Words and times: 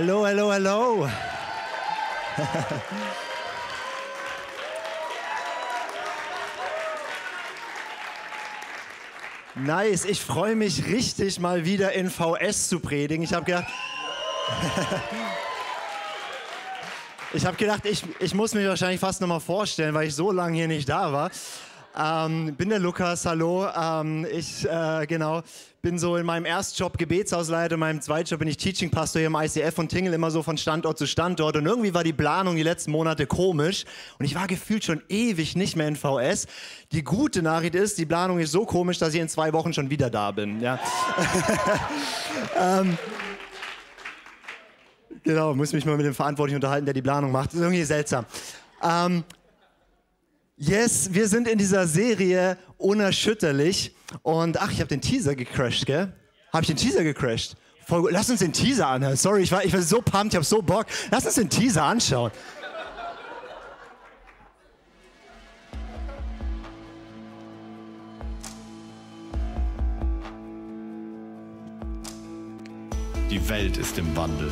Hallo, 0.00 0.24
hallo, 0.24 0.52
hallo. 0.52 1.08
Nice, 9.56 10.04
ich 10.04 10.20
freue 10.20 10.54
mich 10.54 10.86
richtig 10.86 11.40
mal 11.40 11.64
wieder 11.64 11.94
in 11.94 12.10
VS 12.10 12.68
zu 12.68 12.78
predigen. 12.78 13.24
Ich 13.24 13.32
habe 13.32 13.44
gedacht, 13.44 13.66
ich 17.32 17.44
habe 17.44 17.56
gedacht, 17.56 17.84
ich, 17.84 18.04
ich 18.20 18.34
muss 18.34 18.54
mich 18.54 18.68
wahrscheinlich 18.68 19.00
fast 19.00 19.20
noch 19.20 19.26
mal 19.26 19.40
vorstellen, 19.40 19.94
weil 19.94 20.06
ich 20.06 20.14
so 20.14 20.30
lange 20.30 20.54
hier 20.54 20.68
nicht 20.68 20.88
da 20.88 21.12
war. 21.12 21.32
Ähm, 22.00 22.54
bin 22.54 22.68
der 22.68 22.78
Lukas, 22.78 23.26
hallo. 23.26 23.66
Ähm, 23.66 24.24
ich 24.30 24.64
äh, 24.64 25.04
genau 25.06 25.42
bin 25.82 25.98
so 25.98 26.16
in 26.16 26.24
meinem 26.24 26.44
Erstjob 26.44 26.96
Gebetshausleiter, 26.96 27.74
in 27.74 27.80
meinem 27.80 28.00
Zweitjob 28.00 28.38
bin 28.38 28.46
ich 28.46 28.56
Teaching 28.56 28.90
Pastor 28.90 29.18
hier 29.18 29.26
im 29.26 29.34
ICF 29.34 29.78
und 29.78 29.88
tingle 29.88 30.14
immer 30.14 30.30
so 30.30 30.44
von 30.44 30.56
Standort 30.56 30.96
zu 30.96 31.06
Standort 31.08 31.56
und 31.56 31.66
irgendwie 31.66 31.94
war 31.94 32.04
die 32.04 32.12
Planung 32.12 32.54
die 32.54 32.62
letzten 32.62 32.92
Monate 32.92 33.26
komisch 33.26 33.84
und 34.18 34.26
ich 34.26 34.36
war 34.36 34.46
gefühlt 34.46 34.84
schon 34.84 35.02
ewig 35.08 35.56
nicht 35.56 35.74
mehr 35.74 35.88
in 35.88 35.96
VS. 35.96 36.46
Die 36.92 37.02
gute 37.02 37.42
Nachricht 37.42 37.74
ist, 37.74 37.98
die 37.98 38.06
Planung 38.06 38.38
ist 38.38 38.52
so 38.52 38.64
komisch, 38.64 38.98
dass 38.98 39.14
ich 39.14 39.20
in 39.20 39.28
zwei 39.28 39.52
Wochen 39.52 39.72
schon 39.72 39.90
wieder 39.90 40.08
da 40.08 40.30
bin. 40.30 40.60
Ja. 40.60 40.78
ähm, 42.60 42.96
Genau, 45.24 45.54
muss 45.54 45.72
mich 45.72 45.84
mal 45.84 45.96
mit 45.96 46.06
dem 46.06 46.14
Verantwortlichen 46.14 46.56
unterhalten, 46.56 46.86
der 46.86 46.94
die 46.94 47.02
Planung 47.02 47.32
macht. 47.32 47.48
Das 47.48 47.54
ist 47.54 47.60
irgendwie 47.60 47.82
seltsam. 47.82 48.24
Ähm, 48.82 49.24
Yes, 50.60 51.10
wir 51.12 51.28
sind 51.28 51.46
in 51.46 51.56
dieser 51.56 51.86
Serie 51.86 52.58
unerschütterlich. 52.78 53.94
Und 54.22 54.60
ach, 54.60 54.72
ich 54.72 54.80
habe 54.80 54.88
den 54.88 55.00
Teaser 55.00 55.36
gecrashed, 55.36 55.86
gell? 55.86 56.12
Habe 56.52 56.62
ich 56.62 56.66
den 56.66 56.76
Teaser 56.76 57.04
gecrashed? 57.04 57.56
Voll 57.86 58.02
gut. 58.02 58.10
Lass 58.10 58.28
uns 58.28 58.40
den 58.40 58.52
Teaser 58.52 58.88
anhören. 58.88 59.16
Sorry, 59.16 59.42
ich 59.42 59.52
war, 59.52 59.64
ich 59.64 59.72
war 59.72 59.80
so 59.82 60.02
pumped, 60.02 60.32
ich 60.32 60.34
habe 60.34 60.44
so 60.44 60.60
Bock. 60.60 60.86
Lass 61.12 61.24
uns 61.26 61.36
den 61.36 61.48
Teaser 61.48 61.84
anschauen. 61.84 62.32
Die 73.30 73.48
Welt 73.48 73.76
ist 73.76 73.96
im 73.96 74.16
Wandel. 74.16 74.50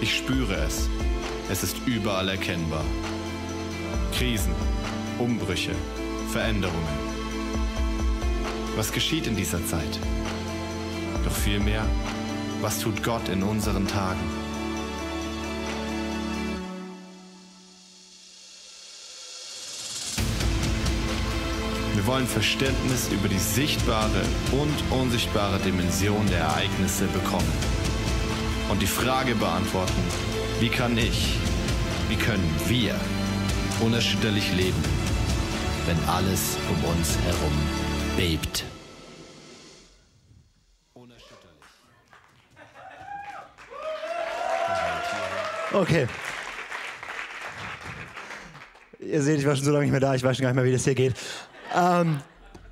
Ich 0.00 0.16
spüre 0.16 0.54
es. 0.54 0.88
Es 1.50 1.64
ist 1.64 1.76
überall 1.86 2.28
erkennbar. 2.28 2.84
Krisen, 4.18 4.52
Umbrüche, 5.20 5.70
Veränderungen. 6.32 6.98
Was 8.74 8.90
geschieht 8.90 9.28
in 9.28 9.36
dieser 9.36 9.64
Zeit? 9.64 10.00
Doch 11.24 11.30
vielmehr, 11.30 11.86
was 12.60 12.80
tut 12.80 13.04
Gott 13.04 13.28
in 13.28 13.44
unseren 13.44 13.86
Tagen? 13.86 14.18
Wir 21.94 22.06
wollen 22.08 22.26
Verständnis 22.26 23.12
über 23.12 23.28
die 23.28 23.38
sichtbare 23.38 24.22
und 24.50 24.98
unsichtbare 24.98 25.60
Dimension 25.60 26.26
der 26.26 26.40
Ereignisse 26.40 27.06
bekommen 27.06 27.52
und 28.68 28.82
die 28.82 28.86
Frage 28.86 29.36
beantworten, 29.36 30.02
wie 30.58 30.70
kann 30.70 30.98
ich, 30.98 31.36
wie 32.08 32.16
können 32.16 32.52
wir 32.66 32.98
unerschütterlich 33.80 34.54
leben, 34.56 34.82
wenn 35.86 35.96
alles 36.08 36.56
um 36.70 36.90
uns 36.90 37.16
herum 37.18 37.52
bebt. 38.16 38.64
Okay. 45.72 46.06
Ihr 49.00 49.22
seht, 49.22 49.38
ich 49.38 49.46
war 49.46 49.54
schon 49.54 49.64
so 49.64 49.70
lange 49.70 49.84
nicht 49.84 49.92
mehr 49.92 50.00
da, 50.00 50.14
ich 50.14 50.22
weiß 50.22 50.36
schon 50.36 50.42
gar 50.42 50.50
nicht 50.50 50.56
mehr, 50.56 50.64
wie 50.64 50.72
das 50.72 50.84
hier 50.84 50.94
geht. 50.94 51.14
Ähm, 51.74 52.20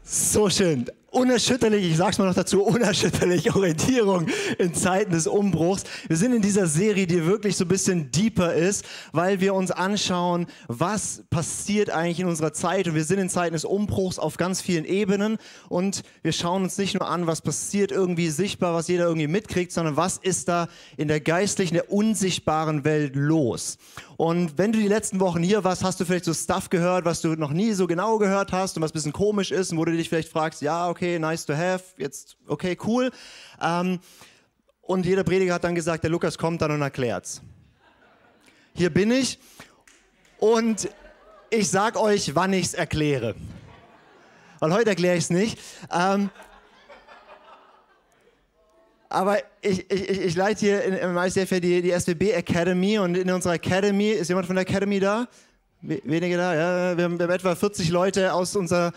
so 0.02 0.48
schön 0.50 0.86
unerschütterlich, 1.16 1.90
ich 1.90 1.96
sag's 1.96 2.18
mal 2.18 2.26
noch 2.26 2.34
dazu, 2.34 2.62
unerschütterlich 2.62 3.54
Orientierung 3.54 4.26
in 4.58 4.74
Zeiten 4.74 5.12
des 5.12 5.26
Umbruchs. 5.26 5.84
Wir 6.08 6.16
sind 6.18 6.34
in 6.34 6.42
dieser 6.42 6.66
Serie, 6.66 7.06
die 7.06 7.24
wirklich 7.24 7.56
so 7.56 7.64
ein 7.64 7.68
bisschen 7.68 8.10
deeper 8.10 8.52
ist, 8.52 8.84
weil 9.12 9.40
wir 9.40 9.54
uns 9.54 9.70
anschauen, 9.70 10.46
was 10.68 11.22
passiert 11.30 11.88
eigentlich 11.88 12.20
in 12.20 12.26
unserer 12.26 12.52
Zeit. 12.52 12.86
Und 12.86 12.94
wir 12.94 13.04
sind 13.04 13.18
in 13.18 13.30
Zeiten 13.30 13.54
des 13.54 13.64
Umbruchs 13.64 14.18
auf 14.18 14.36
ganz 14.36 14.60
vielen 14.60 14.84
Ebenen. 14.84 15.38
Und 15.70 16.02
wir 16.22 16.32
schauen 16.32 16.64
uns 16.64 16.76
nicht 16.76 16.92
nur 16.92 17.08
an, 17.08 17.26
was 17.26 17.40
passiert 17.40 17.92
irgendwie 17.92 18.28
sichtbar, 18.28 18.74
was 18.74 18.88
jeder 18.88 19.06
irgendwie 19.06 19.26
mitkriegt, 19.26 19.72
sondern 19.72 19.96
was 19.96 20.18
ist 20.18 20.48
da 20.48 20.68
in 20.98 21.08
der 21.08 21.20
geistlichen, 21.20 21.74
der 21.74 21.90
unsichtbaren 21.90 22.84
Welt 22.84 23.16
los. 23.16 23.78
Und 24.18 24.58
wenn 24.58 24.72
du 24.72 24.78
die 24.78 24.88
letzten 24.88 25.20
Wochen 25.20 25.42
hier 25.42 25.64
warst, 25.64 25.82
hast 25.82 25.98
du 26.00 26.04
vielleicht 26.04 26.24
so 26.26 26.34
Stuff 26.34 26.68
gehört, 26.68 27.04
was 27.06 27.22
du 27.22 27.28
noch 27.36 27.52
nie 27.52 27.72
so 27.72 27.86
genau 27.86 28.18
gehört 28.18 28.52
hast 28.52 28.76
und 28.76 28.82
was 28.82 28.90
ein 28.90 28.94
bisschen 28.94 29.12
komisch 29.12 29.50
ist 29.50 29.72
und 29.72 29.78
wo 29.78 29.84
du 29.84 29.92
dich 29.92 30.08
vielleicht 30.08 30.30
fragst, 30.30 30.62
ja, 30.62 30.88
okay, 30.88 31.05
okay, 31.06 31.18
nice 31.18 31.44
to 31.44 31.54
have, 31.54 31.84
jetzt, 31.98 32.36
okay, 32.48 32.76
cool. 32.84 33.10
Ähm, 33.62 34.00
und 34.82 35.06
jeder 35.06 35.24
Prediger 35.24 35.54
hat 35.54 35.64
dann 35.64 35.74
gesagt, 35.74 36.02
der 36.02 36.10
Lukas 36.10 36.36
kommt 36.36 36.62
dann 36.62 36.72
und 36.72 36.82
erklärt's. 36.82 37.40
Hier 38.74 38.90
bin 38.90 39.10
ich 39.10 39.38
und 40.38 40.88
ich 41.50 41.70
sag 41.70 41.96
euch, 41.96 42.34
wann 42.34 42.52
ich's 42.52 42.74
erkläre. 42.74 43.34
Weil 44.58 44.72
heute 44.72 44.90
erkläre 44.90 45.16
ich 45.16 45.24
es 45.24 45.30
nicht. 45.30 45.58
Ähm, 45.92 46.30
aber 49.08 49.38
ich, 49.62 49.90
ich, 49.90 50.10
ich 50.10 50.34
leite 50.34 50.60
hier 50.60 50.82
im 50.82 51.16
ICF 51.16 51.60
die, 51.60 51.82
die 51.82 51.92
SWB 51.92 52.32
Academy 52.32 52.98
und 52.98 53.16
in 53.16 53.30
unserer 53.30 53.54
Academy, 53.54 54.10
ist 54.10 54.28
jemand 54.28 54.46
von 54.46 54.56
der 54.56 54.62
Academy 54.62 54.98
da? 54.98 55.28
Wenige 55.82 56.38
da, 56.38 56.54
ja. 56.54 56.96
Wir 56.96 57.04
haben, 57.04 57.18
wir 57.18 57.24
haben 57.24 57.32
etwa 57.32 57.54
40 57.54 57.90
Leute 57.90 58.32
aus 58.32 58.56
unserer 58.56 58.92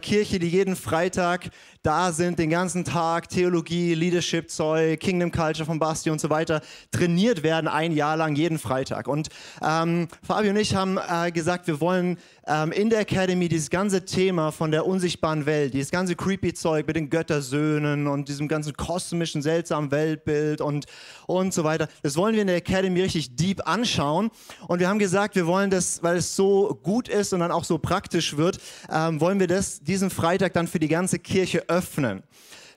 Kirche, 0.00 0.38
die 0.38 0.48
jeden 0.48 0.76
Freitag 0.76 1.50
da 1.82 2.12
sind, 2.12 2.38
den 2.38 2.48
ganzen 2.48 2.84
Tag 2.84 3.28
Theologie, 3.28 3.94
Leadership, 3.94 4.50
Zeug, 4.50 5.00
Kingdom 5.00 5.32
Culture 5.32 5.66
von 5.66 5.78
Basti 5.78 6.10
und 6.10 6.20
so 6.20 6.30
weiter 6.30 6.62
trainiert 6.92 7.42
werden, 7.42 7.66
ein 7.66 7.92
Jahr 7.92 8.16
lang, 8.16 8.36
jeden 8.36 8.58
Freitag. 8.58 9.08
Und 9.08 9.28
ähm, 9.62 10.08
Fabio 10.22 10.50
und 10.50 10.56
ich 10.56 10.74
haben 10.74 10.98
äh, 10.98 11.32
gesagt, 11.32 11.66
wir 11.66 11.80
wollen 11.80 12.18
ähm, 12.46 12.70
in 12.72 12.88
der 12.88 13.00
Academy 13.00 13.48
dieses 13.48 13.68
ganze 13.68 14.04
Thema 14.04 14.52
von 14.52 14.70
der 14.70 14.86
unsichtbaren 14.86 15.44
Welt, 15.44 15.74
dieses 15.74 15.90
ganze 15.90 16.14
creepy 16.14 16.54
Zeug 16.54 16.86
mit 16.86 16.96
den 16.96 17.10
Göttersöhnen 17.10 18.06
und 18.06 18.28
diesem 18.28 18.46
ganzen 18.46 18.74
kosmischen, 18.74 19.42
seltsamen 19.42 19.90
Weltbild 19.90 20.60
und, 20.60 20.86
und 21.26 21.52
so 21.52 21.64
weiter, 21.64 21.88
das 22.02 22.16
wollen 22.16 22.34
wir 22.34 22.42
in 22.42 22.48
der 22.48 22.56
Academy 22.56 23.00
richtig 23.02 23.34
deep 23.34 23.66
anschauen. 23.66 24.30
Und 24.68 24.78
wir 24.78 24.88
haben 24.88 25.00
gesagt, 25.00 25.34
wir 25.34 25.46
wollen 25.46 25.70
das, 25.70 26.00
weil 26.02 26.16
es 26.16 26.31
so 26.34 26.78
gut 26.82 27.08
ist 27.08 27.32
und 27.32 27.40
dann 27.40 27.50
auch 27.50 27.64
so 27.64 27.78
praktisch 27.78 28.36
wird, 28.36 28.58
ähm, 28.90 29.20
wollen 29.20 29.40
wir 29.40 29.46
das 29.46 29.80
diesen 29.80 30.10
Freitag 30.10 30.52
dann 30.54 30.68
für 30.68 30.78
die 30.78 30.88
ganze 30.88 31.18
Kirche 31.18 31.68
öffnen. 31.68 32.22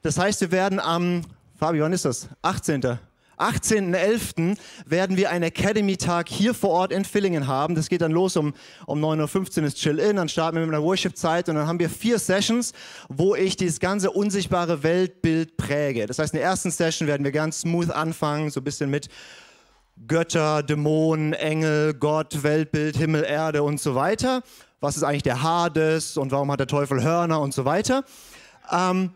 Das 0.02 0.18
heißt, 0.18 0.42
wir 0.42 0.52
werden 0.52 0.80
am, 0.80 1.24
Fabi, 1.58 1.82
wann 1.82 1.94
ist 1.94 2.06
das? 2.06 2.30
18. 2.42 3.00
18.11. 3.38 4.58
werden 4.86 5.18
wir 5.18 5.30
einen 5.30 5.44
Academy-Tag 5.44 6.30
hier 6.30 6.54
vor 6.54 6.70
Ort 6.70 6.92
in 6.92 7.04
Villingen 7.04 7.48
haben. 7.48 7.76
Das 7.76 7.90
geht 7.90 8.02
dann 8.02 8.12
los 8.12 8.38
um, 8.38 8.54
um 8.86 9.04
9.15 9.04 9.60
Uhr 9.60 9.68
ist 9.68 9.78
Chill-In, 9.78 10.16
dann 10.16 10.30
starten 10.30 10.58
wir 10.58 10.66
mit 10.66 10.74
einer 10.74 10.84
Worship-Zeit 10.84 11.50
und 11.50 11.56
dann 11.56 11.68
haben 11.68 11.80
wir 11.80 11.90
vier 11.90 12.20
Sessions, 12.20 12.74
wo 13.10 13.36
ich 13.36 13.58
dieses 13.58 13.80
ganze 13.80 14.12
unsichtbare 14.12 14.84
Weltbild 14.84 15.58
präge. 15.58 16.06
Das 16.06 16.20
heißt, 16.20 16.34
in 16.34 16.40
der 16.40 16.48
ersten 16.48 16.72
Session 16.72 17.08
werden 17.08 17.24
wir 17.24 17.32
ganz 17.32 17.62
smooth 17.62 17.92
anfangen, 17.92 18.50
so 18.50 18.62
ein 18.62 18.64
bisschen 18.64 18.90
mit 18.90 19.10
Götter, 20.08 20.62
Dämonen, 20.62 21.34
Engel, 21.34 21.94
Gott, 21.94 22.44
Weltbild, 22.44 22.98
Himmel, 22.98 23.24
Erde 23.24 23.64
und 23.64 23.80
so 23.80 23.96
weiter. 23.96 24.42
Was 24.82 24.98
ist 24.98 25.04
eigentlich 25.04 25.24
der 25.24 25.42
Hades 25.42 26.18
und 26.18 26.32
warum 26.32 26.52
hat 26.52 26.60
der 26.60 26.68
Teufel 26.68 27.04
Hörner 27.04 27.40
und 27.40 27.54
so 27.54 27.66
weiter. 27.66 28.04
Ähm, 28.72 29.12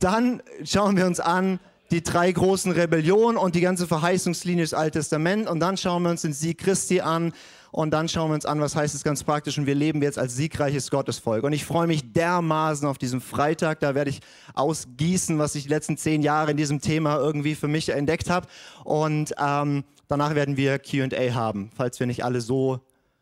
dann 0.00 0.42
schauen 0.64 0.96
wir 0.96 1.06
uns 1.06 1.20
an 1.20 1.60
die 1.90 2.02
drei 2.02 2.30
großen 2.30 2.72
Rebellionen 2.72 3.38
und 3.38 3.54
die 3.54 3.60
ganze 3.60 3.86
Verheißungslinie 3.86 4.64
des 4.64 4.74
Alten 4.74 4.98
Testaments 4.98 5.50
und 5.50 5.60
dann 5.60 5.76
schauen 5.76 6.02
wir 6.02 6.10
uns 6.10 6.22
den 6.22 6.34
Sieg 6.34 6.58
Christi 6.58 7.00
an 7.00 7.32
und 7.70 7.92
dann 7.92 8.08
schauen 8.08 8.30
wir 8.30 8.34
uns 8.34 8.46
an, 8.46 8.60
was 8.60 8.76
heißt 8.76 8.94
es 8.94 9.04
ganz 9.04 9.24
praktisch 9.24 9.58
und 9.58 9.66
wir 9.66 9.74
leben 9.74 10.02
jetzt 10.02 10.18
als 10.18 10.36
siegreiches 10.36 10.90
Gottesvolk. 10.90 11.44
Und 11.44 11.52
ich 11.52 11.64
freue 11.64 11.86
mich 11.86 12.12
dermaßen 12.12 12.86
auf 12.86 12.98
diesen 12.98 13.20
Freitag, 13.20 13.80
da 13.80 13.94
werde 13.94 14.10
ich 14.10 14.20
ausgießen, 14.54 15.38
was 15.38 15.54
ich 15.54 15.64
die 15.64 15.68
letzten 15.68 15.96
zehn 15.96 16.22
Jahre 16.22 16.50
in 16.50 16.56
diesem 16.56 16.80
Thema 16.80 17.16
irgendwie 17.16 17.54
für 17.54 17.68
mich 17.68 17.90
entdeckt 17.90 18.28
habe 18.28 18.48
und 18.84 19.34
ähm, 19.38 19.84
danach 20.08 20.34
werden 20.34 20.56
wir 20.56 20.78
Q&A 20.78 21.34
haben, 21.34 21.70
falls 21.76 22.00
wir 22.00 22.06
nicht 22.06 22.24
alle 22.24 22.40
so 22.40 22.80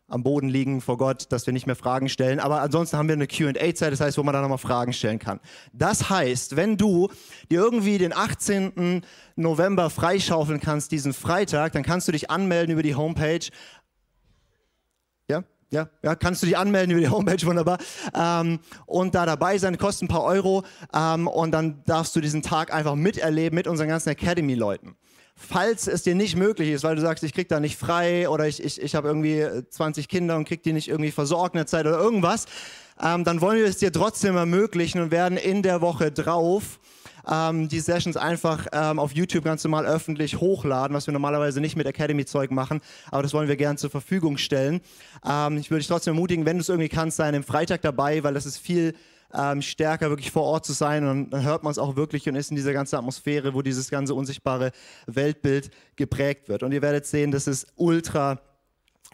am 0.09 0.23
Boden 0.23 0.47
liegen 0.47 0.79
vor 0.79 0.97
Gott, 0.97 1.25
dass 1.31 1.45
wir 1.45 1.53
nicht 1.53 1.67
mehr 1.67 1.75
Fragen 1.75 2.07
stellen. 2.07 2.39
Aber 2.39 2.61
ansonsten 2.61 2.97
haben 2.97 3.09
wir 3.09 3.13
eine 3.13 3.27
QA-Zeit, 3.27 3.91
das 3.91 3.99
heißt, 3.99 4.17
wo 4.17 4.23
man 4.23 4.33
dann 4.33 4.41
nochmal 4.41 4.57
Fragen 4.57 4.93
stellen 4.93 5.19
kann. 5.19 5.39
Das 5.73 6.09
heißt, 6.09 6.55
wenn 6.55 6.77
du 6.77 7.09
dir 7.51 7.59
irgendwie 7.59 7.97
den 7.97 8.13
18. 8.13 9.01
November 9.35 9.89
freischaufeln 9.89 10.61
kannst, 10.61 10.91
diesen 10.91 11.13
Freitag, 11.13 11.73
dann 11.73 11.83
kannst 11.83 12.07
du 12.07 12.13
dich 12.13 12.29
anmelden 12.29 12.71
über 12.71 12.83
die 12.83 12.95
Homepage. 12.95 13.47
Ja? 15.29 15.43
Ja, 15.69 15.89
ja, 16.01 16.15
kannst 16.15 16.41
du 16.41 16.45
dich 16.47 16.57
anmelden 16.57 16.91
über 16.91 17.01
die 17.01 17.09
Homepage, 17.09 17.45
wunderbar. 17.45 17.77
Ähm, 18.15 18.59
und 18.85 19.13
da 19.13 19.25
dabei 19.25 19.57
sein, 19.57 19.77
kostet 19.77 20.03
ein 20.03 20.07
paar 20.07 20.23
Euro. 20.23 20.63
Ähm, 20.93 21.27
und 21.27 21.51
dann 21.51 21.83
darfst 21.83 22.15
du 22.15 22.21
diesen 22.21 22.41
Tag 22.41 22.73
einfach 22.73 22.95
miterleben 22.95 23.55
mit 23.55 23.67
unseren 23.67 23.89
ganzen 23.89 24.09
Academy-Leuten. 24.09 24.95
Falls 25.37 25.87
es 25.87 26.03
dir 26.03 26.15
nicht 26.15 26.35
möglich 26.35 26.69
ist, 26.69 26.83
weil 26.83 26.95
du 26.95 27.01
sagst, 27.01 27.23
ich 27.23 27.33
krieg 27.33 27.47
da 27.47 27.59
nicht 27.59 27.77
frei 27.77 28.27
oder 28.27 28.47
ich, 28.47 28.61
ich, 28.61 28.81
ich 28.81 28.95
habe 28.95 29.07
irgendwie 29.07 29.45
20 29.69 30.09
Kinder 30.09 30.35
und 30.35 30.47
krieg 30.47 30.63
die 30.63 30.73
nicht 30.73 30.89
irgendwie 30.89 31.11
versorgt 31.11 31.53
in 31.53 31.59
der 31.59 31.67
Zeit 31.67 31.85
oder 31.85 31.97
irgendwas, 31.97 32.47
ähm, 33.01 33.23
dann 33.23 33.39
wollen 33.39 33.59
wir 33.59 33.67
es 33.67 33.77
dir 33.77 33.91
trotzdem 33.91 34.35
ermöglichen 34.35 34.99
und 34.99 35.11
werden 35.11 35.37
in 35.37 35.61
der 35.61 35.81
Woche 35.81 36.11
drauf 36.11 36.79
ähm, 37.29 37.67
die 37.67 37.79
Sessions 37.79 38.17
einfach 38.17 38.65
ähm, 38.71 38.97
auf 38.99 39.13
YouTube 39.13 39.43
ganz 39.43 39.63
normal 39.63 39.85
öffentlich 39.85 40.37
hochladen, 40.37 40.95
was 40.95 41.07
wir 41.07 41.11
normalerweise 41.11 41.61
nicht 41.61 41.75
mit 41.75 41.85
Academy-Zeug 41.85 42.49
machen, 42.49 42.81
aber 43.11 43.21
das 43.21 43.33
wollen 43.33 43.47
wir 43.47 43.57
gerne 43.57 43.77
zur 43.77 43.91
Verfügung 43.91 44.37
stellen. 44.37 44.81
Ähm, 45.27 45.57
ich 45.57 45.69
würde 45.69 45.79
dich 45.79 45.87
trotzdem 45.87 46.15
ermutigen, 46.15 46.45
wenn 46.45 46.57
du 46.57 46.61
es 46.61 46.69
irgendwie 46.69 46.89
kannst, 46.89 47.17
sei 47.17 47.31
dem 47.31 47.43
Freitag 47.43 47.81
dabei, 47.83 48.23
weil 48.23 48.33
das 48.33 48.45
ist 48.47 48.57
viel 48.57 48.95
ähm, 49.33 49.61
stärker 49.61 50.09
wirklich 50.09 50.31
vor 50.31 50.43
Ort 50.43 50.65
zu 50.65 50.73
sein 50.73 51.07
und 51.07 51.31
dann 51.31 51.43
hört 51.43 51.63
man 51.63 51.71
es 51.71 51.77
auch 51.77 51.95
wirklich 51.95 52.27
und 52.29 52.35
ist 52.35 52.49
in 52.49 52.55
dieser 52.55 52.73
ganzen 52.73 52.95
Atmosphäre, 52.95 53.53
wo 53.53 53.61
dieses 53.61 53.89
ganze 53.89 54.13
unsichtbare 54.15 54.71
Weltbild 55.05 55.69
geprägt 55.95 56.49
wird. 56.49 56.63
Und 56.63 56.71
ihr 56.71 56.81
werdet 56.81 57.05
sehen, 57.05 57.31
das 57.31 57.47
ist 57.47 57.67
ultra 57.75 58.39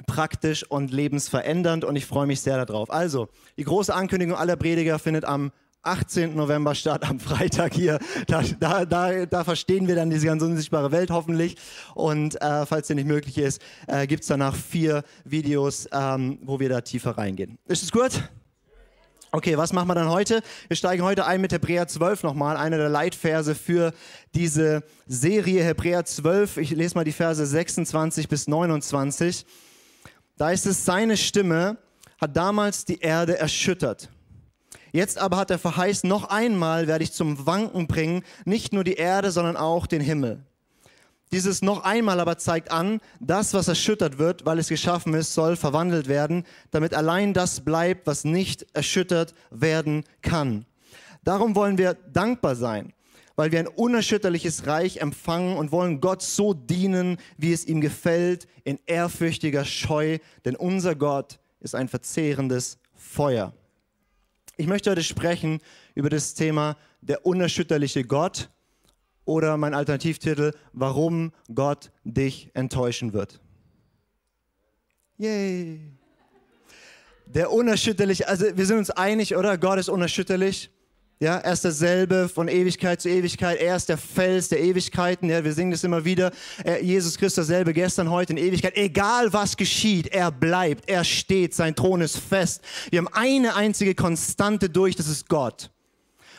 praktisch 0.07 0.63
und 0.63 0.91
lebensverändernd 0.91 1.85
und 1.85 1.95
ich 1.95 2.05
freue 2.05 2.27
mich 2.27 2.41
sehr 2.41 2.63
darauf. 2.63 2.91
Also, 2.91 3.29
die 3.57 3.63
große 3.63 3.93
Ankündigung 3.93 4.35
aller 4.35 4.55
Prediger 4.55 4.97
findet 4.99 5.25
am 5.25 5.51
18. 5.83 6.35
November 6.35 6.75
statt, 6.75 7.07
am 7.07 7.19
Freitag 7.19 7.73
hier. 7.73 7.99
Da, 8.27 8.41
da, 8.59 8.85
da, 8.85 9.25
da 9.25 9.43
verstehen 9.43 9.87
wir 9.87 9.95
dann 9.95 10.09
diese 10.09 10.25
ganz 10.25 10.41
unsichtbare 10.41 10.91
Welt 10.91 11.11
hoffentlich. 11.11 11.57
Und 11.93 12.41
äh, 12.41 12.65
falls 12.65 12.87
der 12.87 12.95
nicht 12.95 13.07
möglich 13.07 13.37
ist, 13.37 13.61
äh, 13.87 14.07
gibt 14.07 14.23
es 14.23 14.27
danach 14.27 14.55
vier 14.55 15.03
Videos, 15.25 15.87
ähm, 15.91 16.39
wo 16.41 16.59
wir 16.59 16.69
da 16.69 16.81
tiefer 16.81 17.17
reingehen. 17.17 17.57
Ist 17.67 17.83
es 17.83 17.91
gut? 17.91 18.23
Okay, 19.35 19.57
was 19.57 19.73
machen 19.73 19.87
wir 19.87 19.95
dann 19.95 20.11
heute? 20.11 20.43
Wir 20.67 20.77
steigen 20.77 21.01
heute 21.01 21.25
ein 21.25 21.41
mit 21.41 21.51
Hebräer 21.51 21.87
12 21.87 22.21
nochmal, 22.21 22.55
einer 22.55 22.77
der 22.77 22.89
Leitverse 22.89 23.55
für 23.55 23.91
diese 24.35 24.83
Serie 25.07 25.63
Hebräer 25.63 26.05
12. 26.05 26.57
Ich 26.57 26.69
lese 26.69 26.93
mal 26.93 27.03
die 27.03 27.13
Verse 27.13 27.43
26 27.43 28.29
bis 28.29 28.47
29. 28.47 29.43
Da 30.37 30.51
ist 30.51 30.67
es, 30.67 30.85
seine 30.85 31.17
Stimme 31.17 31.77
hat 32.21 32.37
damals 32.37 32.85
die 32.85 32.99
Erde 32.99 33.39
erschüttert. 33.39 34.09
Jetzt 34.91 35.17
aber 35.17 35.37
hat 35.37 35.49
er 35.49 35.57
verheißt, 35.57 36.03
noch 36.03 36.25
einmal 36.25 36.85
werde 36.85 37.03
ich 37.03 37.11
zum 37.11 37.47
Wanken 37.47 37.87
bringen, 37.87 38.23
nicht 38.45 38.71
nur 38.71 38.83
die 38.83 38.97
Erde, 38.97 39.31
sondern 39.31 39.57
auch 39.57 39.87
den 39.87 40.01
Himmel. 40.01 40.45
Dieses 41.33 41.63
noch 41.63 41.83
einmal 41.83 42.19
aber 42.19 42.37
zeigt 42.37 42.71
an, 42.71 43.01
das, 43.19 43.55
was 43.55 43.67
erschüttert 43.67 44.19
wird, 44.19 44.45
weil 44.45 44.59
es 44.59 44.67
geschaffen 44.67 45.15
ist, 45.15 45.33
soll 45.33 45.55
verwandelt 45.55 46.07
werden, 46.07 46.43
damit 46.69 46.93
allein 46.93 47.33
das 47.33 47.61
bleibt, 47.61 48.05
was 48.05 48.23
nicht 48.23 48.67
erschüttert 48.73 49.33
werden 49.49 50.03
kann. 50.21 50.67
Darum 51.23 51.55
wollen 51.55 51.79
wir 51.79 51.95
dankbar 51.95 52.55
sein, 52.55 52.93
weil 53.35 53.51
wir 53.51 53.57
ein 53.57 53.67
unerschütterliches 53.67 54.67
Reich 54.67 54.97
empfangen 54.97 55.57
und 55.57 55.71
wollen 55.71 56.01
Gott 56.01 56.21
so 56.21 56.53
dienen, 56.53 57.17
wie 57.35 57.51
es 57.51 57.65
ihm 57.65 57.81
gefällt, 57.81 58.47
in 58.63 58.77
ehrfürchtiger 58.85 59.65
Scheu, 59.65 60.19
denn 60.45 60.55
unser 60.55 60.93
Gott 60.93 61.39
ist 61.61 61.73
ein 61.73 61.87
verzehrendes 61.87 62.77
Feuer. 62.93 63.53
Ich 64.55 64.67
möchte 64.67 64.91
heute 64.91 65.01
sprechen 65.01 65.61
über 65.95 66.11
das 66.11 66.35
Thema 66.35 66.77
der 67.01 67.25
unerschütterliche 67.25 68.03
Gott 68.03 68.51
oder 69.25 69.57
mein 69.57 69.73
Alternativtitel, 69.73 70.51
warum 70.73 71.31
Gott 71.53 71.91
dich 72.03 72.51
enttäuschen 72.53 73.13
wird. 73.13 73.39
Yay! 75.17 75.79
Der 77.25 77.51
unerschütterliche, 77.51 78.27
also 78.27 78.45
wir 78.55 78.65
sind 78.65 78.77
uns 78.77 78.89
einig, 78.89 79.35
oder? 79.35 79.57
Gott 79.57 79.79
ist 79.79 79.89
unerschütterlich. 79.89 80.69
Ja, 81.19 81.37
er 81.37 81.53
ist 81.53 81.63
derselbe 81.63 82.27
von 82.27 82.49
Ewigkeit 82.49 82.99
zu 82.99 83.07
Ewigkeit. 83.07 83.57
Er 83.61 83.77
ist 83.77 83.87
der 83.87 83.97
Fels 83.97 84.49
der 84.49 84.59
Ewigkeiten. 84.59 85.29
Ja, 85.29 85.41
wir 85.41 85.53
singen 85.53 85.71
das 85.71 85.83
immer 85.85 86.03
wieder. 86.03 86.31
Er, 86.65 86.83
Jesus 86.83 87.17
Christus 87.17 87.47
derselbe 87.47 87.73
gestern, 87.73 88.11
heute 88.11 88.33
in 88.33 88.37
Ewigkeit. 88.37 88.75
Egal 88.75 89.31
was 89.31 89.55
geschieht, 89.55 90.07
er 90.07 90.31
bleibt, 90.31 90.89
er 90.89 91.05
steht, 91.05 91.53
sein 91.53 91.75
Thron 91.75 92.01
ist 92.01 92.17
fest. 92.17 92.61
Wir 92.89 92.99
haben 92.99 93.07
eine 93.13 93.55
einzige 93.55 93.95
Konstante 93.95 94.69
durch, 94.69 94.97
das 94.97 95.07
ist 95.07 95.29
Gott. 95.29 95.71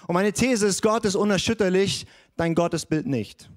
Und 0.06 0.14
meine 0.14 0.34
These 0.34 0.66
ist, 0.66 0.82
Gott 0.82 1.06
ist 1.06 1.14
unerschütterlich, 1.14 2.06
dein 2.36 2.54
Gottesbild 2.54 3.06
nicht. 3.06 3.48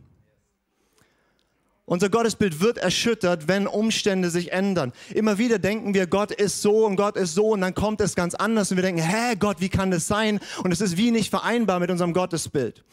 Unser 1.90 2.10
Gottesbild 2.10 2.60
wird 2.60 2.78
erschüttert, 2.78 3.48
wenn 3.48 3.66
Umstände 3.66 4.30
sich 4.30 4.52
ändern. 4.52 4.92
Immer 5.14 5.38
wieder 5.38 5.58
denken 5.58 5.94
wir, 5.94 6.06
Gott 6.06 6.34
ist 6.34 6.62
so 6.62 6.86
und 6.86 6.98
Gott 6.98 7.16
ist 7.16 7.34
so 7.34 7.52
und 7.52 7.62
dann 7.62 7.74
kommt 7.74 8.02
es 8.02 8.14
ganz 8.14 8.36
anders 8.36 8.72
und 8.72 8.76
wir 8.76 8.82
denken, 8.82 9.02
hä, 9.02 9.36
Gott, 9.40 9.62
wie 9.62 9.70
kann 9.70 9.90
das 9.90 10.06
sein? 10.06 10.42
Und 10.66 10.74
es 10.74 10.82
ist 10.82 10.98
wie 10.98 11.12
nicht 11.12 11.30
vereinbar 11.30 11.80
mit 11.80 11.90
unserem 11.90 12.12
Gottesbild. 12.12 12.84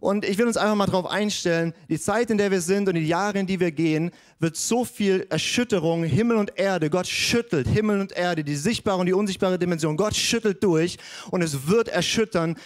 Und 0.00 0.24
ich 0.24 0.38
will 0.38 0.46
uns 0.46 0.56
einfach 0.56 0.76
mal 0.76 0.86
darauf 0.86 1.04
einstellen, 1.04 1.74
die 1.90 2.00
Zeit, 2.00 2.30
in 2.30 2.38
der 2.38 2.50
wir 2.50 2.62
sind 2.62 2.88
und 2.88 2.94
die 2.94 3.06
Jahre, 3.06 3.38
in 3.38 3.46
die 3.46 3.60
wir 3.60 3.70
gehen, 3.70 4.12
wird 4.38 4.56
so 4.56 4.86
viel 4.86 5.26
Erschütterung, 5.28 6.04
Himmel 6.04 6.38
und 6.38 6.58
Erde, 6.58 6.88
Gott 6.88 7.06
schüttelt 7.06 7.68
Himmel 7.68 8.00
und 8.00 8.12
Erde, 8.12 8.44
die 8.44 8.56
sichtbare 8.56 8.98
und 8.98 9.06
die 9.06 9.12
unsichtbare 9.12 9.58
Dimension, 9.58 9.98
Gott 9.98 10.16
schüttelt 10.16 10.64
durch 10.64 10.96
und 11.30 11.42
es 11.42 11.66
wird 11.66 11.88
erschüttern, 11.88 12.56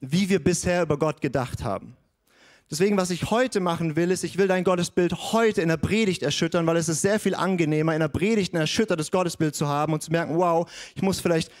wie 0.00 0.28
wir 0.28 0.44
bisher 0.44 0.82
über 0.82 0.98
Gott 0.98 1.22
gedacht 1.22 1.64
haben. 1.64 1.96
Deswegen, 2.72 2.96
was 2.96 3.10
ich 3.10 3.30
heute 3.30 3.60
machen 3.60 3.96
will, 3.96 4.10
ist, 4.10 4.24
ich 4.24 4.38
will 4.38 4.48
dein 4.48 4.64
Gottesbild 4.64 5.12
heute 5.34 5.60
in 5.60 5.68
der 5.68 5.76
Predigt 5.76 6.22
erschüttern, 6.22 6.66
weil 6.66 6.78
es 6.78 6.88
ist 6.88 7.02
sehr 7.02 7.20
viel 7.20 7.34
angenehmer, 7.34 7.92
in 7.92 8.00
der 8.00 8.08
Predigt 8.08 8.54
ein 8.54 8.56
erschüttertes 8.56 9.10
Gottesbild 9.10 9.54
zu 9.54 9.68
haben 9.68 9.92
und 9.92 10.02
zu 10.02 10.10
merken, 10.10 10.38
wow, 10.38 10.66
ich 10.94 11.02
muss 11.02 11.20
vielleicht 11.20 11.52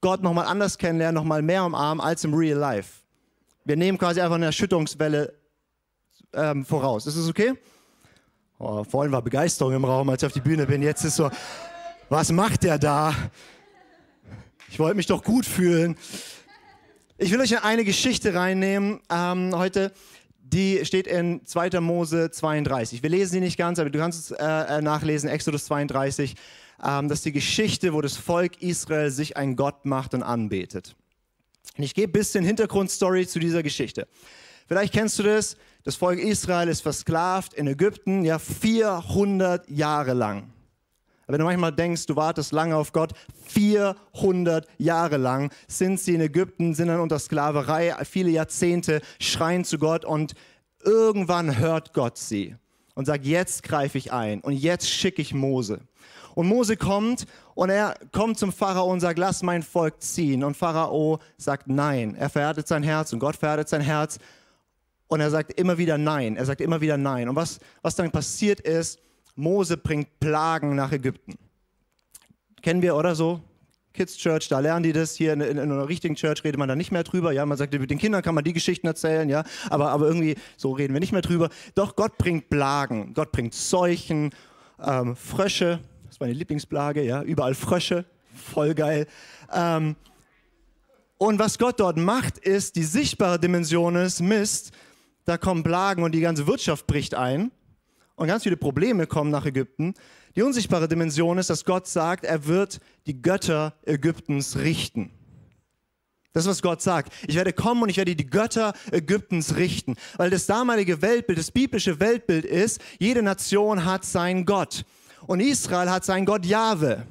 Gott 0.00 0.22
nochmal 0.22 0.44
anders 0.44 0.78
kennenlernen, 0.78 1.16
nochmal 1.16 1.42
mehr 1.42 1.64
umarmen 1.64 2.00
als 2.00 2.22
im 2.22 2.34
Real 2.34 2.56
Life. 2.56 3.00
Wir 3.64 3.74
nehmen 3.74 3.98
quasi 3.98 4.20
einfach 4.20 4.36
eine 4.36 4.46
Erschütterungswelle 4.46 5.34
ähm, 6.34 6.64
voraus. 6.64 7.04
Ist 7.04 7.18
das 7.18 7.28
okay? 7.28 7.54
Oh, 8.60 8.84
vorhin 8.84 9.10
war 9.10 9.22
Begeisterung 9.22 9.72
im 9.72 9.84
Raum, 9.84 10.08
als 10.08 10.22
ich 10.22 10.26
auf 10.28 10.32
die 10.34 10.40
Bühne 10.40 10.66
bin. 10.66 10.82
Jetzt 10.82 11.02
ist 11.02 11.16
so, 11.16 11.32
was 12.08 12.30
macht 12.30 12.62
der 12.62 12.78
da? 12.78 13.12
Ich 14.68 14.78
wollte 14.78 14.94
mich 14.94 15.06
doch 15.08 15.24
gut 15.24 15.46
fühlen. 15.46 15.96
Ich 17.18 17.32
will 17.32 17.40
euch 17.40 17.50
in 17.50 17.58
eine 17.58 17.84
Geschichte 17.84 18.34
reinnehmen 18.34 19.00
ähm, 19.10 19.52
heute 19.56 19.92
die 20.52 20.84
steht 20.84 21.06
in 21.06 21.46
2. 21.46 21.80
Mose 21.80 22.30
32. 22.30 23.02
Wir 23.02 23.10
lesen 23.10 23.32
sie 23.32 23.40
nicht 23.40 23.56
ganz, 23.56 23.78
aber 23.78 23.90
du 23.90 23.98
kannst 23.98 24.18
es 24.18 24.30
äh, 24.32 24.44
äh, 24.44 24.82
nachlesen, 24.82 25.28
Exodus 25.28 25.66
32. 25.66 26.34
Ähm, 26.82 27.08
das 27.08 27.18
ist 27.18 27.24
die 27.24 27.32
Geschichte, 27.32 27.92
wo 27.92 28.00
das 28.00 28.16
Volk 28.16 28.60
Israel 28.60 29.10
sich 29.10 29.36
ein 29.36 29.54
Gott 29.56 29.84
macht 29.84 30.14
und 30.14 30.22
anbetet. 30.22 30.96
Und 31.76 31.84
ich 31.84 31.94
gebe 31.94 32.10
ein 32.10 32.12
bisschen 32.12 32.44
Hintergrundstory 32.44 33.26
zu 33.26 33.38
dieser 33.38 33.62
Geschichte. 33.62 34.08
Vielleicht 34.66 34.92
kennst 34.92 35.18
du 35.18 35.22
das. 35.22 35.56
Das 35.84 35.96
Volk 35.96 36.18
Israel 36.18 36.68
ist 36.68 36.82
versklavt 36.82 37.54
in 37.54 37.66
Ägypten, 37.66 38.24
ja, 38.24 38.38
400 38.38 39.68
Jahre 39.70 40.12
lang. 40.12 40.52
Wenn 41.32 41.38
du 41.38 41.44
manchmal 41.44 41.72
denkst, 41.72 42.06
du 42.06 42.16
wartest 42.16 42.52
lange 42.52 42.76
auf 42.76 42.92
Gott, 42.92 43.12
400 43.48 44.66
Jahre 44.78 45.16
lang 45.16 45.50
sind 45.68 46.00
sie 46.00 46.14
in 46.14 46.20
Ägypten, 46.20 46.74
sind 46.74 46.88
dann 46.88 47.00
unter 47.00 47.18
Sklaverei, 47.18 47.94
viele 48.04 48.30
Jahrzehnte, 48.30 49.00
schreien 49.18 49.64
zu 49.64 49.78
Gott 49.78 50.04
und 50.04 50.34
irgendwann 50.84 51.58
hört 51.58 51.92
Gott 51.92 52.18
sie 52.18 52.56
und 52.94 53.06
sagt, 53.06 53.24
jetzt 53.24 53.62
greife 53.62 53.98
ich 53.98 54.12
ein 54.12 54.40
und 54.40 54.52
jetzt 54.52 54.88
schicke 54.88 55.22
ich 55.22 55.34
Mose. 55.34 55.80
Und 56.34 56.46
Mose 56.46 56.76
kommt 56.76 57.26
und 57.54 57.70
er 57.70 57.96
kommt 58.12 58.38
zum 58.38 58.52
Pharao 58.52 58.90
und 58.90 59.00
sagt, 59.00 59.18
lass 59.18 59.42
mein 59.42 59.62
Volk 59.62 60.00
ziehen. 60.00 60.44
Und 60.44 60.56
Pharao 60.56 61.18
sagt 61.36 61.66
nein. 61.66 62.14
Er 62.14 62.30
verhärtet 62.30 62.68
sein 62.68 62.82
Herz 62.82 63.12
und 63.12 63.18
Gott 63.18 63.36
verhärtet 63.36 63.68
sein 63.68 63.80
Herz. 63.80 64.18
Und 65.08 65.20
er 65.20 65.30
sagt 65.30 65.52
immer 65.58 65.76
wieder 65.76 65.98
nein. 65.98 66.36
Er 66.36 66.46
sagt 66.46 66.60
immer 66.60 66.80
wieder 66.80 66.96
nein. 66.96 67.28
Und 67.28 67.36
was, 67.36 67.58
was 67.82 67.96
dann 67.96 68.10
passiert 68.10 68.60
ist, 68.60 69.00
Mose 69.40 69.76
bringt 69.76 70.20
Plagen 70.20 70.74
nach 70.74 70.92
Ägypten. 70.92 71.34
Kennen 72.62 72.82
wir 72.82 72.94
oder 72.94 73.14
so? 73.14 73.40
Kids 73.92 74.16
Church, 74.16 74.48
da 74.48 74.60
lernen 74.60 74.84
die 74.84 74.92
das. 74.92 75.16
Hier 75.16 75.32
in, 75.32 75.40
in, 75.40 75.58
in, 75.58 75.72
einer 75.72 75.88
richtigen 75.88 76.14
Church 76.14 76.44
redet 76.44 76.58
man 76.58 76.68
da 76.68 76.76
nicht 76.76 76.92
mehr 76.92 77.02
drüber. 77.02 77.32
Ja, 77.32 77.44
man 77.44 77.58
sagt, 77.58 77.72
mit 77.72 77.90
den 77.90 77.98
Kindern 77.98 78.22
kann 78.22 78.34
man 78.34 78.44
die 78.44 78.52
Geschichten 78.52 78.86
erzählen, 78.86 79.28
ja, 79.28 79.44
aber, 79.68 79.90
aber 79.90 80.06
irgendwie 80.06 80.36
so 80.56 80.72
reden 80.72 80.92
wir 80.92 81.00
nicht 81.00 81.12
mehr 81.12 81.22
drüber. 81.22 81.48
Doch 81.74 81.96
Gott 81.96 82.16
bringt 82.16 82.48
Plagen. 82.50 83.14
Gott 83.14 83.32
bringt 83.32 83.54
Seuchen, 83.54 84.30
ähm, 84.82 85.16
Frösche. 85.16 85.80
Das 86.04 86.16
ist 86.16 86.20
meine 86.20 86.34
Lieblingsplage, 86.34 87.02
ja, 87.02 87.22
überall 87.22 87.54
Frösche. 87.54 88.04
Voll 88.34 88.74
geil. 88.74 89.06
Ähm, 89.52 89.96
und 91.18 91.38
was 91.38 91.58
Gott 91.58 91.80
dort 91.80 91.96
macht, 91.96 92.38
ist, 92.38 92.76
die 92.76 92.84
sichtbare 92.84 93.38
Dimension 93.38 93.96
ist, 93.96 94.20
Mist, 94.20 94.72
da 95.24 95.36
kommen 95.36 95.62
Plagen 95.64 96.02
und 96.02 96.12
die 96.12 96.20
ganze 96.20 96.46
Wirtschaft 96.46 96.86
bricht 96.86 97.14
ein 97.14 97.50
und 98.20 98.26
ganz 98.26 98.42
viele 98.42 98.58
Probleme 98.58 99.06
kommen 99.06 99.30
nach 99.30 99.46
Ägypten. 99.46 99.94
Die 100.36 100.42
unsichtbare 100.42 100.88
Dimension 100.88 101.38
ist, 101.38 101.48
dass 101.48 101.64
Gott 101.64 101.86
sagt, 101.86 102.26
er 102.26 102.46
wird 102.46 102.78
die 103.06 103.22
Götter 103.22 103.72
Ägyptens 103.86 104.58
richten. 104.58 105.10
Das 106.34 106.44
ist, 106.44 106.50
was 106.50 106.60
Gott 106.60 106.82
sagt. 106.82 107.14
Ich 107.26 107.34
werde 107.34 107.54
kommen 107.54 107.82
und 107.82 107.88
ich 107.88 107.96
werde 107.96 108.14
die 108.14 108.28
Götter 108.28 108.74
Ägyptens 108.92 109.56
richten. 109.56 109.96
Weil 110.18 110.28
das 110.28 110.44
damalige 110.44 111.00
Weltbild, 111.00 111.38
das 111.38 111.50
biblische 111.50 111.98
Weltbild 111.98 112.44
ist, 112.44 112.82
jede 112.98 113.22
Nation 113.22 113.86
hat 113.86 114.04
seinen 114.04 114.44
Gott. 114.44 114.84
Und 115.26 115.40
Israel 115.40 115.88
hat 115.88 116.04
seinen 116.04 116.26
Gott 116.26 116.44
Jahwe. 116.44 117.06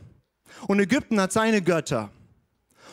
Und 0.68 0.80
Ägypten 0.80 1.20
hat 1.20 1.32
seine 1.32 1.64
Götter. 1.64 2.12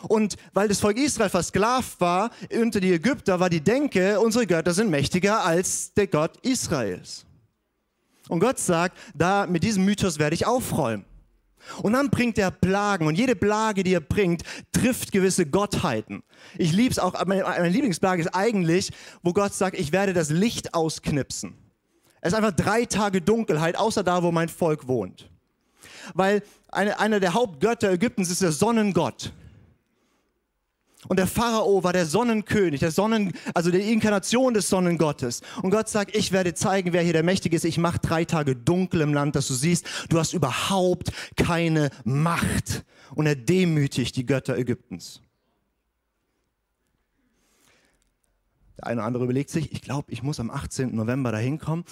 Und 0.09 0.37
weil 0.55 0.69
das 0.69 0.81
Volk 0.81 0.97
Israel 0.97 1.29
versklavt 1.29 2.01
war 2.01 2.31
unter 2.51 2.81
die 2.81 2.95
Ägypter, 2.95 3.41
war 3.41 3.51
die 3.51 3.61
Denke, 3.61 4.19
unsere 4.19 4.47
Götter 4.47 4.73
sind 4.73 4.89
mächtiger 4.89 5.45
als 5.45 5.93
der 5.93 6.07
Gott 6.07 6.39
Israels. 6.39 7.26
Und 8.29 8.41
Gott 8.41 8.59
sagt, 8.59 8.99
da 9.15 9.47
mit 9.47 9.63
diesem 9.63 9.85
Mythos 9.85 10.19
werde 10.19 10.35
ich 10.35 10.47
aufräumen. 10.47 11.05
Und 11.83 11.95
dann 11.95 12.11
bringt 12.11 12.39
er 12.39 12.51
Plagen 12.51 13.07
und 13.07 13.17
jede 13.17 13.35
Plage, 13.35 13.83
die 13.83 13.95
er 13.95 14.01
bringt, 14.01 14.43
trifft 14.73 15.11
gewisse 15.13 15.47
Gottheiten. 15.47 16.23
Ich 16.57 16.73
liebe 16.73 16.93
es 16.93 16.99
auch, 16.99 17.13
meine, 17.27 17.43
meine 17.43 17.69
Lieblingsplage 17.69 18.23
ist 18.23 18.35
eigentlich, 18.35 18.93
wo 19.23 19.33
Gott 19.33 19.53
sagt, 19.53 19.79
ich 19.79 19.93
werde 19.93 20.13
das 20.13 20.31
Licht 20.31 20.75
ausknipsen. 20.75 21.57
Es 22.21 22.33
ist 22.33 22.39
einfach 22.39 22.53
drei 22.53 22.85
Tage 22.85 23.21
Dunkelheit, 23.21 23.77
außer 23.77 24.03
da, 24.03 24.23
wo 24.23 24.33
mein 24.33 24.49
Volk 24.49 24.87
wohnt. 24.89 25.29
Weil 26.15 26.43
eine, 26.69 26.99
einer 26.99 27.21
der 27.21 27.35
Hauptgötter 27.35 27.91
Ägyptens 27.91 28.31
ist 28.31 28.43
der 28.43 28.53
Sonnengott. 28.53 29.33
Und 31.09 31.19
der 31.19 31.27
Pharao 31.27 31.83
war 31.85 31.93
der 31.93 32.07
Sonnenkönig, 32.07 32.81
der 32.81 32.91
Sonnen, 32.91 33.33
also 33.55 33.71
die 33.71 33.93
Inkarnation 33.93 34.55
des 34.55 34.69
Sonnengottes. 34.69 35.43
Und 35.63 35.71
Gott 35.71 35.89
sagt, 35.89 36.17
ich 36.17 36.33
werde 36.33 36.55
zeigen, 36.55 36.93
wer 36.93 37.03
hier 37.03 37.13
der 37.13 37.23
Mächtige 37.23 37.57
ist. 37.57 37.65
Ich 37.65 37.79
mache 37.79 37.99
drei 37.99 38.25
Tage 38.25 38.57
dunkel 38.57 39.01
im 39.01 39.15
Land, 39.15 39.37
dass 39.37 39.49
du 39.49 39.55
siehst, 39.55 39.87
du 40.09 40.19
hast 40.19 40.33
überhaupt 40.33 41.13
keine 41.37 41.91
Macht. 42.05 42.85
Und 43.15 43.27
er 43.27 43.37
demütigt 43.37 44.17
die 44.17 44.27
Götter 44.27 44.57
Ägyptens. 44.57 45.21
Der 48.79 48.89
eine 48.89 49.01
oder 49.01 49.07
andere 49.07 49.25
überlegt 49.25 49.51
sich, 49.51 49.73
ich 49.73 49.81
glaube, 49.81 50.13
ich 50.13 50.23
muss 50.23 50.39
am 50.39 50.51
18. 50.51 50.95
November 50.95 51.33
dahin 51.33 51.59
kommen. 51.59 51.85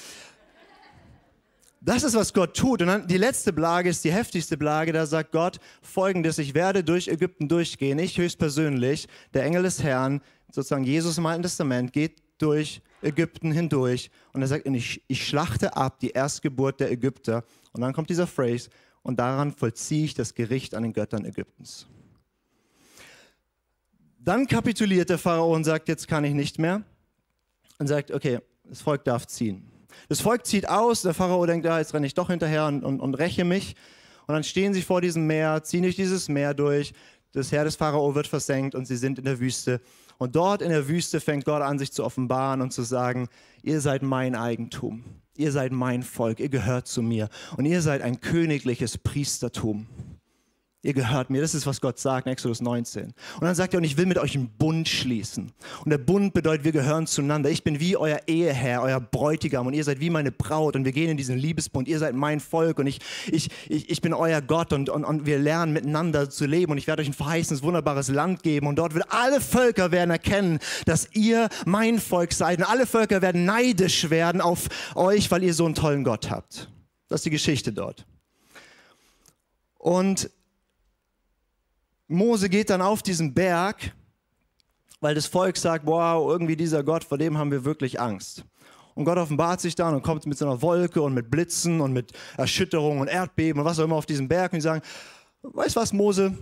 Das 1.85 2.03
ist, 2.03 2.15
was 2.15 2.33
Gott 2.33 2.57
tut. 2.57 2.81
Und 2.81 2.89
dann 2.89 3.07
die 3.07 3.19
letzte 3.19 3.53
Plage 3.53 3.91
ist 3.91 4.05
die 4.05 4.13
heftigste 4.13 4.57
Plage. 4.57 4.93
Da 4.93 5.05
sagt 5.05 5.33
Gott 5.33 5.59
folgendes, 5.83 6.39
ich 6.39 6.55
werde 6.55 6.83
durch 6.83 7.09
Ägypten 7.09 7.47
durchgehen. 7.47 7.99
Ich 7.99 8.17
höchstpersönlich, 8.17 9.07
der 9.35 9.45
Engel 9.45 9.65
des 9.65 9.83
Herrn, 9.83 10.23
sozusagen 10.51 10.85
Jesus 10.85 11.19
im 11.19 11.27
Alten 11.27 11.43
Testament, 11.43 11.93
geht 11.93 12.23
durch 12.39 12.81
Ägypten 13.03 13.53
hindurch. 13.53 14.11
Und 14.33 14.41
er 14.41 14.49
sagt, 14.49 14.67
ich, 14.67 15.03
ich 15.09 15.29
schlachte 15.29 15.77
ab 15.77 16.01
die 16.01 16.09
Erstgeburt 16.11 16.81
der 16.81 16.91
Ägypter. 16.91 17.45
Und 17.73 17.83
dann 17.83 17.93
kommt 17.93 18.09
dieser 18.09 18.27
Phrase, 18.27 18.71
und 19.03 19.21
daran 19.21 19.53
vollziehe 19.53 20.07
ich 20.07 20.15
das 20.15 20.35
Gericht 20.35 20.75
an 20.75 20.85
den 20.85 20.95
Göttern 20.95 21.27
Ägyptens. 21.27 21.87
Dann 24.19 24.47
kapituliert 24.47 25.11
der 25.11 25.19
Pharao 25.19 25.55
und 25.55 25.65
sagt, 25.65 25.89
jetzt 25.89 26.09
kann 26.09 26.25
ich 26.25 26.33
nicht 26.33 26.59
mehr. 26.59 26.83
Und 27.79 27.89
sagt, 27.89 28.11
okay, 28.11 28.39
das 28.65 28.81
Volk 28.81 29.05
darf 29.05 29.27
ziehen. 29.27 29.71
Das 30.09 30.21
Volk 30.21 30.47
zieht 30.47 30.69
aus, 30.69 31.03
der 31.03 31.15
Pharao 31.15 31.45
denkt, 31.47 31.67
ja, 31.67 31.79
jetzt 31.79 31.95
renne 31.95 32.07
ich 32.07 32.15
doch 32.15 32.29
hinterher 32.29 32.67
und, 32.67 32.85
und, 32.85 33.01
und 33.01 33.15
räche 33.15 33.45
mich. 33.45 33.75
Und 34.27 34.35
dann 34.35 34.45
stehen 34.45 34.75
sie 34.75 34.83
vor 34.83 35.01
diesem 35.01 35.27
Meer, 35.27 35.63
ziehen 35.63 35.83
durch 35.83 35.97
dieses 35.97 36.29
Meer 36.29 36.55
durch. 36.55 36.93
Das 37.33 37.53
Heer 37.53 37.65
des 37.65 37.77
Pharao 37.77 38.15
wird 38.15 38.27
versenkt 38.27 38.75
und 38.75 38.87
sie 38.87 38.97
sind 38.97 39.19
in 39.19 39.25
der 39.25 39.41
Wüste. 39.41 39.81
Und 40.19 40.37
dort 40.37 40.63
in 40.63 40.71
der 40.71 40.89
Wüste 40.89 41.21
fängt 41.21 41.45
Gott 41.45 41.63
an, 41.63 41.79
sich 41.79 41.93
zu 41.93 42.05
offenbaren 42.05 42.61
und 42.61 42.73
zu 42.73 42.83
sagen, 42.83 43.29
ihr 43.63 43.81
seid 43.81 44.03
mein 44.03 44.37
Eigentum. 44.37 45.05
Ihr 45.37 45.51
seid 45.51 45.73
mein 45.73 46.05
Volk, 46.05 46.39
ihr 46.39 46.49
gehört 46.49 46.87
zu 46.87 47.03
mir. 47.03 47.29
Und 47.57 47.65
ihr 47.65 47.83
seid 47.83 48.03
ein 48.03 48.21
königliches 48.21 48.99
Priestertum. 48.99 49.87
Ihr 50.85 50.93
gehört 50.93 51.31
mir. 51.31 51.41
Das 51.41 51.55
ist, 51.55 51.67
was 51.67 51.81
Gott 51.81 51.99
sagt 51.99 52.27
in 52.27 52.33
Exodus 52.35 52.61
19. 52.61 53.05
Und 53.07 53.15
dann 53.41 53.55
sagt 53.55 53.73
er, 53.73 53.79
und 53.79 53.85
ich 53.85 53.97
will 53.97 54.05
mit 54.05 54.19
euch 54.19 54.37
einen 54.37 54.51
Bund 54.51 54.87
schließen. 54.87 55.51
Und 55.83 55.91
der 55.91 55.97
Bund 55.97 56.35
bedeutet, 56.35 56.63
wir 56.65 56.73
gehören 56.73 57.07
zueinander. 57.07 57.49
Ich 57.49 57.65
bin 57.65 57.81
wie 57.81 57.97
euer 57.97 58.21
Eheherr, 58.27 58.83
euer 58.83 59.01
Bräutigam 59.01 59.67
und 59.67 59.73
ihr 59.73 59.83
seid 59.83 60.01
wie 60.01 60.11
meine 60.11 60.31
Braut 60.31 60.77
und 60.77 60.85
wir 60.85 60.93
gehen 60.93 61.09
in 61.09 61.17
diesen 61.17 61.39
Liebesbund. 61.39 61.89
Ihr 61.89 61.99
seid 61.99 62.15
mein 62.15 62.39
Volk 62.39 62.79
und 62.79 62.87
ich, 62.87 63.01
ich, 63.33 63.49
ich, 63.67 63.89
ich 63.89 64.03
bin 64.03 64.13
euer 64.13 64.43
Gott 64.43 64.75
und, 64.75 64.91
und, 64.91 65.05
und 65.05 65.25
wir 65.25 65.39
lernen 65.39 65.73
miteinander 65.73 66.29
zu 66.29 66.45
leben 66.45 66.73
und 66.73 66.77
ich 66.77 66.87
werde 66.87 67.01
euch 67.01 67.09
ein 67.09 67.15
verheißenes, 67.15 67.63
wunderbares 67.63 68.09
Land 68.09 68.43
geben 68.43 68.67
und 68.67 68.77
dort 68.77 68.93
wird 68.93 69.07
alle 69.09 69.41
Völker 69.41 69.91
werden 69.91 70.11
erkennen, 70.11 70.59
dass 70.85 71.09
ihr 71.15 71.49
mein 71.65 71.99
Volk 71.99 72.35
seid 72.35 72.59
und 72.59 72.65
alle 72.65 72.87
Völker 72.87 73.23
werden 73.23 73.47
neidisch 73.47 74.11
werden 74.11 74.43
auf 74.43 74.69
euch, 74.95 75.31
weil 75.31 75.45
ihr 75.45 75.55
so 75.55 75.65
einen 75.65 75.75
tollen 75.75 76.05
Gott 76.05 76.31
habt. 76.31 76.69
Das 77.09 77.21
ist 77.21 77.25
die 77.25 77.31
Geschichte 77.31 77.73
dort. 77.73 78.05
Und 79.79 80.29
Mose 82.09 82.49
geht 82.49 82.71
dann 82.71 82.83
auf 82.83 83.03
diesen 83.03 83.33
Berg, 83.33 83.95
weil 85.01 85.15
das 85.15 85.27
Volk 85.27 85.57
sagt, 85.57 85.87
wow, 85.87 86.29
irgendwie 86.31 86.57
dieser 86.57 86.83
Gott, 86.83 87.05
vor 87.05 87.19
dem 87.19 87.39
haben 87.39 87.51
wir 87.51 87.65
wirklich 87.65 88.01
Angst. 88.01 88.45
Und 88.95 89.05
Gott 89.05 89.19
offenbart 89.19 89.61
sich 89.61 89.75
dann 89.75 89.95
und 89.95 90.03
kommt 90.03 90.25
mit 90.27 90.39
so 90.39 90.47
einer 90.47 90.63
Wolke 90.63 91.03
und 91.03 91.15
mit 91.15 91.31
Blitzen 91.31 91.81
und 91.81 91.93
mit 91.93 92.13
Erschütterungen 92.37 93.01
und 93.01 93.09
Erdbeben 93.09 93.61
und 93.61 93.67
was 93.67 93.79
auch 93.79 93.85
immer 93.85 93.97
auf 93.97 94.07
diesen 94.07 94.29
Berg 94.29 94.53
und 94.53 94.59
die 94.59 94.63
sagen, 94.63 94.83
weißt 95.43 95.77
was, 95.77 95.93
Mose, 95.93 96.37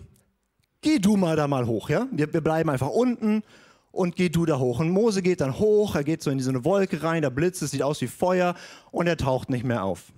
geh 0.80 0.98
du 0.98 1.16
mal 1.16 1.36
da 1.36 1.48
mal 1.48 1.66
hoch, 1.66 1.88
ja? 1.88 2.06
Wir, 2.12 2.32
wir 2.32 2.42
bleiben 2.42 2.68
einfach 2.68 2.88
unten 2.88 3.42
und 3.90 4.16
geh 4.16 4.28
du 4.28 4.44
da 4.44 4.58
hoch. 4.58 4.80
Und 4.80 4.90
Mose 4.90 5.22
geht 5.22 5.40
dann 5.40 5.58
hoch, 5.58 5.94
er 5.94 6.04
geht 6.04 6.22
so 6.22 6.30
in 6.30 6.38
diese 6.38 6.64
Wolke 6.64 7.02
rein, 7.02 7.22
da 7.22 7.30
blitzt, 7.30 7.62
es 7.62 7.70
sieht 7.70 7.82
aus 7.82 8.00
wie 8.00 8.08
Feuer 8.08 8.54
und 8.90 9.06
er 9.06 9.16
taucht 9.16 9.48
nicht 9.48 9.64
mehr 9.64 9.84
auf. 9.84 10.12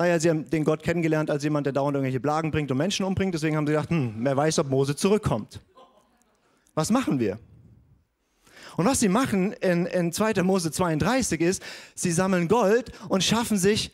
Naja, 0.00 0.18
sie 0.18 0.30
haben 0.30 0.48
den 0.48 0.64
Gott 0.64 0.82
kennengelernt 0.82 1.30
als 1.30 1.44
jemand, 1.44 1.66
der 1.66 1.74
dauernd 1.74 1.94
irgendwelche 1.94 2.20
Plagen 2.20 2.50
bringt 2.50 2.70
und 2.70 2.78
Menschen 2.78 3.04
umbringt. 3.04 3.34
Deswegen 3.34 3.54
haben 3.54 3.66
sie 3.66 3.74
gedacht, 3.74 3.90
hm, 3.90 4.14
wer 4.20 4.34
weiß, 4.34 4.60
ob 4.60 4.70
Mose 4.70 4.96
zurückkommt. 4.96 5.60
Was 6.74 6.90
machen 6.90 7.20
wir? 7.20 7.38
Und 8.78 8.86
was 8.86 9.00
sie 9.00 9.10
machen 9.10 9.52
in, 9.52 9.84
in 9.84 10.10
2. 10.10 10.42
Mose 10.42 10.70
32 10.70 11.42
ist, 11.42 11.62
sie 11.94 12.12
sammeln 12.12 12.48
Gold 12.48 12.92
und 13.10 13.22
schaffen 13.22 13.58
sich 13.58 13.90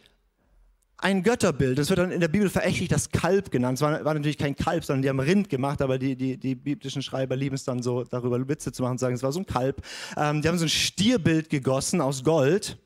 ein 0.98 1.24
Götterbild. 1.24 1.76
Das 1.76 1.88
wird 1.88 1.98
dann 1.98 2.12
in 2.12 2.20
der 2.20 2.28
Bibel 2.28 2.50
verächtlich 2.50 2.88
das 2.88 3.10
Kalb 3.10 3.50
genannt. 3.50 3.78
Es 3.78 3.82
war, 3.82 4.04
war, 4.04 4.14
natürlich 4.14 4.38
kein 4.38 4.54
Kalb, 4.54 4.84
sondern 4.84 5.02
die 5.02 5.08
haben 5.08 5.18
Rind 5.18 5.48
gemacht, 5.48 5.82
aber 5.82 5.98
die, 5.98 6.14
die, 6.14 6.36
die 6.36 6.54
biblischen 6.54 7.02
Schreiber 7.02 7.34
lieben 7.34 7.56
es 7.56 7.64
dann 7.64 7.82
so, 7.82 8.04
darüber 8.04 8.48
Witze 8.48 8.70
zu 8.70 8.82
machen 8.82 8.92
und 8.92 8.98
sagen, 8.98 9.16
es 9.16 9.24
war 9.24 9.32
so 9.32 9.40
ein 9.40 9.46
Kalb. 9.46 9.82
Ähm, 10.16 10.40
die 10.40 10.46
haben 10.46 10.56
so 10.56 10.66
ein 10.66 10.68
Stierbild 10.68 11.50
gegossen 11.50 12.00
aus 12.00 12.22
Gold 12.22 12.78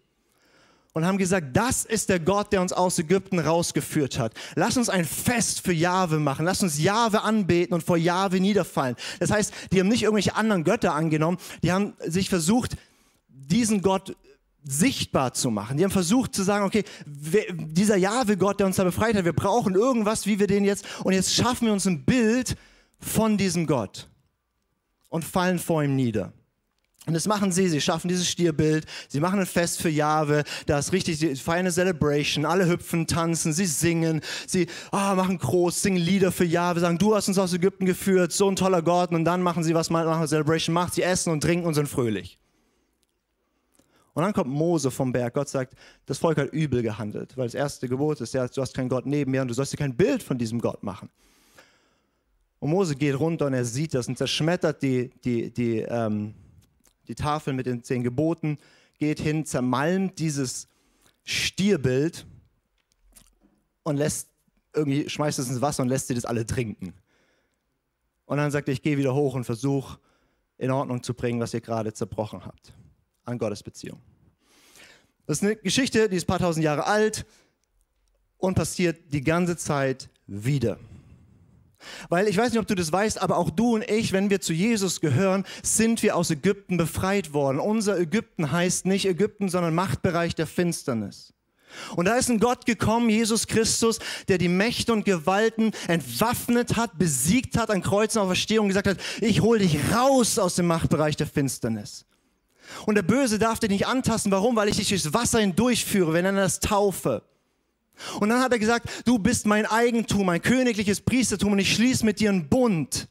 und 0.92 1.04
haben 1.04 1.18
gesagt, 1.18 1.56
das 1.56 1.84
ist 1.84 2.08
der 2.08 2.18
Gott, 2.18 2.52
der 2.52 2.60
uns 2.60 2.72
aus 2.72 2.98
Ägypten 2.98 3.38
rausgeführt 3.38 4.18
hat. 4.18 4.34
Lass 4.56 4.76
uns 4.76 4.88
ein 4.88 5.04
Fest 5.04 5.60
für 5.60 5.72
Jahwe 5.72 6.18
machen. 6.18 6.44
Lass 6.44 6.62
uns 6.62 6.80
Jahwe 6.80 7.22
anbeten 7.22 7.74
und 7.74 7.82
vor 7.82 7.96
Jahwe 7.96 8.40
niederfallen. 8.40 8.96
Das 9.20 9.30
heißt, 9.30 9.52
die 9.72 9.80
haben 9.80 9.88
nicht 9.88 10.02
irgendwelche 10.02 10.34
anderen 10.34 10.64
Götter 10.64 10.94
angenommen, 10.94 11.38
die 11.62 11.72
haben 11.72 11.94
sich 12.04 12.28
versucht, 12.28 12.76
diesen 13.28 13.82
Gott 13.82 14.16
sichtbar 14.62 15.32
zu 15.32 15.50
machen. 15.50 15.76
Die 15.76 15.84
haben 15.84 15.90
versucht 15.90 16.34
zu 16.34 16.42
sagen, 16.42 16.64
okay, 16.64 16.84
dieser 17.06 17.96
Jahwe-Gott, 17.96 18.60
der 18.60 18.66
uns 18.66 18.76
da 18.76 18.84
befreit 18.84 19.16
hat, 19.16 19.24
wir 19.24 19.32
brauchen 19.32 19.74
irgendwas, 19.74 20.26
wie 20.26 20.38
wir 20.38 20.46
den 20.46 20.64
jetzt, 20.64 20.84
und 21.04 21.12
jetzt 21.12 21.34
schaffen 21.34 21.66
wir 21.66 21.72
uns 21.72 21.86
ein 21.86 22.04
Bild 22.04 22.56
von 22.98 23.38
diesem 23.38 23.66
Gott 23.66 24.08
und 25.08 25.24
fallen 25.24 25.58
vor 25.58 25.82
ihm 25.82 25.96
nieder. 25.96 26.32
Und 27.06 27.14
das 27.14 27.26
machen 27.26 27.50
sie, 27.50 27.68
sie 27.68 27.80
schaffen 27.80 28.08
dieses 28.08 28.28
Stierbild, 28.28 28.84
sie 29.08 29.20
machen 29.20 29.40
ein 29.40 29.46
Fest 29.46 29.80
für 29.80 29.88
Jahwe, 29.88 30.44
da 30.66 30.78
ist 30.78 30.92
richtig, 30.92 31.18
sie 31.18 31.34
feiern 31.34 31.60
eine 31.60 31.72
Celebration, 31.72 32.44
alle 32.44 32.68
hüpfen, 32.68 33.06
tanzen, 33.06 33.54
sie 33.54 33.64
singen, 33.64 34.20
sie 34.46 34.66
oh, 34.92 35.14
machen 35.14 35.38
groß, 35.38 35.80
singen 35.80 35.96
Lieder 35.96 36.30
für 36.30 36.44
Jahwe, 36.44 36.80
sagen, 36.80 36.98
du 36.98 37.14
hast 37.14 37.28
uns 37.28 37.38
aus 37.38 37.54
Ägypten 37.54 37.86
geführt, 37.86 38.32
so 38.32 38.50
ein 38.50 38.54
toller 38.54 38.82
Gott, 38.82 39.12
und 39.12 39.24
dann 39.24 39.42
machen 39.42 39.64
sie, 39.64 39.74
was 39.74 39.88
man 39.88 40.04
nach 40.04 40.18
einer 40.18 40.28
Celebration 40.28 40.74
macht, 40.74 40.92
sie 40.92 41.02
essen 41.02 41.32
und 41.32 41.40
trinken 41.40 41.66
und 41.66 41.72
sind 41.72 41.88
fröhlich. 41.88 42.38
Und 44.12 44.22
dann 44.22 44.34
kommt 44.34 44.50
Mose 44.50 44.90
vom 44.90 45.10
Berg, 45.10 45.32
Gott 45.32 45.48
sagt, 45.48 45.74
das 46.04 46.18
Volk 46.18 46.36
hat 46.36 46.52
übel 46.52 46.82
gehandelt, 46.82 47.34
weil 47.36 47.46
das 47.46 47.54
erste 47.54 47.88
Gebot 47.88 48.20
ist 48.20 48.34
du 48.34 48.60
hast 48.60 48.74
keinen 48.74 48.90
Gott 48.90 49.06
neben 49.06 49.30
mir 49.30 49.40
und 49.40 49.48
du 49.48 49.54
sollst 49.54 49.72
dir 49.72 49.78
kein 49.78 49.96
Bild 49.96 50.22
von 50.22 50.36
diesem 50.36 50.60
Gott 50.60 50.82
machen. 50.82 51.08
Und 52.58 52.70
Mose 52.70 52.94
geht 52.94 53.18
runter 53.18 53.46
und 53.46 53.54
er 53.54 53.64
sieht 53.64 53.94
das 53.94 54.06
und 54.06 54.18
zerschmettert 54.18 54.82
die, 54.82 55.10
die, 55.24 55.50
die, 55.50 55.78
ähm, 55.78 56.34
die 57.10 57.14
Tafel 57.16 57.52
mit 57.52 57.66
den 57.66 57.82
zehn 57.82 58.02
Geboten, 58.02 58.56
geht 58.98 59.18
hin, 59.18 59.44
zermalmt 59.44 60.18
dieses 60.18 60.68
Stierbild 61.24 62.26
und 63.82 63.96
lässt 63.96 64.28
irgendwie, 64.74 65.08
schmeißt 65.08 65.38
es 65.40 65.48
ins 65.48 65.60
Wasser 65.60 65.82
und 65.82 65.88
lässt 65.88 66.06
sie 66.06 66.14
das 66.14 66.24
alle 66.24 66.46
trinken. 66.46 66.94
Und 68.26 68.36
dann 68.36 68.52
sagt 68.52 68.68
er, 68.68 68.72
ich 68.72 68.82
gehe 68.82 68.96
wieder 68.96 69.14
hoch 69.14 69.34
und 69.34 69.44
versuche 69.44 69.98
in 70.56 70.70
Ordnung 70.70 71.02
zu 71.02 71.14
bringen, 71.14 71.40
was 71.40 71.52
ihr 71.52 71.60
gerade 71.60 71.92
zerbrochen 71.92 72.44
habt 72.44 72.72
an 73.24 73.38
Gottes 73.38 73.62
Beziehung. 73.62 74.00
Das 75.26 75.38
ist 75.38 75.44
eine 75.44 75.56
Geschichte, 75.56 76.08
die 76.08 76.16
ist 76.16 76.24
ein 76.24 76.26
paar 76.28 76.38
tausend 76.38 76.64
Jahre 76.64 76.86
alt 76.86 77.26
und 78.36 78.54
passiert 78.54 79.12
die 79.12 79.22
ganze 79.22 79.56
Zeit 79.56 80.08
wieder. 80.26 80.78
Weil 82.08 82.28
ich 82.28 82.36
weiß 82.36 82.52
nicht, 82.52 82.60
ob 82.60 82.66
du 82.66 82.74
das 82.74 82.92
weißt, 82.92 83.20
aber 83.20 83.36
auch 83.36 83.50
du 83.50 83.74
und 83.74 83.88
ich, 83.90 84.12
wenn 84.12 84.30
wir 84.30 84.40
zu 84.40 84.52
Jesus 84.52 85.00
gehören, 85.00 85.44
sind 85.62 86.02
wir 86.02 86.16
aus 86.16 86.30
Ägypten 86.30 86.76
befreit 86.76 87.32
worden. 87.32 87.58
Unser 87.58 87.98
Ägypten 87.98 88.52
heißt 88.52 88.86
nicht 88.86 89.06
Ägypten, 89.06 89.48
sondern 89.48 89.74
Machtbereich 89.74 90.34
der 90.34 90.46
Finsternis. 90.46 91.32
Und 91.94 92.06
da 92.06 92.16
ist 92.16 92.28
ein 92.28 92.40
Gott 92.40 92.66
gekommen, 92.66 93.10
Jesus 93.10 93.46
Christus, 93.46 93.98
der 94.28 94.38
die 94.38 94.48
Mächte 94.48 94.92
und 94.92 95.04
Gewalten 95.04 95.72
entwaffnet 95.86 96.76
hat, 96.76 96.98
besiegt 96.98 97.56
hat 97.56 97.70
an 97.70 97.82
Kreuzen 97.82 98.18
auf 98.18 98.26
Verstehung 98.26 98.64
und 98.64 98.68
gesagt 98.68 98.88
hat, 98.88 98.98
ich 99.20 99.40
hole 99.40 99.60
dich 99.60 99.78
raus 99.94 100.38
aus 100.38 100.56
dem 100.56 100.66
Machtbereich 100.66 101.16
der 101.16 101.26
Finsternis. 101.26 102.06
Und 102.86 102.94
der 102.94 103.02
Böse 103.02 103.38
darf 103.38 103.58
dich 103.58 103.70
nicht 103.70 103.86
antasten. 103.86 104.32
Warum? 104.32 104.56
Weil 104.56 104.68
ich 104.68 104.76
dich 104.76 104.88
durchs 104.88 105.12
Wasser 105.12 105.40
hindurchführe, 105.40 106.12
wenn 106.12 106.24
er 106.24 106.32
das 106.32 106.60
taufe. 106.60 107.22
Und 108.18 108.30
dann 108.30 108.40
hat 108.40 108.52
er 108.52 108.58
gesagt, 108.58 108.88
du 109.04 109.18
bist 109.18 109.46
mein 109.46 109.66
Eigentum, 109.66 110.26
mein 110.26 110.42
königliches 110.42 111.00
Priestertum 111.00 111.52
und 111.52 111.58
ich 111.58 111.74
schließe 111.74 112.04
mit 112.04 112.20
dir 112.20 112.30
einen 112.30 112.48
Bund. 112.48 113.08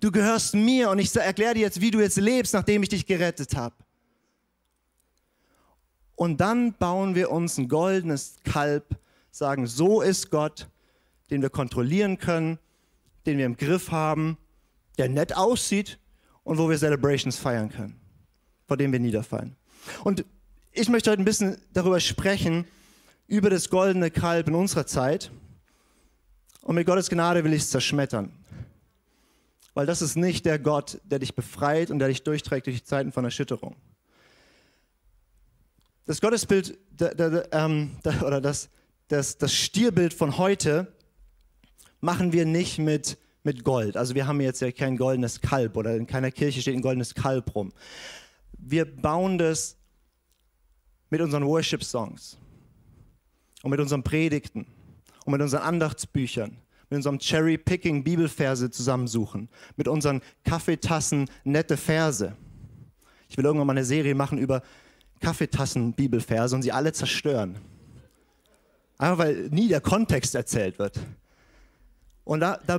Du 0.00 0.12
gehörst 0.12 0.54
mir 0.54 0.90
und 0.90 0.98
ich 0.98 1.14
erkläre 1.16 1.54
dir 1.54 1.60
jetzt, 1.60 1.80
wie 1.80 1.90
du 1.90 2.00
jetzt 2.00 2.16
lebst, 2.16 2.52
nachdem 2.52 2.82
ich 2.82 2.90
dich 2.90 3.06
gerettet 3.06 3.56
habe. 3.56 3.74
Und 6.14 6.40
dann 6.40 6.74
bauen 6.74 7.14
wir 7.14 7.30
uns 7.30 7.58
ein 7.58 7.68
goldenes 7.68 8.36
Kalb, 8.44 8.96
sagen, 9.30 9.66
so 9.66 10.02
ist 10.02 10.30
Gott, 10.30 10.68
den 11.30 11.42
wir 11.42 11.50
kontrollieren 11.50 12.18
können, 12.18 12.58
den 13.24 13.38
wir 13.38 13.46
im 13.46 13.56
Griff 13.56 13.90
haben, 13.92 14.36
der 14.98 15.08
nett 15.08 15.36
aussieht 15.36 15.98
und 16.42 16.58
wo 16.58 16.68
wir 16.68 16.76
Celebrations 16.76 17.36
feiern 17.36 17.70
können, 17.70 18.00
vor 18.66 18.76
dem 18.76 18.90
wir 18.90 18.98
niederfallen. 18.98 19.56
Und 20.02 20.24
ich 20.72 20.88
möchte 20.88 21.10
heute 21.10 21.22
ein 21.22 21.24
bisschen 21.24 21.58
darüber 21.72 22.00
sprechen, 22.00 22.64
über 23.28 23.50
das 23.50 23.68
goldene 23.68 24.10
Kalb 24.10 24.48
in 24.48 24.54
unserer 24.54 24.86
Zeit. 24.86 25.30
Und 26.62 26.74
mit 26.74 26.86
Gottes 26.86 27.08
Gnade 27.08 27.44
will 27.44 27.52
ich 27.52 27.62
es 27.62 27.70
zerschmettern. 27.70 28.32
Weil 29.74 29.86
das 29.86 30.02
ist 30.02 30.16
nicht 30.16 30.44
der 30.44 30.58
Gott, 30.58 31.00
der 31.04 31.20
dich 31.20 31.36
befreit 31.36 31.90
und 31.90 32.00
der 32.00 32.08
dich 32.08 32.24
durchträgt 32.24 32.66
durch 32.66 32.78
die 32.78 32.84
Zeiten 32.84 33.12
von 33.12 33.24
Erschütterung. 33.24 33.76
Das 36.06 36.20
Gottesbild 36.20 36.78
der, 36.90 37.14
der, 37.14 37.52
ähm, 37.52 37.98
der, 38.02 38.26
oder 38.26 38.40
das, 38.40 38.70
das, 39.08 39.36
das 39.36 39.54
Stierbild 39.54 40.14
von 40.14 40.38
heute 40.38 40.92
machen 42.00 42.32
wir 42.32 42.46
nicht 42.46 42.78
mit, 42.78 43.18
mit 43.42 43.62
Gold. 43.62 43.96
Also 43.96 44.14
wir 44.14 44.26
haben 44.26 44.40
jetzt 44.40 44.60
ja 44.60 44.72
kein 44.72 44.96
goldenes 44.96 45.42
Kalb 45.42 45.76
oder 45.76 45.94
in 45.94 46.06
keiner 46.06 46.30
Kirche 46.30 46.62
steht 46.62 46.74
ein 46.74 46.82
goldenes 46.82 47.14
Kalb 47.14 47.54
rum. 47.54 47.72
Wir 48.52 48.86
bauen 48.86 49.36
das 49.36 49.76
mit 51.10 51.20
unseren 51.20 51.44
Worship-Songs 51.44 52.38
und 53.62 53.70
mit 53.70 53.80
unseren 53.80 54.02
Predigten 54.02 54.66
und 55.24 55.32
mit 55.32 55.42
unseren 55.42 55.62
Andachtsbüchern, 55.62 56.56
mit 56.90 56.96
unserem 56.96 57.18
Cherry-Picking 57.18 58.04
Bibelverse 58.04 58.70
zusammensuchen, 58.70 59.48
mit 59.76 59.88
unseren 59.88 60.22
Kaffeetassen 60.44 61.28
nette 61.44 61.76
Verse. 61.76 62.34
Ich 63.28 63.36
will 63.36 63.44
irgendwann 63.44 63.66
mal 63.66 63.74
eine 63.74 63.84
Serie 63.84 64.14
machen 64.14 64.38
über 64.38 64.62
Kaffeetassen 65.20 65.92
Bibelverse 65.92 66.54
und 66.54 66.62
sie 66.62 66.72
alle 66.72 66.92
zerstören. 66.92 67.56
Einfach 68.96 69.18
weil 69.18 69.48
nie 69.50 69.68
der 69.68 69.80
Kontext 69.80 70.34
erzählt 70.34 70.78
wird. 70.78 70.98
Und 72.24 72.40
da, 72.40 72.58
da, 72.66 72.78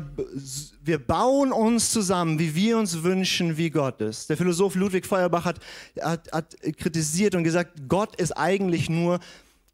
wir 0.84 1.00
bauen 1.00 1.52
uns 1.52 1.92
zusammen, 1.92 2.38
wie 2.38 2.54
wir 2.54 2.78
uns 2.78 3.02
wünschen, 3.02 3.58
wie 3.58 3.72
Gott 3.72 4.00
ist. 4.00 4.30
Der 4.30 4.38
Philosoph 4.38 4.76
Ludwig 4.76 5.08
Feuerbach 5.08 5.46
hat, 5.46 5.60
hat, 6.00 6.32
hat 6.32 6.56
kritisiert 6.78 7.34
und 7.34 7.44
gesagt, 7.44 7.88
Gott 7.88 8.16
ist 8.18 8.32
eigentlich 8.34 8.90
nur 8.90 9.20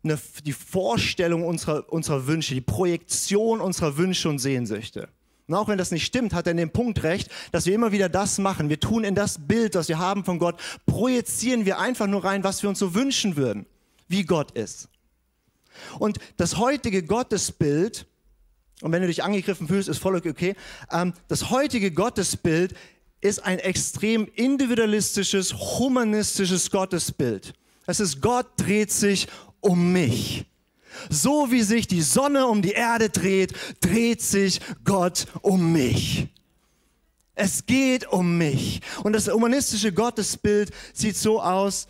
eine, 0.05 0.19
die 0.45 0.53
Vorstellung 0.53 1.45
unserer, 1.45 1.91
unserer 1.91 2.27
Wünsche, 2.27 2.53
die 2.53 2.61
Projektion 2.61 3.59
unserer 3.59 3.97
Wünsche 3.97 4.29
und 4.29 4.39
Sehnsüchte. 4.39 5.09
Und 5.47 5.53
auch 5.53 5.67
wenn 5.67 5.77
das 5.77 5.91
nicht 5.91 6.05
stimmt, 6.05 6.33
hat 6.33 6.47
er 6.47 6.51
in 6.51 6.57
dem 6.57 6.71
Punkt 6.71 7.03
recht, 7.03 7.29
dass 7.51 7.65
wir 7.65 7.75
immer 7.75 7.91
wieder 7.91 8.09
das 8.09 8.39
machen. 8.39 8.69
Wir 8.69 8.79
tun 8.79 9.03
in 9.03 9.13
das 9.13 9.47
Bild, 9.47 9.75
das 9.75 9.89
wir 9.89 9.99
haben 9.99 10.25
von 10.25 10.39
Gott, 10.39 10.59
projizieren 10.85 11.65
wir 11.65 11.79
einfach 11.79 12.07
nur 12.07 12.23
rein, 12.23 12.43
was 12.43 12.63
wir 12.63 12.69
uns 12.69 12.79
so 12.79 12.95
wünschen 12.95 13.35
würden, 13.35 13.65
wie 14.07 14.23
Gott 14.23 14.51
ist. 14.51 14.89
Und 15.99 16.17
das 16.37 16.57
heutige 16.57 17.03
Gottesbild, 17.03 18.07
und 18.81 18.91
wenn 18.91 19.01
du 19.01 19.07
dich 19.07 19.23
angegriffen 19.23 19.67
fühlst, 19.67 19.89
ist 19.89 19.99
voll 19.99 20.15
okay, 20.15 20.55
ähm, 20.91 21.13
das 21.27 21.49
heutige 21.49 21.91
Gottesbild 21.91 22.73
ist 23.21 23.43
ein 23.43 23.59
extrem 23.59 24.27
individualistisches, 24.35 25.53
humanistisches 25.53 26.71
Gottesbild. 26.71 27.53
Es 27.87 27.99
ist 27.99 28.21
Gott 28.21 28.47
dreht 28.57 28.91
sich 28.91 29.27
um 29.65 29.91
mich. 29.91 30.45
So 31.09 31.51
wie 31.51 31.61
sich 31.61 31.87
die 31.87 32.01
Sonne 32.01 32.47
um 32.47 32.61
die 32.61 32.71
Erde 32.71 33.09
dreht, 33.09 33.53
dreht 33.81 34.21
sich 34.21 34.61
Gott 34.83 35.25
um 35.41 35.73
mich. 35.73 36.27
Es 37.33 37.65
geht 37.65 38.07
um 38.07 38.37
mich. 38.37 38.79
Und 39.03 39.13
das 39.13 39.27
humanistische 39.27 39.91
Gottesbild 39.91 40.71
sieht 40.93 41.17
so 41.17 41.41
aus, 41.41 41.87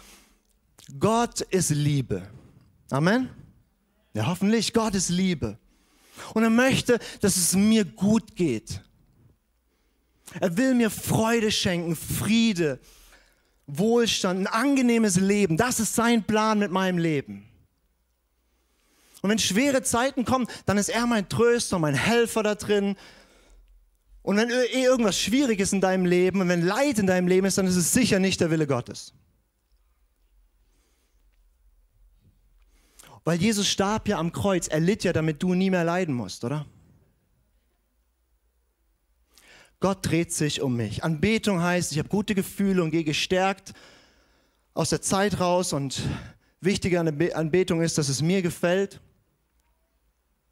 Gott 0.99 1.41
ist 1.41 1.69
Liebe. 1.69 2.27
Amen? 2.89 3.29
Ja, 4.13 4.27
hoffentlich, 4.27 4.73
Gott 4.73 4.95
ist 4.95 5.09
Liebe. 5.09 5.57
Und 6.33 6.43
er 6.43 6.49
möchte, 6.49 6.99
dass 7.21 7.35
es 7.35 7.53
mir 7.55 7.83
gut 7.83 8.35
geht. 8.35 8.81
Er 10.39 10.57
will 10.57 10.73
mir 10.73 10.89
Freude 10.89 11.51
schenken, 11.51 11.95
Friede, 11.95 12.79
Wohlstand, 13.67 14.39
ein 14.39 14.47
angenehmes 14.47 15.17
Leben. 15.17 15.57
Das 15.57 15.79
ist 15.79 15.93
sein 15.93 16.23
Plan 16.23 16.57
mit 16.57 16.71
meinem 16.71 16.97
Leben. 16.97 17.44
Und 19.25 19.31
wenn 19.31 19.39
schwere 19.39 19.81
Zeiten 19.81 20.23
kommen, 20.23 20.45
dann 20.67 20.77
ist 20.77 20.89
er 20.89 21.07
mein 21.07 21.27
Tröster, 21.27 21.79
mein 21.79 21.95
Helfer 21.95 22.43
da 22.43 22.53
drin. 22.53 22.95
Und 24.21 24.37
wenn 24.37 24.51
eh 24.51 24.83
irgendwas 24.83 25.17
schwierig 25.17 25.59
ist 25.59 25.73
in 25.73 25.81
deinem 25.81 26.05
Leben 26.05 26.41
und 26.41 26.47
wenn 26.47 26.61
Leid 26.61 26.99
in 26.99 27.07
deinem 27.07 27.27
Leben 27.27 27.47
ist, 27.47 27.57
dann 27.57 27.65
ist 27.65 27.75
es 27.75 27.91
sicher 27.91 28.19
nicht 28.19 28.39
der 28.39 28.51
Wille 28.51 28.67
Gottes. 28.67 29.15
Weil 33.23 33.41
Jesus 33.41 33.67
starb 33.67 34.07
ja 34.07 34.19
am 34.19 34.31
Kreuz, 34.31 34.67
er 34.67 34.79
litt 34.79 35.03
ja, 35.03 35.11
damit 35.11 35.41
du 35.41 35.55
nie 35.55 35.71
mehr 35.71 35.83
leiden 35.83 36.13
musst, 36.13 36.43
oder? 36.43 36.67
Gott 39.79 40.05
dreht 40.05 40.31
sich 40.33 40.61
um 40.61 40.75
mich. 40.75 41.03
Anbetung 41.03 41.63
heißt, 41.63 41.91
ich 41.91 41.97
habe 41.97 42.09
gute 42.09 42.35
Gefühle 42.35 42.83
und 42.83 42.91
gehe 42.91 43.03
gestärkt 43.03 43.73
aus 44.75 44.91
der 44.91 45.01
Zeit 45.01 45.39
raus 45.39 45.73
und 45.73 46.03
wichtiger 46.61 46.99
an 46.99 47.31
Anbetung 47.33 47.81
ist, 47.81 47.97
dass 47.97 48.07
es 48.07 48.21
mir 48.21 48.43
gefällt 48.43 49.01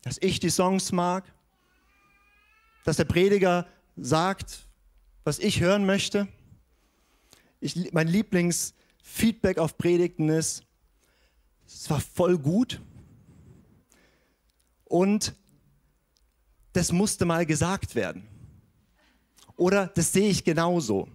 dass 0.04 0.18
ich 0.22 0.40
die 0.40 0.50
Songs 0.50 0.92
mag, 0.92 1.34
dass 2.84 2.98
der 2.98 3.06
Prediger 3.06 3.66
sagt, 3.96 4.68
was 5.24 5.40
ich 5.40 5.62
hören 5.62 5.86
möchte. 5.86 6.28
Ich, 7.60 7.94
mein 7.94 8.10
Lieblingsfeedback 8.10 9.58
auf 9.58 9.78
Predigten 9.78 10.30
ist, 10.30 10.64
es 11.66 11.90
war 11.90 12.02
voll 12.02 12.38
gut 12.38 12.82
und 14.84 15.34
das 16.74 16.92
musste 16.92 17.24
mal 17.26 17.46
gesagt 17.46 17.96
werden. 17.96 18.28
Oder 19.56 19.88
das 19.88 20.12
sehe 20.12 20.30
ich 20.30 20.44
genauso. 20.44 21.08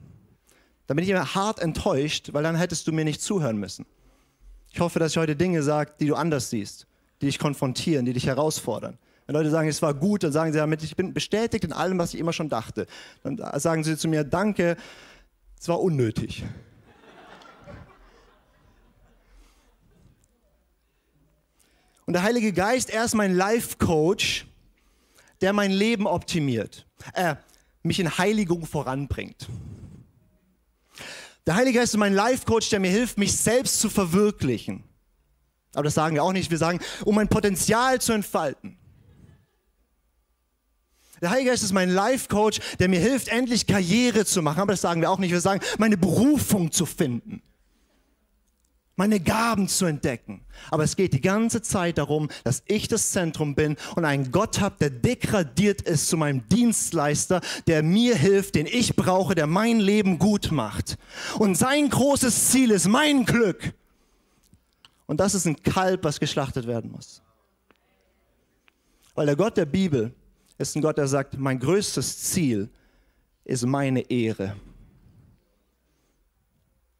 Da 0.86 0.94
bin 0.94 1.04
ich 1.04 1.10
immer 1.10 1.34
hart 1.34 1.58
enttäuscht, 1.58 2.32
weil 2.32 2.42
dann 2.42 2.56
hättest 2.56 2.86
du 2.86 2.92
mir 2.92 3.04
nicht 3.04 3.20
zuhören 3.20 3.58
müssen. 3.58 3.84
Ich 4.72 4.80
hoffe, 4.80 4.98
dass 4.98 5.12
ich 5.12 5.18
heute 5.18 5.36
Dinge 5.36 5.62
sage, 5.62 5.92
die 6.00 6.06
du 6.06 6.14
anders 6.14 6.48
siehst 6.48 6.87
die 7.20 7.26
dich 7.26 7.38
konfrontieren, 7.38 8.04
die 8.04 8.12
dich 8.12 8.26
herausfordern. 8.26 8.98
Wenn 9.26 9.34
Leute 9.34 9.50
sagen, 9.50 9.68
es 9.68 9.82
war 9.82 9.92
gut, 9.92 10.22
dann 10.22 10.32
sagen 10.32 10.52
sie 10.52 10.58
damit, 10.58 10.82
ich 10.82 10.96
bin 10.96 11.12
bestätigt 11.12 11.64
in 11.64 11.72
allem, 11.72 11.98
was 11.98 12.14
ich 12.14 12.20
immer 12.20 12.32
schon 12.32 12.48
dachte. 12.48 12.86
Dann 13.22 13.38
sagen 13.60 13.84
sie 13.84 13.96
zu 13.96 14.08
mir, 14.08 14.24
danke, 14.24 14.76
es 15.60 15.68
war 15.68 15.80
unnötig. 15.80 16.44
Und 22.06 22.14
der 22.14 22.22
Heilige 22.22 22.54
Geist, 22.54 22.88
er 22.88 23.04
ist 23.04 23.14
mein 23.14 23.34
Life-Coach, 23.34 24.46
der 25.42 25.52
mein 25.52 25.70
Leben 25.70 26.06
optimiert, 26.06 26.86
äh, 27.12 27.34
mich 27.82 28.00
in 28.00 28.16
Heiligung 28.16 28.64
voranbringt. 28.64 29.46
Der 31.46 31.54
Heilige 31.54 31.80
Geist 31.80 31.92
ist 31.92 31.98
mein 31.98 32.14
Life-Coach, 32.14 32.70
der 32.70 32.80
mir 32.80 32.90
hilft, 32.90 33.18
mich 33.18 33.36
selbst 33.36 33.78
zu 33.80 33.90
verwirklichen. 33.90 34.84
Aber 35.74 35.84
das 35.84 35.94
sagen 35.94 36.14
wir 36.14 36.24
auch 36.24 36.32
nicht. 36.32 36.50
Wir 36.50 36.58
sagen, 36.58 36.80
um 37.04 37.14
mein 37.14 37.28
Potenzial 37.28 38.00
zu 38.00 38.12
entfalten. 38.12 38.78
Der 41.20 41.30
Heilige 41.30 41.50
Geist 41.50 41.64
ist 41.64 41.72
mein 41.72 41.90
Life-Coach, 41.90 42.60
der 42.78 42.88
mir 42.88 43.00
hilft, 43.00 43.28
endlich 43.28 43.66
Karriere 43.66 44.24
zu 44.24 44.42
machen. 44.42 44.60
Aber 44.60 44.72
das 44.72 44.80
sagen 44.80 45.00
wir 45.00 45.10
auch 45.10 45.18
nicht. 45.18 45.32
Wir 45.32 45.40
sagen, 45.40 45.60
meine 45.78 45.96
Berufung 45.96 46.70
zu 46.70 46.86
finden. 46.86 47.42
Meine 48.94 49.20
Gaben 49.20 49.68
zu 49.68 49.86
entdecken. 49.86 50.44
Aber 50.72 50.82
es 50.82 50.96
geht 50.96 51.12
die 51.12 51.20
ganze 51.20 51.62
Zeit 51.62 51.98
darum, 51.98 52.28
dass 52.42 52.64
ich 52.66 52.88
das 52.88 53.12
Zentrum 53.12 53.54
bin 53.54 53.76
und 53.94 54.04
einen 54.04 54.32
Gott 54.32 54.60
habe, 54.60 54.74
der 54.80 54.90
degradiert 54.90 55.82
ist 55.82 56.08
zu 56.08 56.16
meinem 56.16 56.48
Dienstleister, 56.48 57.40
der 57.68 57.84
mir 57.84 58.16
hilft, 58.16 58.56
den 58.56 58.66
ich 58.66 58.96
brauche, 58.96 59.36
der 59.36 59.46
mein 59.46 59.78
Leben 59.78 60.18
gut 60.18 60.50
macht. 60.50 60.98
Und 61.38 61.56
sein 61.56 61.88
großes 61.88 62.50
Ziel 62.50 62.72
ist 62.72 62.88
mein 62.88 63.24
Glück. 63.24 63.72
Und 65.08 65.18
das 65.18 65.34
ist 65.34 65.46
ein 65.46 65.60
Kalb, 65.62 66.04
was 66.04 66.20
geschlachtet 66.20 66.66
werden 66.66 66.92
muss. 66.92 67.22
Weil 69.14 69.26
der 69.26 69.36
Gott 69.36 69.56
der 69.56 69.66
Bibel 69.66 70.14
ist 70.58 70.76
ein 70.76 70.82
Gott, 70.82 70.98
der 70.98 71.08
sagt, 71.08 71.36
mein 71.38 71.58
größtes 71.58 72.24
Ziel 72.24 72.68
ist 73.44 73.64
meine 73.64 74.02
Ehre. 74.10 74.54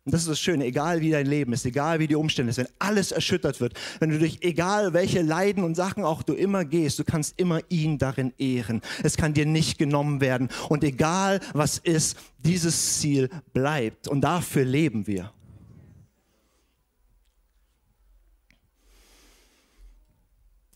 Und 0.06 0.12
das 0.12 0.22
ist 0.22 0.30
das 0.30 0.40
Schöne, 0.40 0.64
egal 0.64 1.02
wie 1.02 1.10
dein 1.10 1.26
Leben 1.26 1.52
ist, 1.52 1.66
egal 1.66 1.98
wie 1.98 2.06
die 2.06 2.16
Umstände 2.16 2.50
sind, 2.50 2.64
wenn 2.64 2.74
alles 2.78 3.12
erschüttert 3.12 3.60
wird, 3.60 3.74
wenn 4.00 4.08
du 4.08 4.18
durch 4.18 4.38
egal 4.40 4.94
welche 4.94 5.20
Leiden 5.20 5.62
und 5.62 5.74
Sachen 5.74 6.02
auch 6.02 6.22
du 6.22 6.32
immer 6.32 6.64
gehst, 6.64 6.98
du 6.98 7.04
kannst 7.04 7.38
immer 7.38 7.60
ihn 7.68 7.98
darin 7.98 8.32
ehren. 8.38 8.80
Es 9.02 9.18
kann 9.18 9.34
dir 9.34 9.44
nicht 9.44 9.76
genommen 9.76 10.22
werden. 10.22 10.48
Und 10.70 10.82
egal 10.82 11.40
was 11.52 11.76
ist, 11.76 12.16
dieses 12.38 13.00
Ziel 13.00 13.28
bleibt. 13.52 14.08
Und 14.08 14.22
dafür 14.22 14.64
leben 14.64 15.06
wir. 15.06 15.30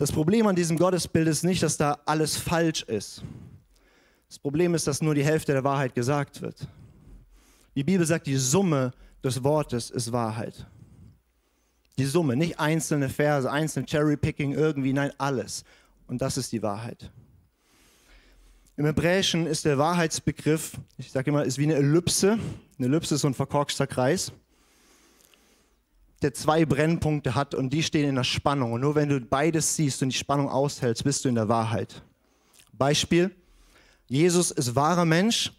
Das 0.03 0.11
Problem 0.11 0.49
an 0.49 0.57
diesem 0.57 0.77
Gottesbild 0.79 1.29
ist 1.29 1.45
nicht, 1.45 1.63
dass 1.63 1.77
da 1.77 2.01
alles 2.07 2.37
falsch 2.37 2.83
ist. 2.83 3.23
Das 4.27 4.37
Problem 4.37 4.75
ist, 4.75 4.89
dass 4.89 5.01
nur 5.01 5.15
die 5.15 5.23
Hälfte 5.23 5.53
der 5.53 5.63
Wahrheit 5.63 5.95
gesagt 5.95 6.43
wird. 6.43 6.67
Die 7.77 7.85
Bibel 7.85 8.05
sagt, 8.05 8.27
die 8.27 8.35
Summe 8.35 8.91
des 9.23 9.45
Wortes 9.45 9.91
ist 9.91 10.11
Wahrheit. 10.11 10.67
Die 11.99 12.05
Summe, 12.05 12.35
nicht 12.35 12.59
einzelne 12.59 13.09
Verse, 13.11 13.49
einzelne 13.49 13.87
Cherry-Picking 13.87 14.51
irgendwie, 14.51 14.93
nein, 14.93 15.13
alles. 15.19 15.63
Und 16.09 16.21
das 16.21 16.37
ist 16.37 16.51
die 16.51 16.65
Wahrheit. 16.65 17.13
Im 18.77 18.87
Hebräischen 18.87 19.47
ist 19.47 19.65
der 19.65 19.79
Wahrheitsbegriff, 19.79 20.73
ich 20.99 21.13
sage 21.13 21.31
immer, 21.31 21.45
ist 21.45 21.59
wie 21.59 21.65
eine 21.67 21.75
Ellipse. 21.75 22.41
Eine 22.77 22.87
Ellipse 22.89 23.15
ist 23.15 23.21
so 23.21 23.29
ein 23.29 23.35
verkorkster 23.35 23.87
Kreis, 23.87 24.33
der 26.23 26.35
zwei 26.35 26.65
Brennpunkte 26.65 27.35
hat 27.35 27.55
und 27.55 27.71
die 27.71 27.83
stehen 27.83 28.09
in 28.09 28.15
der 28.15 28.25
Spannung. 28.25 28.73
Und 28.73 28.81
nur 28.81 28.95
wenn 28.95 29.09
du 29.09 29.21
beides 29.21 29.77
siehst 29.77 30.03
und 30.03 30.11
die 30.11 30.19
Spannung 30.19 30.49
aushältst, 30.49 31.05
bist 31.05 31.25
du 31.25 31.29
in 31.29 31.35
der 31.35 31.49
Wahrheit. 31.49 32.03
Beispiel, 32.73 33.31
Jesus 34.07 34.51
ist 34.51 34.75
wahrer 34.75 35.05
Mensch 35.05 35.53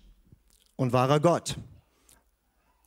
und 0.75 0.93
wahrer 0.93 1.19
Gott. 1.19 1.57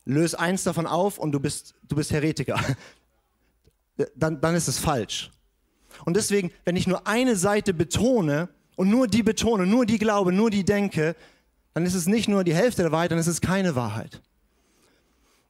Löse 0.05 0.39
eins 0.39 0.63
davon 0.63 0.87
auf 0.87 1.17
und 1.17 1.31
du 1.31 1.39
bist, 1.39 1.75
du 1.87 1.95
bist 1.95 2.11
Heretiker. 2.11 2.59
Dann, 4.15 4.39
dann 4.39 4.53
ist 4.53 4.67
es 4.67 4.77
falsch. 4.77 5.31
Und 6.05 6.15
deswegen, 6.15 6.51
wenn 6.65 6.75
ich 6.75 6.85
nur 6.85 7.07
eine 7.07 7.35
Seite 7.35 7.73
betone, 7.73 8.47
und 8.77 8.89
nur 8.89 9.07
die 9.07 9.23
betone, 9.23 9.65
nur 9.65 9.85
die 9.85 9.97
glaube, 9.97 10.31
nur 10.31 10.49
die 10.49 10.63
denke, 10.63 11.15
dann 11.73 11.85
ist 11.85 11.95
es 11.95 12.07
nicht 12.07 12.29
nur 12.29 12.43
die 12.45 12.53
Hälfte 12.53 12.83
der 12.83 12.91
Wahrheit, 12.91 13.11
dann 13.11 13.17
ist 13.17 13.27
es 13.27 13.41
keine 13.41 13.75
Wahrheit. 13.75 14.21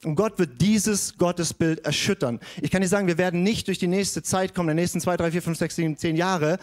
Und 0.04 0.16
Gott 0.16 0.38
wird 0.38 0.62
dieses 0.62 1.18
Gottesbild 1.18 1.84
erschüttern. 1.84 2.40
Ich 2.62 2.70
kann 2.70 2.82
dir 2.82 2.88
sagen, 2.88 3.08
wir 3.08 3.18
werden 3.18 3.42
nicht 3.42 3.68
durch 3.68 3.80
die 3.80 3.88
nächste 3.88 4.22
Zeit 4.22 4.54
kommen, 4.54 4.70
die 4.70 4.76
nächsten 4.76 5.02
zwei, 5.02 5.18
drei, 5.18 5.32
vier, 5.32 5.42
fünf, 5.42 5.58
sechs, 5.58 5.76
sieben, 5.76 5.98
zehn 5.98 6.16
Jahre, 6.16 6.60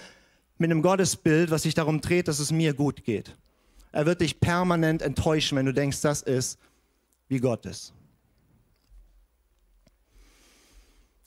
mit 0.56 0.70
einem 0.70 0.82
Gottesbild, 0.82 1.50
was 1.50 1.62
sich 1.62 1.74
darum 1.74 2.00
dreht, 2.00 2.28
dass 2.28 2.38
es 2.38 2.52
mir 2.52 2.74
gut 2.74 3.04
geht. 3.04 3.36
Er 3.90 4.06
wird 4.06 4.20
dich 4.20 4.40
permanent 4.40 5.02
enttäuschen, 5.02 5.56
wenn 5.58 5.66
du 5.66 5.74
denkst, 5.74 6.00
das 6.00 6.22
ist, 6.22 6.58
wie 7.28 7.38
Gott 7.38 7.66
ist. 7.66 7.92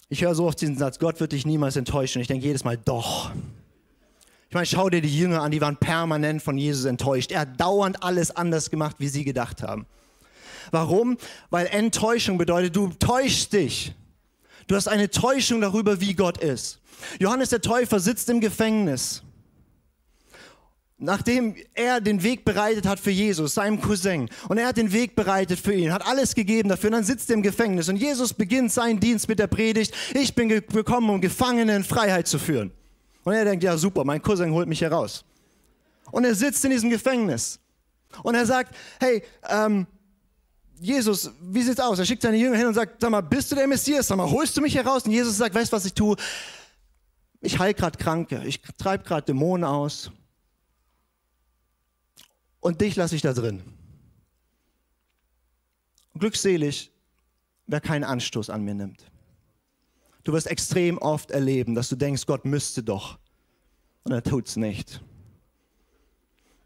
Ich 0.10 0.24
höre 0.24 0.36
so 0.36 0.48
oft 0.48 0.62
diesen 0.62 0.78
Satz, 0.78 1.00
Gott 1.00 1.20
wird 1.20 1.34
dich 1.34 1.46
niemals 1.46 1.76
enttäuschen. 1.76 2.22
Ich 2.22 2.28
denke 2.28 2.46
jedes 2.46 2.64
Mal, 2.64 2.78
doch. 2.78 3.32
Ich 4.48 4.54
meine, 4.54 4.66
schau 4.66 4.90
dir 4.90 5.02
die 5.02 5.18
Jünger 5.18 5.42
an, 5.42 5.52
die 5.52 5.60
waren 5.60 5.76
permanent 5.76 6.42
von 6.42 6.58
Jesus 6.58 6.86
enttäuscht. 6.86 7.32
Er 7.34 7.42
hat 7.42 7.60
dauernd 7.60 8.02
alles 8.02 8.34
anders 8.34 8.70
gemacht, 8.70 8.96
wie 9.00 9.10
sie 9.10 9.26
gedacht 9.26 9.62
haben. 9.62 9.86
Warum? 10.72 11.18
Weil 11.50 11.68
Enttäuschung 11.68 12.38
bedeutet, 12.38 12.76
du 12.76 12.90
täuschst 13.00 13.54
dich. 13.54 13.94
Du 14.68 14.76
hast 14.76 14.88
eine 14.88 15.10
Täuschung 15.10 15.62
darüber, 15.62 16.02
wie 16.02 16.14
Gott 16.14 16.38
ist. 16.38 16.80
Johannes 17.20 17.50
der 17.50 17.62
Täufer 17.62 18.00
sitzt 18.00 18.30
im 18.30 18.42
Gefängnis. 18.42 19.24
Nachdem 21.00 21.56
er 21.76 22.02
den 22.02 22.24
Weg 22.24 22.44
bereitet 22.44 22.88
hat 22.88 23.00
für 23.00 23.12
Jesus, 23.12 23.54
seinem 23.54 23.80
Cousin, 23.80 24.30
und 24.50 24.58
er 24.58 24.68
hat 24.68 24.78
den 24.78 24.92
Weg 24.92 25.16
bereitet 25.16 25.60
für 25.60 25.74
ihn, 25.74 25.94
hat 25.94 26.06
alles 26.08 26.34
gegeben 26.34 26.70
dafür, 26.70 26.90
und 26.90 26.94
dann 26.94 27.04
sitzt 27.04 27.30
er 27.30 27.36
im 27.36 27.44
Gefängnis 27.44 27.88
und 27.88 27.98
Jesus 27.98 28.34
beginnt 28.34 28.72
seinen 28.72 29.00
Dienst 29.00 29.30
mit 29.30 29.38
der 29.38 29.46
Predigt, 29.46 29.94
ich 30.16 30.34
bin 30.34 30.50
gekommen, 30.50 31.12
um 31.12 31.22
Gefangene 31.22 31.76
in 31.76 31.84
Freiheit 31.84 32.28
zu 32.28 32.40
führen. 32.40 32.72
Und 33.24 33.34
er 33.34 33.46
denkt, 33.46 33.64
ja 33.64 33.78
super, 33.78 34.06
mein 34.06 34.24
Cousin 34.24 34.52
holt 34.52 34.68
mich 34.68 34.80
hier 34.80 34.92
raus. 34.92 35.24
Und 36.10 36.24
er 36.24 36.34
sitzt 36.34 36.66
in 36.66 36.72
diesem 36.72 36.90
Gefängnis. 36.90 37.60
Und 38.24 38.34
er 38.34 38.46
sagt, 38.46 38.74
hey, 39.00 39.22
ähm, 39.50 39.86
Jesus, 40.80 41.32
wie 41.42 41.64
sieht's 41.64 41.80
aus? 41.80 42.00
Er 42.00 42.06
schickt 42.06 42.22
seine 42.22 42.38
Jünger 42.38 42.58
hin 42.58 42.68
und 42.68 42.74
sagt, 42.74 43.02
sag 43.02 43.10
mal, 43.10 43.22
bist 43.22 43.52
du 43.52 43.56
der 43.56 43.68
Messias? 43.68 44.08
Sag 44.08 44.18
mal, 44.18 44.30
holst 44.30 44.56
du 44.56 44.62
mich 44.62 44.74
hier 44.74 44.86
raus? 44.86 45.06
Und 45.06 45.12
Jesus 45.12 45.38
sagt, 45.38 45.56
weißt 45.56 45.72
du, 45.72 45.76
was 45.76 45.86
ich 45.86 45.94
tue? 45.94 46.16
Ich 47.42 47.60
heil 47.60 47.74
gerade 47.74 47.98
Kranke, 47.98 48.44
ich 48.46 48.62
treibe 48.78 49.04
gerade 49.04 49.26
Dämonen 49.26 49.64
aus. 49.64 50.12
Und 52.60 52.82
dich 52.82 52.96
lasse 52.96 53.16
ich 53.16 53.22
da 53.22 53.34
drin. 53.34 53.64
Glückselig, 56.16 56.92
wer 57.68 57.80
keinen 57.80 58.04
Anstoß 58.04 58.50
an 58.50 58.64
mir 58.64 58.74
nimmt. 58.74 59.06
Du 60.24 60.34
wirst 60.34 60.48
extrem 60.48 60.98
oft 60.98 61.32
erleben, 61.32 61.76
dass 61.76 61.90
du 61.90 61.96
denkst, 61.96 62.26
Gott 62.26 62.44
müsste 62.44 62.84
doch. 62.84 63.18
Und 64.04 64.12
er 64.12 64.24
tut's 64.24 64.56
nicht. 64.56 65.02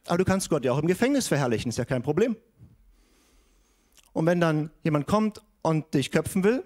Aber 0.08 0.18
du 0.18 0.26
kannst 0.26 0.50
Gott 0.50 0.66
ja 0.66 0.72
auch 0.72 0.80
im 0.80 0.88
Gefängnis 0.88 1.28
verherrlichen, 1.28 1.70
ist 1.70 1.78
ja 1.78 1.86
kein 1.86 2.02
Problem. 2.02 2.36
Und 4.14 4.26
wenn 4.26 4.40
dann 4.40 4.72
jemand 4.84 5.08
kommt 5.08 5.42
und 5.62 5.94
dich 5.94 6.12
köpfen 6.12 6.44
will 6.44 6.64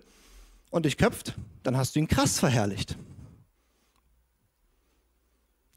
und 0.72 0.86
dich 0.86 0.98
köpft, 0.98 1.36
dann 1.64 1.78
hast 1.78 1.96
du 1.96 2.00
ihn 2.00 2.08
krass 2.08 2.40
verherrlicht. 2.40 2.98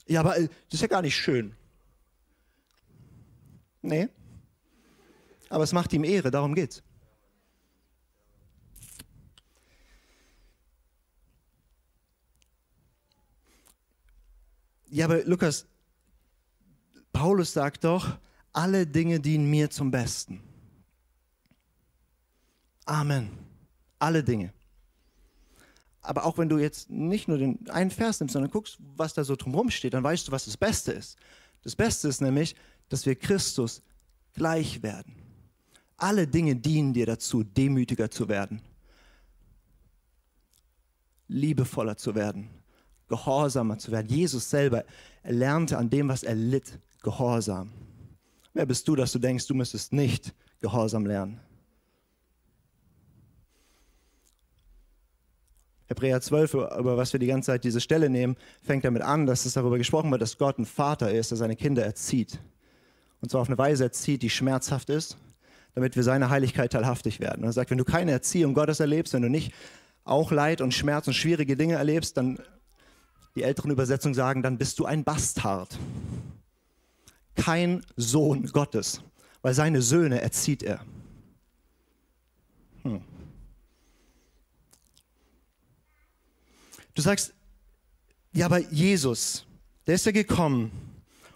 Ja, 0.07 0.21
aber 0.21 0.39
äh, 0.39 0.49
das 0.49 0.75
ist 0.75 0.81
ja 0.81 0.87
gar 0.87 1.03
nicht 1.03 1.17
schön. 1.17 1.55
Nee. 3.83 4.09
Aber 5.51 5.65
es 5.65 5.73
macht 5.73 5.93
ihm 5.93 6.05
Ehre, 6.05 6.31
darum 6.31 6.55
geht's. 6.55 6.83
Ja, 14.91 15.05
aber 15.05 15.23
Lukas, 15.25 15.67
Paulus 17.13 17.53
sagt 17.53 17.85
doch, 17.85 18.19
alle 18.53 18.87
Dinge 18.87 19.21
dienen 19.21 19.51
mir 19.51 19.71
zum 19.71 19.91
Besten. 19.91 20.48
Amen. 22.89 23.29
Alle 23.99 24.25
Dinge. 24.25 24.51
Aber 26.01 26.25
auch 26.25 26.39
wenn 26.39 26.49
du 26.49 26.57
jetzt 26.57 26.89
nicht 26.89 27.29
nur 27.29 27.37
den 27.37 27.69
einen 27.69 27.91
Vers 27.91 28.19
nimmst, 28.19 28.33
sondern 28.33 28.51
guckst, 28.51 28.79
was 28.97 29.13
da 29.13 29.25
so 29.25 29.37
drumherum 29.37 29.71
steht, 29.71 29.93
dann 29.93 30.03
weißt 30.03 30.27
du, 30.27 30.33
was 30.33 30.47
das 30.47 30.57
Beste 30.57 30.93
ist. 30.93 31.19
Das 31.63 31.77
Beste 31.77 32.09
ist 32.09 32.23
nämlich, 32.23 32.57
dass 32.89 33.05
wir 33.05 33.15
Christus 33.15 33.83
gleich 34.33 34.83
werden. 34.83 35.17
Alle 35.99 36.27
Dinge 36.27 36.57
dienen 36.57 36.95
dir 36.95 37.05
dazu, 37.05 37.43
demütiger 37.43 38.11
zu 38.11 38.27
werden, 38.29 38.63
liebevoller 41.27 41.97
zu 41.99 42.15
werden, 42.15 42.49
gehorsamer 43.09 43.77
zu 43.77 43.91
werden. 43.91 44.09
Jesus 44.09 44.49
selber 44.49 44.85
lernte 45.25 45.77
an 45.77 45.91
dem, 45.91 46.09
was 46.09 46.23
er 46.23 46.35
litt, 46.35 46.79
Gehorsam. 47.03 47.71
Wer 48.55 48.67
bist 48.67 48.89
du, 48.89 48.97
dass 48.97 49.13
du 49.13 49.19
denkst, 49.19 49.47
du 49.47 49.55
müsstest 49.55 49.93
nicht 49.93 50.35
Gehorsam 50.61 51.07
lernen? 51.07 51.41
Hebräer 55.89 56.21
12, 56.21 56.55
über 56.55 56.97
was 56.97 57.13
wir 57.13 57.21
die 57.21 57.27
ganze 57.27 57.47
Zeit 57.47 57.65
diese 57.65 57.81
Stelle 57.81 58.11
nehmen, 58.11 58.37
fängt 58.63 58.85
damit 58.85 59.03
an, 59.03 59.27
dass 59.27 59.47
es 59.47 59.55
darüber 59.55 59.79
gesprochen 59.79 60.11
wird, 60.11 60.21
dass 60.21 60.37
Gott 60.37 60.59
ein 60.59 60.67
Vater 60.67 61.11
ist, 61.11 61.31
der 61.31 61.39
seine 61.39 61.57
Kinder 61.57 61.85
erzieht. 61.85 62.39
Und 63.21 63.31
zwar 63.31 63.41
auf 63.41 63.49
eine 63.49 63.59
Weise 63.59 63.85
erzieht, 63.85 64.23
die 64.23 64.31
schmerzhaft 64.31 64.91
ist, 64.91 65.17
damit 65.75 65.97
wir 65.97 66.03
seiner 66.03 66.29
Heiligkeit 66.29 66.73
teilhaftig 66.73 67.21
werden. 67.21 67.43
er 67.43 67.53
sagt, 67.53 67.71
wenn 67.71 67.79
du 67.79 67.85
keine 67.85 68.13
Erziehung 68.13 68.53
Gottes 68.53 68.81
erlebst, 68.81 69.15
wenn 69.15 69.23
du 69.23 69.31
nicht 69.31 69.53
auch 70.05 70.31
Leid 70.31 70.61
und 70.61 70.75
Schmerz 70.75 71.07
und 71.07 71.15
schwierige 71.15 71.57
Dinge 71.57 71.75
erlebst, 71.75 72.17
dann 72.17 72.39
die 73.35 73.43
älteren 73.43 73.71
Übersetzungen 73.71 74.15
sagen, 74.15 74.43
dann 74.43 74.59
bist 74.59 74.79
du 74.79 74.85
ein 74.85 75.05
Bastard. 75.05 75.79
Kein 77.35 77.85
Sohn 77.97 78.47
Gottes, 78.47 79.01
weil 79.43 79.55
seine 79.55 79.81
Söhne 79.81 80.21
erzieht 80.21 80.63
er. 80.63 80.81
Hm. 82.83 83.01
Du 86.99 87.03
sagst, 87.03 87.33
ja, 88.33 88.47
aber 88.47 88.59
Jesus, 88.59 89.47
der 89.87 89.95
ist 89.95 90.05
ja 90.05 90.11
gekommen 90.11 90.73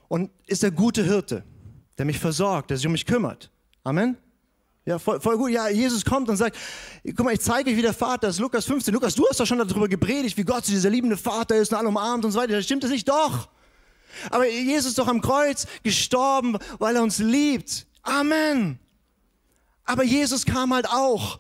und 0.09 0.29
ist 0.49 0.65
der 0.65 0.73
gute 0.73 1.05
Hirte, 1.05 1.45
der 1.97 2.05
mich 2.05 2.19
versorgt, 2.19 2.71
der 2.71 2.79
sich 2.79 2.87
um 2.87 2.91
mich 2.91 3.07
kümmert. 3.07 3.49
Amen. 3.85 4.17
Ja, 4.85 4.99
voll, 4.99 5.21
voll, 5.21 5.37
gut. 5.37 5.53
Ja, 5.53 5.69
Jesus 5.69 6.05
kommt 6.05 6.29
und 6.29 6.37
sagt, 6.37 6.57
guck 7.05 7.21
mal, 7.21 7.33
ich 7.33 7.43
zeige 7.43 7.71
euch, 7.71 7.77
wie 7.77 7.83
der 7.83 7.95
Vater 7.95 8.27
ist. 8.27 8.41
Lukas 8.41 8.65
15. 8.65 8.93
Lukas, 8.93 9.15
du 9.15 9.25
hast 9.31 9.39
doch 9.39 9.47
schon 9.47 9.59
darüber 9.59 9.87
gepredigt, 9.87 10.37
wie 10.37 10.43
Gott 10.43 10.67
dieser 10.67 10.91
liebende 10.91 11.17
Vater 11.17 11.55
ist 11.55 11.71
und 11.71 11.79
alle 11.79 11.87
umarmt 11.87 12.25
und 12.25 12.33
so 12.33 12.41
weiter. 12.41 12.61
Stimmt 12.61 12.83
das 12.83 12.91
nicht? 12.91 13.09
Doch. 13.09 13.49
Aber 14.31 14.49
Jesus 14.49 14.87
ist 14.87 14.99
doch 14.99 15.07
am 15.07 15.21
Kreuz 15.21 15.69
gestorben, 15.85 16.59
weil 16.81 16.97
er 16.97 17.05
uns 17.05 17.19
liebt. 17.19 17.87
Amen. 18.03 18.81
Aber 19.85 20.03
Jesus 20.03 20.45
kam 20.45 20.75
halt 20.75 20.89
auch 20.89 21.39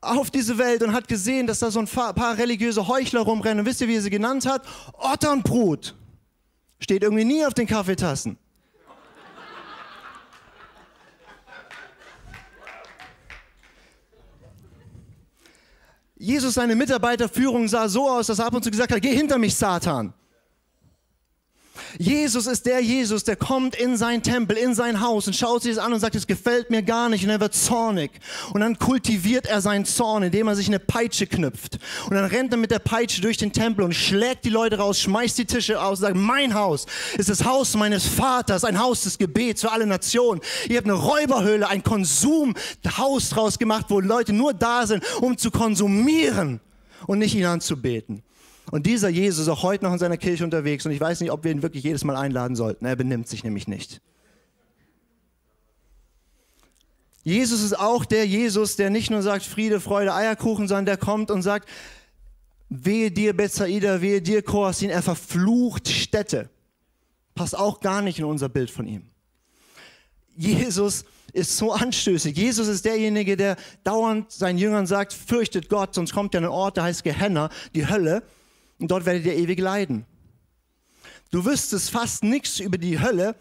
auf 0.00 0.30
diese 0.30 0.58
Welt 0.58 0.82
und 0.82 0.92
hat 0.92 1.08
gesehen, 1.08 1.46
dass 1.46 1.58
da 1.58 1.70
so 1.70 1.80
ein 1.80 1.86
paar 1.86 2.38
religiöse 2.38 2.86
Heuchler 2.86 3.20
rumrennen. 3.20 3.60
Und 3.60 3.66
wisst 3.66 3.80
ihr, 3.80 3.88
wie 3.88 3.96
er 3.96 4.02
sie 4.02 4.10
genannt 4.10 4.46
hat? 4.46 4.62
Otternbrut. 4.92 5.94
Steht 6.80 7.02
irgendwie 7.02 7.24
nie 7.24 7.44
auf 7.44 7.54
den 7.54 7.66
Kaffeetassen. 7.66 8.38
Jesus, 16.20 16.54
seine 16.54 16.74
Mitarbeiterführung 16.74 17.68
sah 17.68 17.88
so 17.88 18.08
aus, 18.08 18.26
dass 18.26 18.40
er 18.40 18.46
ab 18.46 18.54
und 18.54 18.64
zu 18.64 18.70
gesagt 18.70 18.92
hat, 18.92 19.00
geh 19.00 19.14
hinter 19.14 19.38
mich, 19.38 19.54
Satan. 19.54 20.12
Jesus 21.98 22.46
ist 22.46 22.66
der 22.66 22.80
Jesus, 22.80 23.24
der 23.24 23.36
kommt 23.36 23.74
in 23.76 23.96
sein 23.96 24.22
Tempel, 24.22 24.56
in 24.56 24.74
sein 24.74 25.00
Haus 25.00 25.26
und 25.26 25.34
schaut 25.34 25.62
sich 25.62 25.74
das 25.74 25.84
an 25.84 25.92
und 25.92 26.00
sagt, 26.00 26.14
es 26.14 26.26
gefällt 26.26 26.70
mir 26.70 26.82
gar 26.82 27.08
nicht 27.08 27.24
und 27.24 27.30
er 27.30 27.40
wird 27.40 27.54
zornig. 27.54 28.10
Und 28.52 28.60
dann 28.60 28.78
kultiviert 28.78 29.46
er 29.46 29.60
seinen 29.60 29.84
Zorn, 29.84 30.22
indem 30.22 30.48
er 30.48 30.56
sich 30.56 30.68
eine 30.68 30.78
Peitsche 30.78 31.26
knüpft. 31.26 31.78
Und 32.08 32.16
dann 32.16 32.24
rennt 32.24 32.52
er 32.52 32.58
mit 32.58 32.70
der 32.70 32.78
Peitsche 32.78 33.20
durch 33.20 33.36
den 33.36 33.52
Tempel 33.52 33.84
und 33.84 33.94
schlägt 33.94 34.44
die 34.44 34.50
Leute 34.50 34.78
raus, 34.78 35.00
schmeißt 35.00 35.38
die 35.38 35.44
Tische 35.44 35.80
aus 35.80 35.98
und 35.98 36.06
sagt, 36.06 36.16
mein 36.16 36.54
Haus 36.54 36.86
ist 37.16 37.28
das 37.28 37.44
Haus 37.44 37.74
meines 37.74 38.06
Vaters, 38.06 38.64
ein 38.64 38.78
Haus 38.78 39.02
des 39.02 39.18
Gebets 39.18 39.62
für 39.62 39.72
alle 39.72 39.86
Nationen. 39.86 40.40
Ihr 40.68 40.76
habt 40.78 40.86
eine 40.86 40.96
Räuberhöhle, 40.96 41.68
ein 41.68 41.82
Konsumhaus 41.82 43.30
draus 43.30 43.58
gemacht, 43.58 43.86
wo 43.88 44.00
Leute 44.00 44.32
nur 44.32 44.54
da 44.54 44.86
sind, 44.86 45.04
um 45.20 45.36
zu 45.36 45.50
konsumieren. 45.50 46.60
und 47.06 47.18
nicht 47.18 47.34
ihn 47.34 47.46
anzubeten. 47.46 48.22
Und 48.70 48.86
dieser 48.86 49.08
Jesus 49.08 49.42
ist 49.42 49.48
auch 49.48 49.62
heute 49.62 49.84
noch 49.84 49.92
in 49.92 49.98
seiner 49.98 50.16
Kirche 50.16 50.44
unterwegs 50.44 50.84
und 50.84 50.92
ich 50.92 51.00
weiß 51.00 51.20
nicht, 51.20 51.30
ob 51.30 51.44
wir 51.44 51.50
ihn 51.50 51.62
wirklich 51.62 51.84
jedes 51.84 52.04
Mal 52.04 52.16
einladen 52.16 52.54
sollten. 52.54 52.84
Er 52.84 52.96
benimmt 52.96 53.28
sich 53.28 53.44
nämlich 53.44 53.66
nicht. 53.66 54.00
Jesus 57.24 57.62
ist 57.62 57.78
auch 57.78 58.04
der 58.04 58.26
Jesus, 58.26 58.76
der 58.76 58.90
nicht 58.90 59.10
nur 59.10 59.22
sagt 59.22 59.44
Friede, 59.44 59.80
Freude, 59.80 60.14
Eierkuchen, 60.14 60.68
sondern 60.68 60.86
der 60.86 60.96
kommt 60.96 61.30
und 61.30 61.42
sagt, 61.42 61.68
wehe 62.68 63.10
dir 63.10 63.36
Bethsaida, 63.36 64.00
wehe 64.00 64.22
dir 64.22 64.42
Chorasin, 64.42 64.90
er 64.90 65.02
verflucht 65.02 65.88
Städte. 65.88 66.50
Passt 67.34 67.56
auch 67.56 67.80
gar 67.80 68.02
nicht 68.02 68.18
in 68.18 68.24
unser 68.24 68.48
Bild 68.48 68.70
von 68.70 68.86
ihm. 68.86 69.10
Jesus 70.36 71.04
ist 71.32 71.56
so 71.56 71.72
anstößig. 71.72 72.36
Jesus 72.36 72.68
ist 72.68 72.84
derjenige, 72.84 73.36
der 73.36 73.56
dauernd 73.84 74.30
seinen 74.32 74.58
Jüngern 74.58 74.86
sagt, 74.86 75.12
fürchtet 75.12 75.68
Gott, 75.68 75.94
sonst 75.94 76.12
kommt 76.12 76.34
ja 76.34 76.40
ein 76.40 76.46
Ort, 76.46 76.76
der 76.76 76.84
heißt 76.84 77.04
Gehenna, 77.04 77.50
die 77.74 77.88
Hölle, 77.88 78.22
und 78.78 78.90
dort 78.90 79.06
werdet 79.06 79.26
ihr 79.26 79.34
ewig 79.34 79.58
leiden. 79.58 80.04
Du 81.30 81.44
wüsstest 81.44 81.90
fast 81.90 82.24
nichts 82.24 82.60
über 82.60 82.78
die 82.78 83.00
Hölle. 83.00 83.34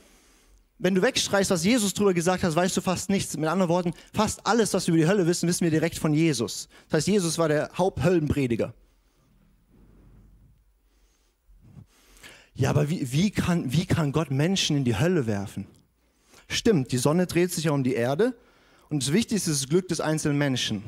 Wenn 0.80 0.94
du 0.94 1.02
wegstreichst, 1.02 1.52
was 1.52 1.64
Jesus 1.64 1.94
darüber 1.94 2.14
gesagt 2.14 2.44
hat, 2.44 2.56
weißt 2.56 2.76
du 2.76 2.82
fast 2.82 3.10
nichts. 3.10 3.36
Mit 3.38 3.50
anderen 3.50 3.70
Worten, 3.70 3.94
fast 4.14 4.46
alles, 4.46 4.74
was 4.74 4.88
wir 4.88 4.94
über 4.94 5.04
die 5.04 5.10
Hölle 5.10 5.28
wissen, 5.28 5.48
wissen 5.48 5.64
wir 5.64 5.72
direkt 5.72 5.98
von 5.98 6.14
Jesus. 6.14 6.68
Das 6.90 6.98
heißt, 6.98 7.08
Jesus 7.08 7.38
war 7.38 7.48
der 7.48 7.72
Haupthöllenprediger. 7.78 8.74
Ja, 12.54 12.72
aber 12.72 12.90
wie, 12.90 13.12
wie, 13.12 13.32
kann, 13.32 13.72
wie 13.72 13.86
kann 13.86 14.12
Gott 14.12 14.32
Menschen 14.32 14.78
in 14.78 14.84
die 14.84 14.98
Hölle 14.98 15.28
werfen? 15.28 15.68
Stimmt, 16.50 16.92
die 16.92 16.98
Sonne 16.98 17.28
dreht 17.28 17.52
sich 17.52 17.66
ja 17.66 17.72
um 17.72 17.84
die 17.84 17.94
Erde 17.94 18.36
und 18.90 19.04
das 19.04 19.14
Wichtigste 19.14 19.52
ist 19.52 19.64
das 19.64 19.70
Glück 19.70 19.88
des 19.88 20.00
einzelnen 20.02 20.38
Menschen. 20.38 20.84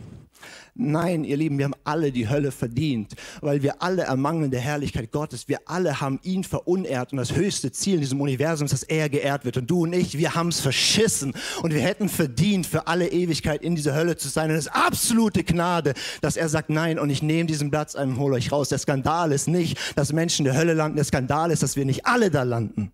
Nein, 0.81 1.25
ihr 1.25 1.35
Lieben, 1.35 1.57
wir 1.57 1.65
haben 1.65 1.75
alle 1.83 2.09
die 2.09 2.29
Hölle 2.29 2.51
verdient, 2.51 3.13
weil 3.41 3.62
wir 3.62 3.81
alle 3.81 4.03
ermangeln 4.03 4.49
der 4.49 4.62
Herrlichkeit 4.62 5.12
Gottes. 5.12 5.49
Wir 5.49 5.59
alle 5.65 5.99
haben 5.99 6.21
ihn 6.23 6.45
verunehrt 6.45 7.12
und 7.12 7.17
das 7.17 7.35
höchste 7.35 7.73
Ziel 7.73 7.95
in 7.95 7.99
diesem 7.99 8.21
Universum 8.21 8.63
ist, 8.63 8.71
dass 8.71 8.83
er 8.83 9.09
geehrt 9.09 9.43
wird. 9.43 9.57
Und 9.57 9.69
du 9.69 9.83
und 9.83 9.91
ich, 9.91 10.17
wir 10.17 10.35
haben 10.35 10.47
es 10.47 10.62
verschissen 10.62 11.33
und 11.62 11.73
wir 11.73 11.81
hätten 11.81 12.07
verdient, 12.07 12.65
für 12.65 12.88
alle 12.88 13.09
Ewigkeit 13.09 13.62
in 13.62 13.75
dieser 13.75 13.93
Hölle 13.93 14.15
zu 14.15 14.29
sein. 14.29 14.49
Und 14.49 14.55
es 14.55 14.67
ist 14.67 14.73
absolute 14.73 15.43
Gnade, 15.43 15.93
dass 16.21 16.38
er 16.38 16.47
sagt, 16.47 16.69
nein, 16.69 16.97
und 16.97 17.09
ich 17.09 17.21
nehme 17.21 17.47
diesen 17.47 17.71
Platz 17.71 17.95
ein 17.95 18.12
und 18.12 18.17
hole 18.17 18.35
euch 18.35 18.53
raus. 18.53 18.69
Der 18.69 18.77
Skandal 18.77 19.33
ist 19.33 19.49
nicht, 19.49 19.77
dass 19.97 20.13
Menschen 20.13 20.45
in 20.45 20.53
der 20.53 20.62
Hölle 20.62 20.75
landen. 20.75 20.95
Der 20.95 21.05
Skandal 21.05 21.51
ist, 21.51 21.62
dass 21.62 21.75
wir 21.75 21.83
nicht 21.83 22.05
alle 22.05 22.31
da 22.31 22.43
landen. 22.43 22.93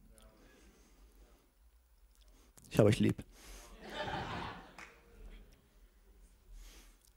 Ich 2.71 2.79
habe 2.79 2.89
euch 2.89 2.99
lieb. 2.99 3.15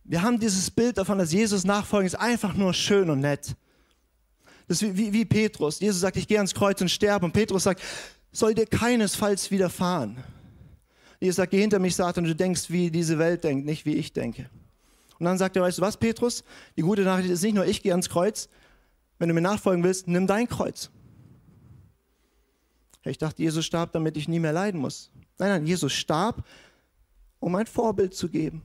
Wir 0.08 0.22
haben 0.22 0.40
dieses 0.40 0.70
Bild 0.70 0.96
davon, 0.96 1.18
dass 1.18 1.32
Jesus 1.32 1.64
nachfolgen 1.64 2.06
ist 2.06 2.14
einfach 2.14 2.54
nur 2.54 2.72
schön 2.72 3.10
und 3.10 3.20
nett. 3.20 3.54
Das 4.66 4.80
ist 4.80 4.96
wie, 4.96 4.96
wie, 4.96 5.12
wie 5.12 5.24
Petrus. 5.26 5.80
Jesus 5.80 6.00
sagt, 6.00 6.16
ich 6.16 6.26
gehe 6.26 6.38
ans 6.38 6.54
Kreuz 6.54 6.80
und 6.80 6.88
sterbe. 6.88 7.26
Und 7.26 7.32
Petrus 7.32 7.64
sagt, 7.64 7.82
soll 8.32 8.54
dir 8.54 8.64
keinesfalls 8.64 9.50
widerfahren. 9.50 10.16
Jesus 11.20 11.36
sagt, 11.36 11.50
geh 11.50 11.60
hinter 11.60 11.78
mich, 11.78 11.94
Satan, 11.94 12.24
du 12.24 12.34
denkst, 12.34 12.70
wie 12.70 12.90
diese 12.90 13.18
Welt 13.18 13.44
denkt, 13.44 13.66
nicht 13.66 13.84
wie 13.84 13.94
ich 13.94 14.14
denke. 14.14 14.48
Und 15.18 15.26
dann 15.26 15.36
sagt 15.36 15.56
er, 15.56 15.62
weißt 15.62 15.76
du 15.76 15.82
was, 15.82 15.98
Petrus? 15.98 16.42
Die 16.78 16.82
gute 16.82 17.02
Nachricht 17.02 17.28
ist 17.28 17.42
nicht 17.42 17.54
nur, 17.54 17.66
ich 17.66 17.82
gehe 17.82 17.92
ans 17.92 18.08
Kreuz. 18.08 18.48
Wenn 19.18 19.28
du 19.28 19.34
mir 19.34 19.42
nachfolgen 19.42 19.84
willst, 19.84 20.08
nimm 20.08 20.26
dein 20.26 20.48
Kreuz. 20.48 20.90
Ich 23.04 23.18
dachte, 23.18 23.42
Jesus 23.42 23.66
starb, 23.66 23.92
damit 23.92 24.16
ich 24.16 24.26
nie 24.26 24.38
mehr 24.38 24.52
leiden 24.54 24.80
muss. 24.80 25.10
Nein, 25.38 25.50
nein, 25.50 25.66
Jesus 25.66 25.92
starb, 25.92 26.46
um 27.40 27.54
ein 27.56 27.66
Vorbild 27.66 28.14
zu 28.14 28.30
geben. 28.30 28.62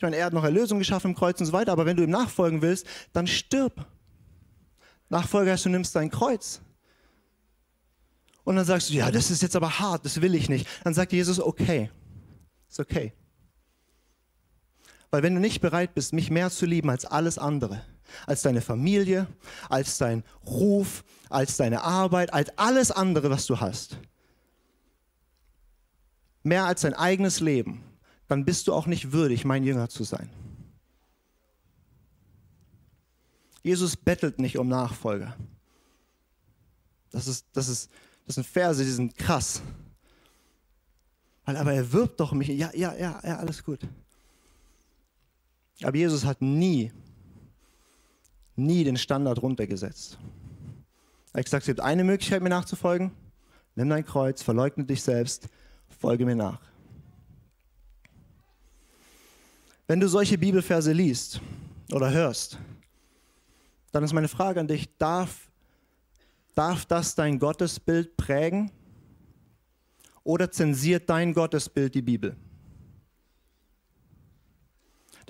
Ich 0.00 0.02
meine, 0.02 0.16
er 0.16 0.24
hat 0.24 0.32
noch 0.32 0.44
Erlösung 0.44 0.78
geschaffen 0.78 1.10
im 1.10 1.14
Kreuz 1.14 1.38
und 1.40 1.46
so 1.46 1.52
weiter, 1.52 1.72
aber 1.72 1.84
wenn 1.84 1.94
du 1.94 2.02
ihm 2.02 2.08
nachfolgen 2.08 2.62
willst, 2.62 2.86
dann 3.12 3.26
stirb. 3.26 3.84
Nachfolger 5.10 5.52
heißt, 5.52 5.66
du 5.66 5.68
nimmst 5.68 5.94
dein 5.94 6.10
Kreuz. 6.10 6.62
Und 8.42 8.56
dann 8.56 8.64
sagst 8.64 8.88
du, 8.88 8.94
ja, 8.94 9.10
das 9.10 9.30
ist 9.30 9.42
jetzt 9.42 9.56
aber 9.56 9.78
hart, 9.78 10.06
das 10.06 10.22
will 10.22 10.34
ich 10.34 10.48
nicht. 10.48 10.66
Dann 10.84 10.94
sagt 10.94 11.12
Jesus, 11.12 11.38
okay, 11.38 11.90
ist 12.66 12.80
okay. 12.80 13.12
Weil 15.10 15.22
wenn 15.22 15.34
du 15.34 15.40
nicht 15.40 15.60
bereit 15.60 15.92
bist, 15.92 16.14
mich 16.14 16.30
mehr 16.30 16.48
zu 16.48 16.64
lieben 16.64 16.88
als 16.88 17.04
alles 17.04 17.36
andere, 17.36 17.84
als 18.26 18.40
deine 18.40 18.62
Familie, 18.62 19.26
als 19.68 19.98
dein 19.98 20.24
Ruf, 20.46 21.04
als 21.28 21.58
deine 21.58 21.82
Arbeit, 21.82 22.32
als 22.32 22.56
alles 22.56 22.90
andere, 22.90 23.28
was 23.28 23.44
du 23.44 23.60
hast, 23.60 23.98
mehr 26.42 26.64
als 26.64 26.80
dein 26.80 26.94
eigenes 26.94 27.40
Leben, 27.40 27.84
dann 28.30 28.44
bist 28.44 28.68
du 28.68 28.72
auch 28.72 28.86
nicht 28.86 29.10
würdig, 29.10 29.44
mein 29.44 29.64
Jünger 29.64 29.88
zu 29.88 30.04
sein. 30.04 30.30
Jesus 33.64 33.96
bettelt 33.96 34.38
nicht 34.38 34.56
um 34.56 34.68
Nachfolger. 34.68 35.36
Das, 37.10 37.26
ist, 37.26 37.46
das, 37.52 37.68
ist, 37.68 37.90
das 38.26 38.36
sind 38.36 38.46
Verse, 38.46 38.84
die 38.84 38.90
sind 38.90 39.18
krass. 39.18 39.62
Weil, 41.44 41.56
aber 41.56 41.72
er 41.72 41.92
wirbt 41.92 42.20
doch 42.20 42.30
mich. 42.30 42.46
Ja, 42.46 42.70
ja, 42.72 42.94
ja, 42.94 43.20
ja, 43.24 43.36
alles 43.38 43.64
gut. 43.64 43.80
Aber 45.82 45.96
Jesus 45.96 46.24
hat 46.24 46.40
nie, 46.40 46.92
nie 48.54 48.84
den 48.84 48.96
Standard 48.96 49.42
runtergesetzt. 49.42 50.18
Er 51.32 51.40
hat 51.40 51.46
gesagt, 51.46 51.62
es 51.62 51.66
gibt 51.66 51.80
eine 51.80 52.04
Möglichkeit, 52.04 52.42
mir 52.42 52.48
nachzufolgen. 52.48 53.10
Nimm 53.74 53.88
dein 53.88 54.06
Kreuz, 54.06 54.40
verleugne 54.40 54.84
dich 54.84 55.02
selbst, 55.02 55.48
folge 55.98 56.24
mir 56.24 56.36
nach. 56.36 56.69
Wenn 59.90 59.98
du 59.98 60.06
solche 60.06 60.38
Bibelverse 60.38 60.92
liest 60.92 61.40
oder 61.92 62.12
hörst, 62.12 62.60
dann 63.90 64.04
ist 64.04 64.12
meine 64.12 64.28
Frage 64.28 64.60
an 64.60 64.68
dich, 64.68 64.88
darf, 64.98 65.50
darf 66.54 66.84
das 66.84 67.16
dein 67.16 67.40
Gottesbild 67.40 68.16
prägen 68.16 68.70
oder 70.22 70.48
zensiert 70.48 71.10
dein 71.10 71.34
Gottesbild 71.34 71.92
die 71.92 72.02
Bibel? 72.02 72.36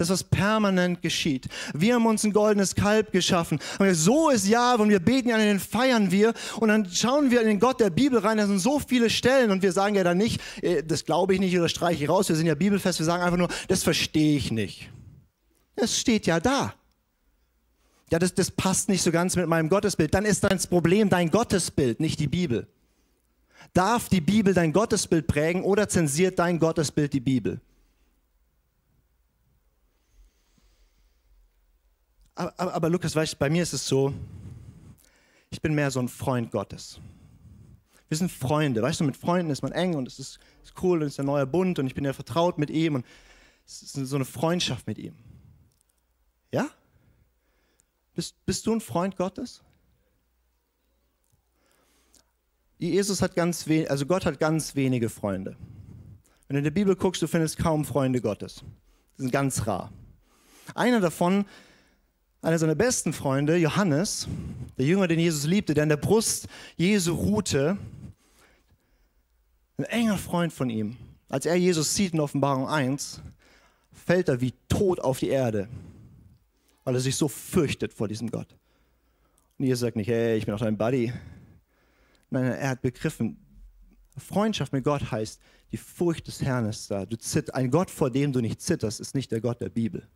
Das, 0.00 0.08
was 0.08 0.24
permanent 0.24 1.02
geschieht. 1.02 1.46
Wir 1.74 1.96
haben 1.96 2.06
uns 2.06 2.24
ein 2.24 2.32
goldenes 2.32 2.74
Kalb 2.74 3.12
geschaffen. 3.12 3.58
Und 3.78 3.94
so 3.94 4.30
ist 4.30 4.48
ja, 4.48 4.76
und 4.76 4.88
wir 4.88 4.98
beten 4.98 5.28
ja, 5.28 5.36
den 5.36 5.60
feiern 5.60 6.10
wir. 6.10 6.32
Und 6.58 6.68
dann 6.68 6.90
schauen 6.90 7.30
wir 7.30 7.42
in 7.42 7.46
den 7.46 7.60
Gott 7.60 7.80
der 7.80 7.90
Bibel 7.90 8.18
rein. 8.18 8.38
Da 8.38 8.46
sind 8.46 8.60
so 8.60 8.78
viele 8.78 9.10
Stellen. 9.10 9.50
Und 9.50 9.62
wir 9.62 9.72
sagen 9.72 9.96
ja 9.96 10.02
dann 10.02 10.16
nicht, 10.16 10.40
äh, 10.62 10.82
das 10.82 11.04
glaube 11.04 11.34
ich 11.34 11.40
nicht 11.40 11.54
oder 11.54 11.68
streiche 11.68 12.02
ich 12.02 12.08
raus. 12.08 12.30
Wir 12.30 12.36
sind 12.36 12.46
ja 12.46 12.54
bibelfest. 12.54 12.98
Wir 12.98 13.04
sagen 13.04 13.22
einfach 13.22 13.36
nur, 13.36 13.48
das 13.68 13.82
verstehe 13.82 14.38
ich 14.38 14.50
nicht. 14.50 14.88
Es 15.76 16.00
steht 16.00 16.26
ja 16.26 16.40
da. 16.40 16.72
Ja, 18.10 18.18
das, 18.18 18.34
das 18.34 18.50
passt 18.50 18.88
nicht 18.88 19.02
so 19.02 19.12
ganz 19.12 19.36
mit 19.36 19.48
meinem 19.48 19.68
Gottesbild. 19.68 20.14
Dann 20.14 20.24
ist 20.24 20.42
das 20.42 20.66
Problem 20.66 21.10
dein 21.10 21.30
Gottesbild, 21.30 22.00
nicht 22.00 22.20
die 22.20 22.26
Bibel. 22.26 22.68
Darf 23.74 24.08
die 24.08 24.22
Bibel 24.22 24.54
dein 24.54 24.72
Gottesbild 24.72 25.26
prägen 25.26 25.62
oder 25.62 25.90
zensiert 25.90 26.38
dein 26.38 26.58
Gottesbild 26.58 27.12
die 27.12 27.20
Bibel? 27.20 27.60
Aber, 32.40 32.54
aber, 32.56 32.72
aber 32.72 32.88
Lukas, 32.88 33.14
weißt, 33.14 33.38
bei 33.38 33.50
mir 33.50 33.62
ist 33.62 33.74
es 33.74 33.86
so, 33.86 34.14
ich 35.50 35.60
bin 35.60 35.74
mehr 35.74 35.90
so 35.90 36.00
ein 36.00 36.08
Freund 36.08 36.50
Gottes. 36.50 36.98
Wir 38.08 38.16
sind 38.16 38.32
Freunde, 38.32 38.80
weißt 38.80 39.00
du, 39.00 39.04
mit 39.04 39.18
Freunden 39.18 39.50
ist 39.50 39.60
man 39.60 39.72
eng 39.72 39.94
und 39.94 40.08
es 40.08 40.18
ist, 40.18 40.38
ist 40.64 40.72
cool 40.82 41.02
und 41.02 41.08
es 41.08 41.12
ist 41.12 41.20
ein 41.20 41.26
neuer 41.26 41.44
Bund 41.44 41.78
und 41.78 41.86
ich 41.86 41.94
bin 41.94 42.02
ja 42.02 42.14
vertraut 42.14 42.56
mit 42.56 42.70
ihm 42.70 42.94
und 42.94 43.06
es 43.66 43.82
ist 43.82 43.92
so 43.92 44.16
eine 44.16 44.24
Freundschaft 44.24 44.86
mit 44.86 44.96
ihm. 44.96 45.12
Ja? 46.50 46.70
Bist, 48.14 48.34
bist 48.46 48.66
du 48.66 48.72
ein 48.72 48.80
Freund 48.80 49.16
Gottes? 49.16 49.62
Jesus 52.78 53.20
hat 53.20 53.34
ganz 53.34 53.66
wenig, 53.66 53.90
also 53.90 54.06
Gott 54.06 54.24
hat 54.24 54.40
ganz 54.40 54.74
wenige 54.76 55.10
Freunde. 55.10 55.58
Wenn 56.48 56.54
du 56.54 56.58
in 56.60 56.64
der 56.64 56.70
Bibel 56.70 56.96
guckst, 56.96 57.20
du 57.20 57.26
findest 57.26 57.58
kaum 57.58 57.84
Freunde 57.84 58.22
Gottes. 58.22 58.64
Die 59.18 59.22
sind 59.24 59.30
ganz 59.30 59.66
rar. 59.66 59.92
Einer 60.74 61.00
davon 61.00 61.44
einer 62.42 62.58
seiner 62.58 62.74
besten 62.74 63.12
Freunde, 63.12 63.56
Johannes, 63.56 64.28
der 64.78 64.86
Jünger, 64.86 65.08
den 65.08 65.18
Jesus 65.18 65.46
liebte, 65.46 65.74
der 65.74 65.82
an 65.82 65.88
der 65.90 65.96
Brust 65.96 66.48
Jesu 66.76 67.14
ruhte, 67.14 67.76
ein 69.76 69.84
enger 69.84 70.18
Freund 70.18 70.52
von 70.52 70.70
ihm. 70.70 70.96
Als 71.28 71.46
er 71.46 71.54
Jesus 71.54 71.94
sieht 71.94 72.14
in 72.14 72.20
Offenbarung 72.20 72.66
1, 72.66 73.20
fällt 73.92 74.28
er 74.28 74.40
wie 74.40 74.54
tot 74.68 75.00
auf 75.00 75.18
die 75.18 75.28
Erde, 75.28 75.68
weil 76.84 76.94
er 76.94 77.00
sich 77.00 77.16
so 77.16 77.28
fürchtet 77.28 77.92
vor 77.92 78.08
diesem 78.08 78.30
Gott. 78.30 78.56
Und 79.58 79.66
Jesus 79.66 79.80
sagt 79.80 79.96
nicht, 79.96 80.08
hey, 80.08 80.36
ich 80.36 80.46
bin 80.46 80.54
auch 80.54 80.60
dein 80.60 80.78
Buddy. 80.78 81.12
Nein, 82.30 82.44
er 82.44 82.70
hat 82.70 82.82
begriffen, 82.82 83.36
Freundschaft 84.16 84.72
mit 84.72 84.84
Gott 84.84 85.10
heißt, 85.10 85.40
die 85.72 85.76
Furcht 85.76 86.26
des 86.26 86.42
Herrn 86.42 86.66
ist 86.66 86.90
da. 86.90 87.06
Du 87.06 87.16
zitt, 87.16 87.54
ein 87.54 87.70
Gott, 87.70 87.90
vor 87.90 88.10
dem 88.10 88.32
du 88.32 88.40
nicht 88.40 88.60
zitterst, 88.60 88.98
ist 89.00 89.14
nicht 89.14 89.30
der 89.30 89.40
Gott 89.40 89.60
der 89.60 89.68
Bibel 89.68 90.08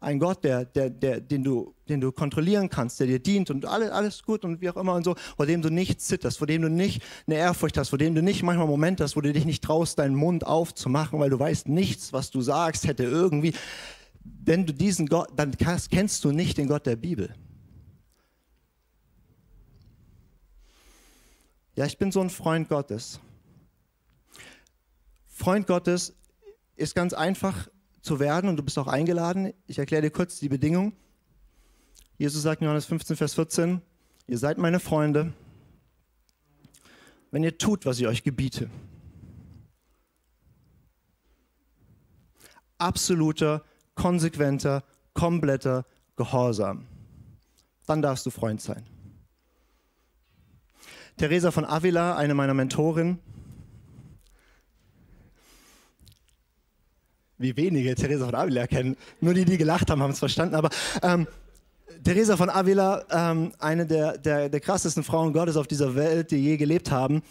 ein 0.00 0.18
Gott, 0.18 0.44
der, 0.44 0.64
der, 0.64 0.90
der, 0.90 1.20
den, 1.20 1.42
du, 1.42 1.74
den 1.88 2.00
du 2.00 2.12
kontrollieren 2.12 2.68
kannst, 2.68 3.00
der 3.00 3.06
dir 3.06 3.18
dient 3.18 3.50
und 3.50 3.64
alles, 3.64 3.90
alles 3.90 4.22
gut 4.22 4.44
und 4.44 4.60
wie 4.60 4.68
auch 4.70 4.76
immer 4.76 4.94
und 4.94 5.04
so, 5.04 5.14
vor 5.36 5.46
dem 5.46 5.62
du 5.62 5.70
nicht 5.70 6.00
zitterst, 6.00 6.38
vor 6.38 6.46
dem 6.46 6.62
du 6.62 6.68
nicht 6.68 7.02
eine 7.26 7.36
Ehrfurcht 7.36 7.78
hast, 7.78 7.88
vor 7.88 7.98
dem 7.98 8.14
du 8.14 8.22
nicht 8.22 8.42
manchmal 8.42 8.66
Momente 8.66 9.04
hast, 9.04 9.16
wo 9.16 9.20
du 9.20 9.32
dich 9.32 9.46
nicht 9.46 9.64
traust, 9.64 9.98
deinen 9.98 10.14
Mund 10.14 10.46
aufzumachen, 10.46 11.18
weil 11.18 11.30
du 11.30 11.38
weißt, 11.38 11.68
nichts, 11.68 12.12
was 12.12 12.30
du 12.30 12.42
sagst, 12.42 12.86
hätte 12.86 13.04
irgendwie 13.04 13.54
wenn 14.44 14.66
du 14.66 14.72
diesen 14.72 15.06
Gott, 15.06 15.28
dann 15.36 15.56
kennst 15.56 16.24
du 16.24 16.32
nicht 16.32 16.58
den 16.58 16.68
Gott 16.68 16.86
der 16.86 16.96
Bibel. 16.96 17.34
Ja, 21.74 21.84
ich 21.84 21.98
bin 21.98 22.10
so 22.10 22.20
ein 22.20 22.30
Freund 22.30 22.68
Gottes. 22.68 23.20
Freund 25.26 25.66
Gottes 25.66 26.14
ist 26.76 26.94
ganz 26.94 27.12
einfach 27.12 27.68
zu 28.06 28.20
werden 28.20 28.48
und 28.48 28.56
du 28.56 28.62
bist 28.62 28.78
auch 28.78 28.86
eingeladen. 28.86 29.52
Ich 29.66 29.78
erkläre 29.78 30.02
dir 30.02 30.10
kurz 30.10 30.38
die 30.38 30.48
Bedingung. 30.48 30.92
Jesus 32.16 32.42
sagt 32.42 32.62
in 32.62 32.66
Johannes 32.66 32.86
15, 32.86 33.16
Vers 33.16 33.34
14, 33.34 33.82
ihr 34.26 34.38
seid 34.38 34.56
meine 34.56 34.80
Freunde, 34.80 35.34
wenn 37.30 37.42
ihr 37.42 37.58
tut, 37.58 37.84
was 37.84 37.98
ich 37.98 38.06
euch 38.06 38.22
gebiete. 38.22 38.70
Absoluter, 42.78 43.64
konsequenter, 43.94 44.84
kompletter 45.12 45.84
Gehorsam. 46.16 46.86
Dann 47.86 48.02
darfst 48.02 48.24
du 48.24 48.30
Freund 48.30 48.60
sein. 48.60 48.86
Teresa 51.16 51.50
von 51.50 51.64
Avila, 51.64 52.16
eine 52.16 52.34
meiner 52.34 52.54
Mentorinnen, 52.54 53.18
wie 57.38 57.56
wenige 57.56 57.94
Teresa 57.94 58.26
von 58.26 58.34
Avila 58.34 58.66
kennen. 58.66 58.96
Nur 59.20 59.34
die, 59.34 59.44
die 59.44 59.58
gelacht 59.58 59.90
haben, 59.90 60.02
haben 60.02 60.12
es 60.12 60.18
verstanden. 60.18 60.54
Aber 60.54 60.70
ähm, 61.02 61.26
Teresa 62.02 62.36
von 62.36 62.50
Avila, 62.50 63.04
ähm, 63.10 63.52
eine 63.58 63.86
der, 63.86 64.18
der, 64.18 64.48
der 64.48 64.60
krassesten 64.60 65.02
Frauen 65.02 65.32
Gottes 65.32 65.56
auf 65.56 65.66
dieser 65.66 65.94
Welt, 65.94 66.30
die 66.30 66.36
je 66.36 66.56
gelebt 66.56 66.90
haben, 66.90 67.22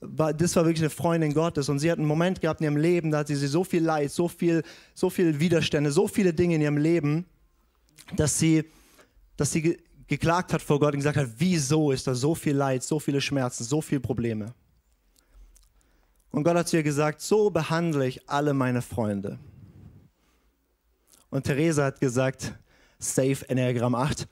war, 0.00 0.32
das 0.32 0.56
war 0.56 0.64
wirklich 0.64 0.82
eine 0.82 0.90
Freundin 0.90 1.34
Gottes. 1.34 1.68
Und 1.68 1.78
sie 1.78 1.90
hat 1.90 1.98
einen 1.98 2.08
Moment 2.08 2.40
gehabt 2.40 2.60
in 2.60 2.64
ihrem 2.64 2.76
Leben, 2.76 3.10
da 3.10 3.18
hat 3.18 3.28
sie 3.28 3.34
so 3.34 3.64
viel 3.64 3.82
Leid, 3.82 4.10
so 4.10 4.28
viel, 4.28 4.62
so 4.94 5.10
viel 5.10 5.40
Widerstände, 5.40 5.90
so 5.90 6.08
viele 6.08 6.32
Dinge 6.32 6.54
in 6.54 6.60
ihrem 6.62 6.78
Leben, 6.78 7.26
dass 8.16 8.38
sie, 8.38 8.64
dass 9.36 9.52
sie 9.52 9.62
ge 9.62 9.78
geklagt 10.06 10.52
hat 10.52 10.60
vor 10.60 10.80
Gott 10.80 10.92
und 10.92 10.98
gesagt 10.98 11.16
hat, 11.16 11.28
wieso 11.38 11.92
ist 11.92 12.04
da 12.04 12.16
so 12.16 12.34
viel 12.34 12.56
Leid, 12.56 12.82
so 12.82 12.98
viele 12.98 13.20
Schmerzen, 13.20 13.62
so 13.62 13.80
viele 13.80 14.00
Probleme. 14.00 14.52
Und 16.30 16.44
Gott 16.44 16.56
hat 16.56 16.68
zu 16.68 16.76
ihr 16.76 16.82
gesagt, 16.82 17.20
so 17.20 17.50
behandle 17.50 18.06
ich 18.06 18.28
alle 18.28 18.54
meine 18.54 18.82
Freunde. 18.82 19.38
Und 21.30 21.44
Theresa 21.44 21.84
hat 21.84 22.00
gesagt, 22.00 22.52
Safe 22.98 23.48
Enneagramm 23.48 23.94
8, 23.94 24.28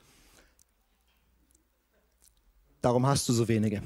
darum 2.81 3.05
hast 3.05 3.27
du 3.27 3.33
so 3.33 3.47
wenige. 3.47 3.81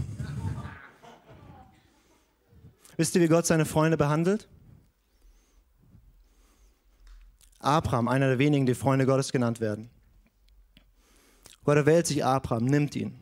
Wisst 2.97 3.15
ihr, 3.15 3.21
wie 3.21 3.27
Gott 3.27 3.45
seine 3.45 3.65
Freunde 3.65 3.97
behandelt? 3.97 4.47
Abraham, 7.59 8.07
einer 8.07 8.27
der 8.27 8.39
wenigen, 8.39 8.65
die 8.65 8.75
Freunde 8.75 9.05
Gottes 9.05 9.31
genannt 9.31 9.61
werden. 9.61 9.89
Gott 11.63 11.77
erwählt 11.77 12.07
sich 12.07 12.23
Abraham, 12.23 12.65
nimmt 12.65 12.95
ihn. 12.95 13.17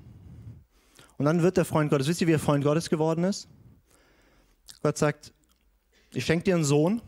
Und 1.18 1.26
dann 1.26 1.44
wird 1.44 1.58
der 1.58 1.66
Freund 1.66 1.92
Gottes. 1.92 2.08
Wisst 2.08 2.22
ihr, 2.22 2.28
wie 2.28 2.34
er 2.34 2.40
Freund 2.40 2.64
Gottes 2.64 2.90
geworden 2.90 3.24
ist? 3.24 3.48
Gott 4.82 4.98
sagt, 4.98 5.34
ich 6.14 6.26
schenke 6.26 6.46
dir 6.46 6.56
einen 6.56 6.64
Sohn 6.64 7.02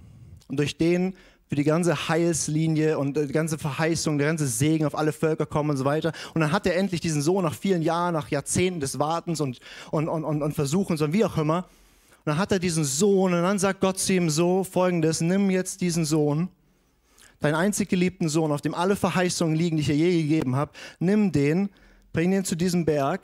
und 0.48 0.58
durch 0.58 0.78
den 0.78 1.16
wird 1.50 1.60
die 1.60 1.64
ganze 1.64 2.08
Heilslinie 2.10 2.98
und 2.98 3.16
die 3.16 3.28
ganze 3.28 3.58
Verheißung, 3.58 4.18
der 4.18 4.28
ganze 4.28 4.48
Segen 4.48 4.86
auf 4.86 4.98
alle 4.98 5.12
Völker 5.12 5.46
kommen 5.46 5.72
und 5.72 5.78
so 5.78 5.86
weiter. 5.86 6.12
Und 6.34 6.42
dann 6.42 6.52
hat 6.52 6.66
er 6.66 6.76
endlich 6.76 7.02
diesen 7.02 7.22
Sohn 7.22 7.44
nach 7.44 7.54
vielen 7.54 7.82
Jahren, 7.82 8.14
nach 8.14 8.30
Jahrzehnten 8.30 8.80
des 8.80 8.98
Wartens 8.98 9.40
und, 9.40 9.60
und, 9.92 10.08
und, 10.08 10.24
und, 10.24 10.42
und 10.42 10.54
Versuchens 10.54 11.02
und 11.02 11.14
wie 11.14 11.26
auch 11.26 11.38
immer. 11.38 11.58
Und 12.26 12.32
dann 12.32 12.38
hat 12.38 12.52
er 12.52 12.60
diesen 12.60 12.84
Sohn 12.84 13.34
und 13.34 13.44
dann 13.44 13.60
sagt 13.60 13.82
Gott 13.82 14.00
zu 14.00 14.14
ihm 14.14 14.30
so 14.30 14.64
folgendes, 14.64 15.22
nimm 15.22 15.50
jetzt 15.50 15.82
diesen 15.82 16.06
Sohn, 16.06 16.50
deinen 17.40 17.56
einzig 17.56 17.90
geliebten 17.90 18.30
Sohn, 18.30 18.52
auf 18.52 18.62
dem 18.62 18.74
alle 18.74 18.96
Verheißungen 18.96 19.56
liegen, 19.56 19.78
die 19.78 19.82
ich 19.82 19.88
dir 19.88 19.96
je 19.96 20.22
gegeben 20.24 20.56
habe, 20.56 20.72
nimm 21.00 21.32
den, 21.32 21.70
bring 22.14 22.32
ihn 22.32 22.46
zu 22.46 22.56
diesem 22.56 22.86
Berg, 22.86 23.22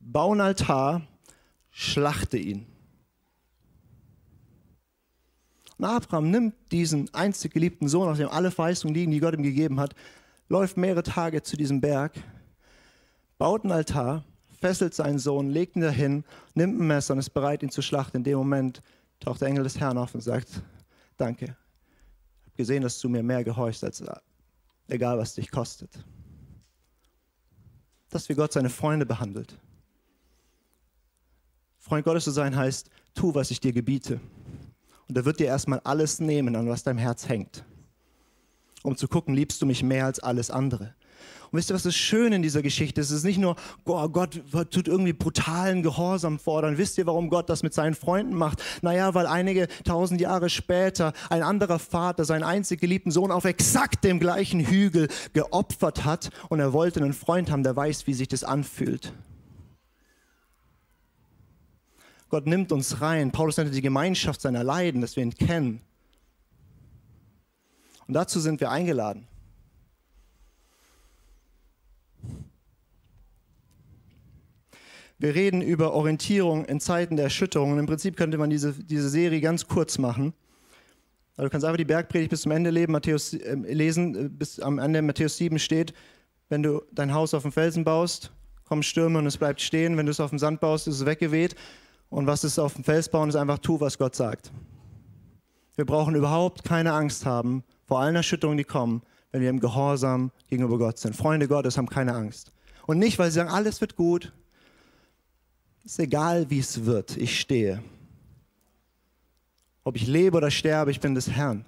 bau 0.00 0.32
einen 0.32 0.40
Altar, 0.40 1.02
schlachte 1.70 2.36
ihn. 2.36 2.66
Und 5.78 5.84
Abraham 5.84 6.30
nimmt 6.30 6.54
diesen 6.70 7.12
einzig 7.14 7.52
geliebten 7.52 7.88
Sohn, 7.88 8.08
auf 8.08 8.16
dem 8.16 8.28
alle 8.28 8.50
Verheißungen 8.50 8.94
liegen, 8.94 9.10
die 9.10 9.20
Gott 9.20 9.34
ihm 9.34 9.42
gegeben 9.42 9.80
hat, 9.80 9.94
läuft 10.48 10.76
mehrere 10.76 11.02
Tage 11.02 11.42
zu 11.42 11.56
diesem 11.56 11.80
Berg, 11.80 12.12
baut 13.38 13.64
einen 13.64 13.72
Altar, 13.72 14.24
fesselt 14.60 14.94
seinen 14.94 15.18
Sohn, 15.18 15.50
legt 15.50 15.76
ihn 15.76 15.82
dahin, 15.82 16.24
nimmt 16.54 16.80
ein 16.80 16.86
Messer 16.86 17.14
und 17.14 17.18
ist 17.18 17.30
bereit, 17.30 17.62
ihn 17.62 17.70
zu 17.70 17.82
schlachten. 17.82 18.18
In 18.18 18.24
dem 18.24 18.38
Moment 18.38 18.82
taucht 19.20 19.40
der 19.40 19.48
Engel 19.48 19.64
des 19.64 19.78
Herrn 19.80 19.98
auf 19.98 20.14
und 20.14 20.20
sagt, 20.20 20.62
danke. 21.16 21.44
Ich 21.44 22.46
habe 22.46 22.56
gesehen, 22.56 22.82
dass 22.82 22.98
du 23.00 23.08
mir 23.08 23.22
mehr 23.22 23.42
gehorchst, 23.42 23.82
als 23.82 24.02
egal 24.88 25.18
was 25.18 25.34
dich 25.34 25.50
kostet. 25.50 25.90
Das 28.10 28.22
ist, 28.22 28.28
wie 28.28 28.34
Gott 28.34 28.52
seine 28.52 28.70
Freunde 28.70 29.06
behandelt. 29.06 29.58
Freund 31.78 32.04
Gottes 32.04 32.24
zu 32.24 32.30
sein 32.30 32.54
heißt, 32.56 32.88
tu, 33.14 33.34
was 33.34 33.50
ich 33.50 33.60
dir 33.60 33.72
gebiete. 33.72 34.20
Und 35.08 35.16
er 35.16 35.24
wird 35.24 35.40
dir 35.40 35.46
erstmal 35.46 35.80
alles 35.80 36.20
nehmen, 36.20 36.56
an 36.56 36.68
was 36.68 36.82
deinem 36.82 36.98
Herz 36.98 37.28
hängt. 37.28 37.64
Um 38.82 38.96
zu 38.96 39.08
gucken, 39.08 39.34
liebst 39.34 39.62
du 39.62 39.66
mich 39.66 39.82
mehr 39.82 40.06
als 40.06 40.20
alles 40.20 40.50
andere. 40.50 40.94
Und 41.50 41.58
wisst 41.58 41.70
ihr, 41.70 41.74
was 41.74 41.86
ist 41.86 41.96
schön 41.96 42.32
in 42.32 42.42
dieser 42.42 42.62
Geschichte? 42.62 43.00
Es 43.00 43.10
ist 43.10 43.22
nicht 43.22 43.38
nur, 43.38 43.54
oh, 43.84 44.08
Gott 44.08 44.42
tut 44.70 44.88
irgendwie 44.88 45.12
brutalen 45.12 45.82
Gehorsam 45.82 46.38
fordern. 46.38 46.78
Wisst 46.78 46.98
ihr, 46.98 47.06
warum 47.06 47.30
Gott 47.30 47.48
das 47.48 47.62
mit 47.62 47.72
seinen 47.72 47.94
Freunden 47.94 48.34
macht? 48.34 48.60
Naja, 48.82 49.14
weil 49.14 49.26
einige 49.26 49.68
tausend 49.84 50.20
Jahre 50.20 50.50
später 50.50 51.12
ein 51.30 51.42
anderer 51.42 51.78
Vater 51.78 52.24
seinen 52.24 52.42
einzig 52.42 52.80
geliebten 52.80 53.12
Sohn 53.12 53.30
auf 53.30 53.44
exakt 53.44 54.04
dem 54.04 54.18
gleichen 54.18 54.60
Hügel 54.60 55.08
geopfert 55.32 56.04
hat 56.04 56.30
und 56.48 56.58
er 56.58 56.72
wollte 56.72 57.00
einen 57.00 57.12
Freund 57.12 57.50
haben, 57.50 57.62
der 57.62 57.76
weiß, 57.76 58.06
wie 58.06 58.14
sich 58.14 58.28
das 58.28 58.42
anfühlt. 58.42 59.12
Gott 62.34 62.48
nimmt 62.48 62.72
uns 62.72 63.00
rein. 63.00 63.30
Paulus 63.30 63.58
nannte 63.58 63.70
die 63.70 63.80
Gemeinschaft 63.80 64.40
seiner 64.40 64.64
Leiden, 64.64 65.00
dass 65.00 65.14
wir 65.14 65.22
ihn 65.22 65.36
kennen. 65.36 65.80
Und 68.08 68.14
dazu 68.14 68.40
sind 68.40 68.60
wir 68.60 68.72
eingeladen. 68.72 69.28
Wir 75.16 75.36
reden 75.36 75.62
über 75.62 75.92
Orientierung 75.92 76.64
in 76.64 76.80
Zeiten 76.80 77.14
der 77.14 77.26
Erschütterung. 77.26 77.70
Und 77.70 77.78
Im 77.78 77.86
Prinzip 77.86 78.16
könnte 78.16 78.36
man 78.36 78.50
diese, 78.50 78.72
diese 78.72 79.08
Serie 79.08 79.40
ganz 79.40 79.68
kurz 79.68 79.98
machen. 79.98 80.34
Also 81.36 81.46
du 81.46 81.50
kannst 81.50 81.64
einfach 81.64 81.78
die 81.78 81.84
Bergpredigt 81.84 82.30
bis 82.30 82.40
zum 82.40 82.50
Ende 82.50 82.70
leben, 82.70 82.90
Matthäus, 82.90 83.32
äh, 83.32 83.54
lesen, 83.54 84.16
äh, 84.16 84.28
bis 84.28 84.58
am 84.58 84.80
Ende 84.80 85.02
Matthäus 85.02 85.36
7 85.36 85.60
steht, 85.60 85.94
wenn 86.48 86.64
du 86.64 86.82
dein 86.90 87.14
Haus 87.14 87.32
auf 87.32 87.42
dem 87.42 87.52
Felsen 87.52 87.84
baust, 87.84 88.32
kommen 88.64 88.82
Stürme 88.82 89.20
und 89.20 89.26
es 89.26 89.36
bleibt 89.36 89.60
stehen. 89.60 89.96
Wenn 89.96 90.06
du 90.06 90.10
es 90.10 90.18
auf 90.18 90.30
dem 90.30 90.40
Sand 90.40 90.58
baust, 90.58 90.88
ist 90.88 90.96
es 90.96 91.06
weggeweht. 91.06 91.54
Und 92.14 92.28
was 92.28 92.44
ist 92.44 92.60
auf 92.60 92.74
dem 92.74 92.84
Fels 92.84 93.08
bauen, 93.08 93.28
ist 93.28 93.34
einfach 93.34 93.58
tu, 93.58 93.80
was 93.80 93.98
Gott 93.98 94.14
sagt. 94.14 94.52
Wir 95.74 95.84
brauchen 95.84 96.14
überhaupt 96.14 96.62
keine 96.62 96.92
Angst 96.92 97.26
haben 97.26 97.64
vor 97.86 97.98
allen 97.98 98.14
Erschütterungen, 98.14 98.56
die 98.56 98.62
kommen, 98.62 99.02
wenn 99.32 99.42
wir 99.42 99.50
im 99.50 99.58
Gehorsam 99.58 100.30
gegenüber 100.46 100.78
Gott 100.78 100.96
sind. 100.96 101.16
Freunde 101.16 101.48
Gottes 101.48 101.76
haben 101.76 101.88
keine 101.88 102.14
Angst. 102.14 102.52
Und 102.86 103.00
nicht, 103.00 103.18
weil 103.18 103.32
sie 103.32 103.34
sagen, 103.34 103.50
alles 103.50 103.80
wird 103.80 103.96
gut. 103.96 104.32
Ist 105.82 105.98
egal, 105.98 106.48
wie 106.50 106.60
es 106.60 106.84
wird. 106.84 107.16
Ich 107.16 107.40
stehe. 107.40 107.82
Ob 109.82 109.96
ich 109.96 110.06
lebe 110.06 110.36
oder 110.36 110.52
sterbe, 110.52 110.92
ich 110.92 111.00
bin 111.00 111.16
des 111.16 111.28
Herrn. 111.28 111.64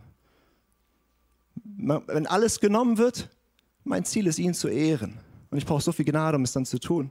Wenn 1.64 2.28
alles 2.28 2.60
genommen 2.60 2.98
wird, 2.98 3.30
mein 3.82 4.04
Ziel 4.04 4.28
ist, 4.28 4.38
ihn 4.38 4.54
zu 4.54 4.68
ehren. 4.68 5.18
Und 5.50 5.58
ich 5.58 5.66
brauche 5.66 5.82
so 5.82 5.90
viel 5.90 6.04
Gnade, 6.04 6.36
um 6.36 6.44
es 6.44 6.52
dann 6.52 6.64
zu 6.64 6.78
tun. 6.78 7.10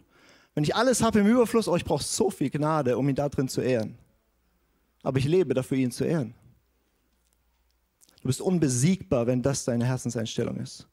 Wenn 0.56 0.64
ich 0.64 0.76
alles 0.76 1.04
habe 1.04 1.20
im 1.20 1.28
Überfluss, 1.28 1.68
oh, 1.68 1.76
ich 1.76 1.84
brauche 1.84 2.04
so 2.04 2.32
viel 2.32 2.50
Gnade, 2.50 2.98
um 2.98 3.08
ihn 3.08 3.16
da 3.16 3.28
drin 3.30 3.50
zu 3.50 3.62
ehren. 3.62 3.98
Aber 5.04 5.20
ich 5.20 5.26
lebe 5.26 5.54
dafür, 5.54 5.78
ihn 5.78 5.92
zu 5.92 6.06
ehren. 6.06 6.34
Du 8.22 8.28
bist 8.28 8.42
unbesiegbar, 8.42 9.28
wenn 9.28 9.44
das 9.44 9.66
deine 9.66 9.86
Herzenseinstellung 9.86 10.58
ist. 10.58 10.88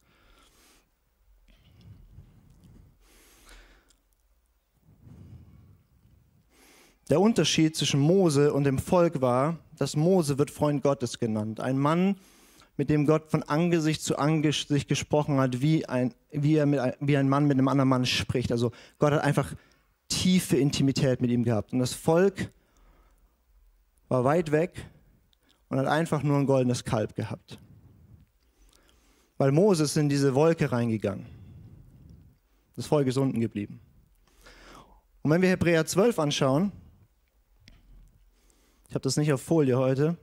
Der 7.08 7.20
Unterschied 7.20 7.76
zwischen 7.76 8.00
Mose 8.00 8.52
und 8.52 8.64
dem 8.64 8.78
Volk 8.78 9.20
war, 9.20 9.58
dass 9.78 9.96
Mose 9.96 10.38
wird 10.38 10.50
Freund 10.50 10.82
Gottes 10.82 11.18
genannt. 11.18 11.60
Ein 11.60 11.78
Mann, 11.78 12.16
mit 12.82 12.90
dem 12.90 13.06
Gott 13.06 13.30
von 13.30 13.44
Angesicht 13.44 14.02
zu 14.02 14.18
Angesicht 14.18 14.88
gesprochen 14.88 15.38
hat, 15.38 15.60
wie 15.60 15.86
ein, 15.86 16.12
wie, 16.32 16.56
er 16.56 16.66
mit, 16.66 16.80
wie 16.98 17.16
ein 17.16 17.28
Mann 17.28 17.46
mit 17.46 17.56
einem 17.56 17.68
anderen 17.68 17.88
Mann 17.88 18.06
spricht. 18.06 18.50
Also 18.50 18.72
Gott 18.98 19.12
hat 19.12 19.22
einfach 19.22 19.54
tiefe 20.08 20.56
Intimität 20.56 21.20
mit 21.20 21.30
ihm 21.30 21.44
gehabt. 21.44 21.72
Und 21.72 21.78
das 21.78 21.94
Volk 21.94 22.50
war 24.08 24.24
weit 24.24 24.50
weg 24.50 24.84
und 25.68 25.78
hat 25.78 25.86
einfach 25.86 26.24
nur 26.24 26.36
ein 26.36 26.46
goldenes 26.46 26.82
Kalb 26.82 27.14
gehabt. 27.14 27.60
Weil 29.38 29.52
Moses 29.52 29.96
in 29.96 30.08
diese 30.08 30.34
Wolke 30.34 30.72
reingegangen. 30.72 31.26
Das 32.74 32.88
Volk 32.88 33.06
ist 33.06 33.16
unten 33.16 33.40
geblieben. 33.40 33.78
Und 35.22 35.30
wenn 35.30 35.40
wir 35.40 35.50
Hebräer 35.50 35.86
12 35.86 36.18
anschauen, 36.18 36.72
ich 38.88 38.94
habe 38.96 39.04
das 39.04 39.16
nicht 39.16 39.32
auf 39.32 39.40
Folie 39.40 39.78
heute, 39.78 40.16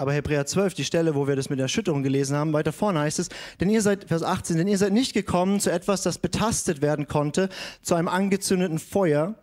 Aber 0.00 0.14
Hebräer 0.14 0.46
12, 0.46 0.72
die 0.72 0.84
Stelle, 0.86 1.14
wo 1.14 1.28
wir 1.28 1.36
das 1.36 1.50
mit 1.50 1.58
der 1.58 1.64
Erschütterung 1.64 2.02
gelesen 2.02 2.34
haben, 2.34 2.54
weiter 2.54 2.72
vorne 2.72 3.00
heißt 3.00 3.18
es, 3.18 3.28
denn 3.60 3.68
ihr 3.68 3.82
seid, 3.82 4.08
Vers 4.08 4.22
18, 4.22 4.56
denn 4.56 4.66
ihr 4.66 4.78
seid 4.78 4.94
nicht 4.94 5.12
gekommen 5.12 5.60
zu 5.60 5.70
etwas, 5.70 6.00
das 6.00 6.16
betastet 6.16 6.80
werden 6.80 7.06
konnte, 7.06 7.50
zu 7.82 7.96
einem 7.96 8.08
angezündeten 8.08 8.78
Feuer 8.78 9.34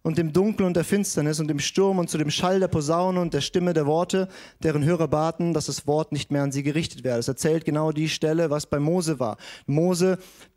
und 0.00 0.16
dem 0.16 0.32
Dunkel 0.32 0.64
und 0.64 0.78
der 0.78 0.84
Finsternis 0.84 1.40
und 1.40 1.48
dem 1.48 1.58
Sturm 1.58 1.98
und 1.98 2.08
zu 2.08 2.16
dem 2.16 2.30
Schall 2.30 2.58
der 2.58 2.68
Posaune 2.68 3.20
und 3.20 3.34
der 3.34 3.42
Stimme 3.42 3.74
der 3.74 3.84
Worte, 3.84 4.28
deren 4.62 4.82
Hörer 4.82 5.08
baten, 5.08 5.52
dass 5.52 5.66
das 5.66 5.86
Wort 5.86 6.10
nicht 6.10 6.32
mehr 6.32 6.42
an 6.42 6.52
sie 6.52 6.62
gerichtet 6.62 7.04
werde. 7.04 7.20
Es 7.20 7.28
erzählt 7.28 7.66
genau 7.66 7.92
die 7.92 8.08
Stelle, 8.08 8.48
was 8.48 8.64
bei 8.64 8.78
Mose 8.78 9.20
war. 9.20 9.36
Mose, 9.66 10.16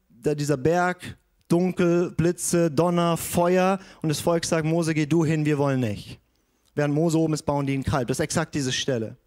dieser 0.10 0.56
Berg, 0.56 1.18
Dunkel, 1.50 2.12
Blitze, 2.12 2.72
Donner, 2.72 3.18
Feuer 3.18 3.80
und 4.02 4.08
das 4.08 4.22
Volk 4.22 4.46
sagt, 4.46 4.66
Mose, 4.66 4.94
geh 4.94 5.08
du 5.08 5.26
hin, 5.26 5.44
wir 5.44 5.58
wollen 5.58 5.82
nicht. 5.82 6.22
Während 6.74 6.94
Mose 6.94 7.20
oben 7.20 7.34
ist, 7.34 7.44
bauen 7.44 7.68
die 7.68 7.74
einen 7.74 7.84
Kalb. 7.84 8.08
Das 8.08 8.16
ist 8.16 8.24
exakt 8.24 8.56
diese 8.56 8.72
Stelle. 8.72 9.18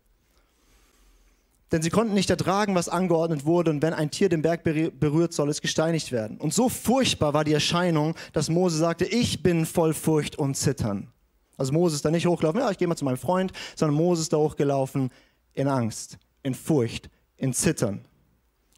Denn 1.75 1.83
sie 1.83 1.91
konnten 1.91 2.15
nicht 2.15 2.31
ertragen, 2.31 2.77
was 2.77 2.89
angeordnet 2.89 3.47
wurde, 3.47 3.73
und 3.73 3.83
wenn 3.83 3.95
ein 3.95 4.13
Tier 4.13 4.29
den 4.29 4.43
Berg 4.43 4.63
berührt, 4.63 5.33
soll 5.33 5.49
es 5.49 5.61
gesteinigt 5.61 6.13
werden. 6.13 6.37
Und 6.39 6.55
so 6.55 6.69
furchtbar 6.69 7.35
war 7.35 7.43
die 7.43 7.53
Erscheinung, 7.53 8.15
dass 8.33 8.49
Mose 8.49 8.79
sagte, 8.79 9.07
ich 9.07 9.43
bin 9.43 9.67
voll 9.67 9.93
Furcht 9.93 10.39
und 10.39 10.55
Zittern. 10.55 11.09
Also 11.57 11.73
Mose 11.73 11.97
ist 11.97 12.05
da 12.05 12.13
nicht 12.13 12.29
hochgelaufen, 12.29 12.61
ja, 12.61 12.71
ich 12.71 12.79
gehe 12.79 12.87
mal 12.87 12.95
zu 12.95 13.05
meinem 13.05 13.17
Freund, 13.17 13.51
sondern 13.75 13.97
Mose 13.97 14.23
ist 14.23 14.33
da 14.33 14.37
hochgelaufen 14.37 15.11
in 15.53 15.67
Angst, 15.67 16.17
in 16.45 16.55
Furcht, 16.55 17.11
in 17.39 17.53
Zittern. 17.53 18.05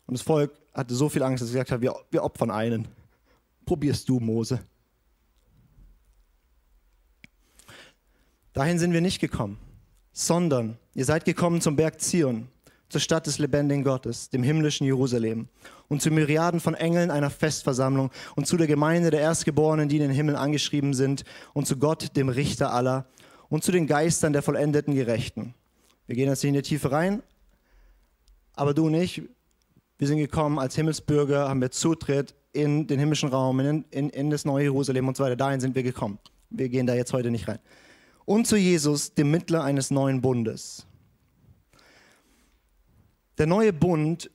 Und 0.06 0.16
das 0.16 0.22
Volk 0.22 0.58
hatte 0.72 0.94
so 0.94 1.10
viel 1.10 1.22
Angst, 1.22 1.42
dass 1.42 1.50
sie 1.50 1.52
gesagt 1.52 1.72
haben, 1.72 1.82
wir, 1.82 1.94
wir 2.10 2.24
opfern 2.24 2.50
einen. 2.50 2.88
Probierst 3.66 4.08
du, 4.08 4.20
Mose. 4.20 4.60
Dahin 8.54 8.78
sind 8.78 8.94
wir 8.94 9.02
nicht 9.02 9.20
gekommen, 9.20 9.58
sondern 10.14 10.78
ihr 10.94 11.04
seid 11.04 11.26
gekommen 11.26 11.60
zum 11.60 11.76
Berg 11.76 12.00
Zion 12.00 12.48
zur 12.88 13.00
Stadt 13.00 13.26
des 13.26 13.38
lebendigen 13.38 13.84
Gottes, 13.84 14.30
dem 14.30 14.42
himmlischen 14.42 14.86
Jerusalem, 14.86 15.48
und 15.88 16.02
zu 16.02 16.10
Myriaden 16.10 16.60
von 16.60 16.74
Engeln 16.74 17.10
einer 17.10 17.30
Festversammlung 17.30 18.10
und 18.34 18.46
zu 18.46 18.56
der 18.56 18.66
Gemeinde 18.66 19.10
der 19.10 19.20
Erstgeborenen, 19.20 19.88
die 19.88 19.96
in 19.96 20.02
den 20.02 20.10
Himmel 20.10 20.36
angeschrieben 20.36 20.94
sind, 20.94 21.24
und 21.52 21.66
zu 21.66 21.76
Gott, 21.76 22.16
dem 22.16 22.28
Richter 22.28 22.72
aller, 22.72 23.06
und 23.48 23.64
zu 23.64 23.72
den 23.72 23.86
Geistern 23.86 24.32
der 24.32 24.42
vollendeten 24.42 24.94
Gerechten. 24.94 25.54
Wir 26.06 26.16
gehen 26.16 26.28
jetzt 26.28 26.42
nicht 26.42 26.48
in 26.48 26.54
die 26.54 26.62
Tiefe 26.62 26.92
rein, 26.92 27.22
aber 28.54 28.74
du 28.74 28.86
und 28.86 28.94
ich, 28.94 29.22
wir 29.98 30.06
sind 30.06 30.18
gekommen 30.18 30.58
als 30.58 30.74
Himmelsbürger, 30.76 31.48
haben 31.48 31.60
wir 31.60 31.70
Zutritt 31.70 32.34
in 32.52 32.86
den 32.86 32.98
himmlischen 32.98 33.28
Raum, 33.28 33.60
in, 33.60 33.84
in, 33.90 34.10
in 34.10 34.30
das 34.30 34.44
neue 34.44 34.64
Jerusalem 34.64 35.08
und 35.08 35.16
so 35.16 35.24
weiter. 35.24 35.36
Dahin 35.36 35.60
sind 35.60 35.74
wir 35.74 35.82
gekommen. 35.82 36.18
Wir 36.50 36.68
gehen 36.68 36.86
da 36.86 36.94
jetzt 36.94 37.12
heute 37.12 37.30
nicht 37.30 37.48
rein. 37.48 37.58
Und 38.24 38.46
zu 38.46 38.56
Jesus, 38.56 39.14
dem 39.14 39.30
Mittler 39.30 39.62
eines 39.62 39.90
neuen 39.90 40.20
Bundes 40.20 40.85
der 43.38 43.46
neue 43.46 43.72
Bund 43.72 44.30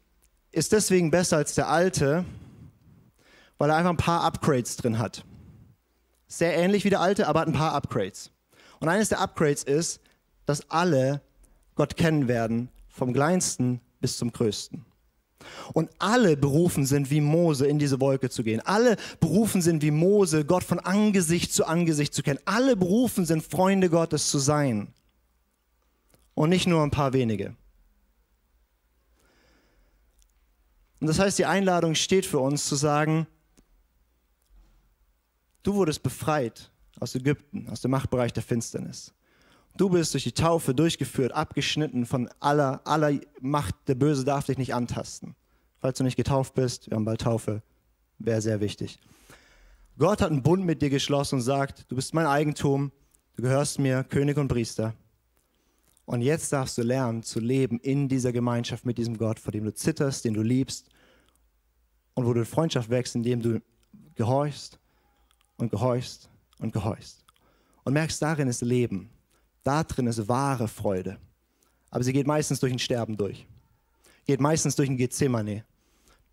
ist 0.52 0.72
deswegen 0.72 1.12
besser 1.12 1.38
als 1.38 1.56
der 1.56 1.70
alte, 1.70 2.26
weil 3.58 3.70
er 3.70 3.78
einfach 3.78 3.92
ein 3.92 3.98
paar 3.98 4.24
Upgrades 4.24 4.76
drin 4.78 5.00
hat. 5.00 5.26
Sehr 6.28 6.56
ähnlich 6.56 6.84
wie 6.84 6.90
der 6.90 7.02
alte, 7.02 7.28
aber 7.28 7.42
hat 7.42 7.48
ein 7.48 7.54
paar 7.54 7.74
Upgrades. 7.74 8.32
Und 8.80 8.90
eines 8.90 9.10
der 9.10 9.20
Upgrades 9.20 9.64
ist, 9.64 10.02
dass 10.46 10.70
alle 10.70 11.22
Gott 11.76 11.96
kennen 11.96 12.28
werden, 12.28 12.70
vom 12.90 13.14
kleinsten 13.14 13.80
bis 14.00 14.18
zum 14.18 14.32
größten. 14.32 14.86
Und 15.74 15.90
alle 16.00 16.38
berufen 16.38 16.86
sind, 16.86 17.10
wie 17.10 17.22
Mose 17.22 17.66
in 17.66 17.80
diese 17.80 18.00
Wolke 18.00 18.30
zu 18.30 18.44
gehen. 18.44 18.62
Alle 18.62 18.98
berufen 19.20 19.62
sind, 19.62 19.82
wie 19.82 19.92
Mose, 19.92 20.46
Gott 20.46 20.64
von 20.64 20.80
Angesicht 20.80 21.54
zu 21.54 21.66
Angesicht 21.66 22.14
zu 22.14 22.22
kennen. 22.22 22.40
Alle 22.46 22.76
berufen 22.76 23.26
sind, 23.26 23.44
Freunde 23.44 23.90
Gottes 23.90 24.30
zu 24.30 24.40
sein. 24.40 24.94
Und 26.34 26.50
nicht 26.50 26.68
nur 26.68 26.84
ein 26.84 26.92
paar 26.92 27.14
wenige. 27.14 27.56
Und 31.02 31.08
das 31.08 31.20
heißt, 31.20 31.40
die 31.40 31.46
Einladung 31.46 31.96
steht 31.96 32.26
für 32.28 32.40
uns 32.40 32.66
zu 32.66 32.76
sagen, 32.76 33.28
du 35.64 35.74
wurdest 35.74 36.04
befreit 36.04 36.72
aus 37.00 37.16
Ägypten, 37.16 37.68
aus 37.70 37.82
dem 37.82 37.92
Machtbereich 37.92 38.32
der 38.34 38.44
Finsternis. 38.44 39.12
Du 39.78 39.90
bist 39.90 40.14
durch 40.14 40.24
die 40.24 40.32
Taufe 40.32 40.76
durchgeführt, 40.76 41.32
abgeschnitten 41.32 42.06
von 42.06 42.30
aller, 42.40 42.82
aller 42.86 43.20
Macht. 43.40 43.76
Der 43.88 43.96
Böse 43.96 44.24
darf 44.24 44.46
dich 44.46 44.60
nicht 44.60 44.76
antasten. 44.76 45.36
Falls 45.80 45.98
du 45.98 46.04
nicht 46.04 46.18
getauft 46.18 46.54
bist, 46.54 46.90
wir 46.90 46.96
haben 46.96 47.06
bald 47.06 47.22
Taufe, 47.22 47.64
wäre 48.20 48.42
sehr 48.42 48.60
wichtig. 48.60 49.00
Gott 49.98 50.22
hat 50.22 50.30
einen 50.30 50.44
Bund 50.44 50.66
mit 50.66 50.84
dir 50.84 50.92
geschlossen 50.92 51.36
und 51.36 51.42
sagt, 51.42 51.90
du 51.90 51.96
bist 51.96 52.14
mein 52.14 52.28
Eigentum, 52.28 52.92
du 53.36 53.42
gehörst 53.42 53.80
mir, 53.80 54.04
König 54.04 54.38
und 54.38 54.50
Priester. 54.50 54.94
Und 56.12 56.22
jetzt 56.22 56.52
darfst 56.52 56.78
du 56.78 56.82
lernen 56.82 57.24
zu 57.24 57.40
leben 57.40 57.80
in 57.80 58.10
dieser 58.10 58.34
Gemeinschaft 58.34 58.86
mit 58.86 58.98
diesem 58.98 59.18
Gott, 59.18 59.40
vor 59.40 59.54
dem 59.54 59.64
du 59.64 59.74
zitterst, 59.74 60.26
den 60.26 60.34
du 60.34 60.42
liebst 60.42 60.90
und 62.16 62.26
wo 62.26 62.34
du 62.34 62.44
Freundschaft 62.44 62.90
wächst, 62.90 63.16
indem 63.16 63.42
du 63.42 63.62
gehorchst 64.16 64.78
und 65.56 65.72
gehorchst 65.72 66.30
und 66.60 66.74
gehorchst. 66.74 67.24
Und 67.86 67.94
merkst, 67.94 68.22
darin 68.22 68.50
ist 68.50 68.62
Leben. 68.62 69.10
Da 69.64 69.86
drin 69.86 70.06
ist 70.06 70.28
wahre 70.28 70.68
Freude. 70.68 71.18
Aber 71.92 72.04
sie 72.04 72.12
geht 72.12 72.28
meistens 72.28 72.60
durch 72.60 72.74
ein 72.74 72.80
Sterben 72.80 73.16
durch. 73.16 73.48
Geht 74.26 74.42
meistens 74.42 74.76
durch 74.76 74.90
ein 74.90 74.98
Gethsemane. 74.98 75.64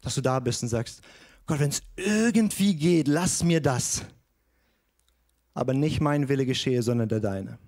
Dass 0.01 0.17
du 0.17 0.21
da 0.21 0.41
bist 0.41 0.61
und 0.65 0.71
sagst, 0.71 1.03
Gott, 1.47 1.61
wenn 1.61 1.71
es 1.71 1.85
irgendwie 1.95 2.75
geht, 2.75 3.07
lass 3.07 3.45
mir 3.45 3.61
das. 3.61 4.03
Aber 5.55 5.73
nicht 5.73 6.01
mein 6.01 6.29
Wille 6.29 6.47
geschehe, 6.47 6.83
sondern 6.83 7.09
der 7.09 7.21
deine. 7.21 7.61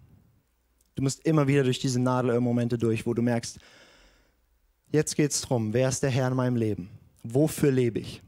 Du 1.01 1.05
musst 1.05 1.25
immer 1.25 1.49
wieder 1.49 1.65
durch 1.65 1.79
diese 1.79 1.99
Nadelöhr-Momente 1.99 2.77
durch, 2.77 3.07
wo 3.07 3.15
du 3.15 3.23
merkst, 3.23 3.59
jetzt 4.93 5.17
geht 5.17 5.31
es 5.31 5.41
darum, 5.41 5.73
wer 5.73 5.89
ist 5.89 6.03
der 6.03 6.11
Herr 6.11 6.29
in 6.29 6.35
meinem 6.35 6.57
Leben? 6.57 6.91
Wofür 7.23 7.71
lebe 7.71 8.01
ich? 8.01 8.21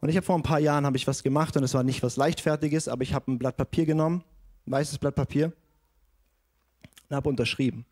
Und 0.00 0.08
ich 0.08 0.16
habe 0.16 0.24
vor 0.24 0.34
ein 0.34 0.42
paar 0.42 0.60
Jahren 0.60 0.94
ich 0.94 1.06
was 1.06 1.22
gemacht 1.22 1.58
und 1.58 1.62
es 1.62 1.74
war 1.74 1.82
nicht 1.82 2.02
was 2.02 2.16
leichtfertiges, 2.16 2.88
aber 2.88 3.02
ich 3.02 3.12
habe 3.12 3.30
ein 3.30 3.38
Blatt 3.38 3.58
Papier 3.58 3.84
genommen, 3.84 4.24
ein 4.66 4.72
weißes 4.72 4.96
Blatt 4.96 5.14
Papier 5.14 5.52
und 7.10 7.16
habe 7.16 7.28
unterschrieben. 7.28 7.84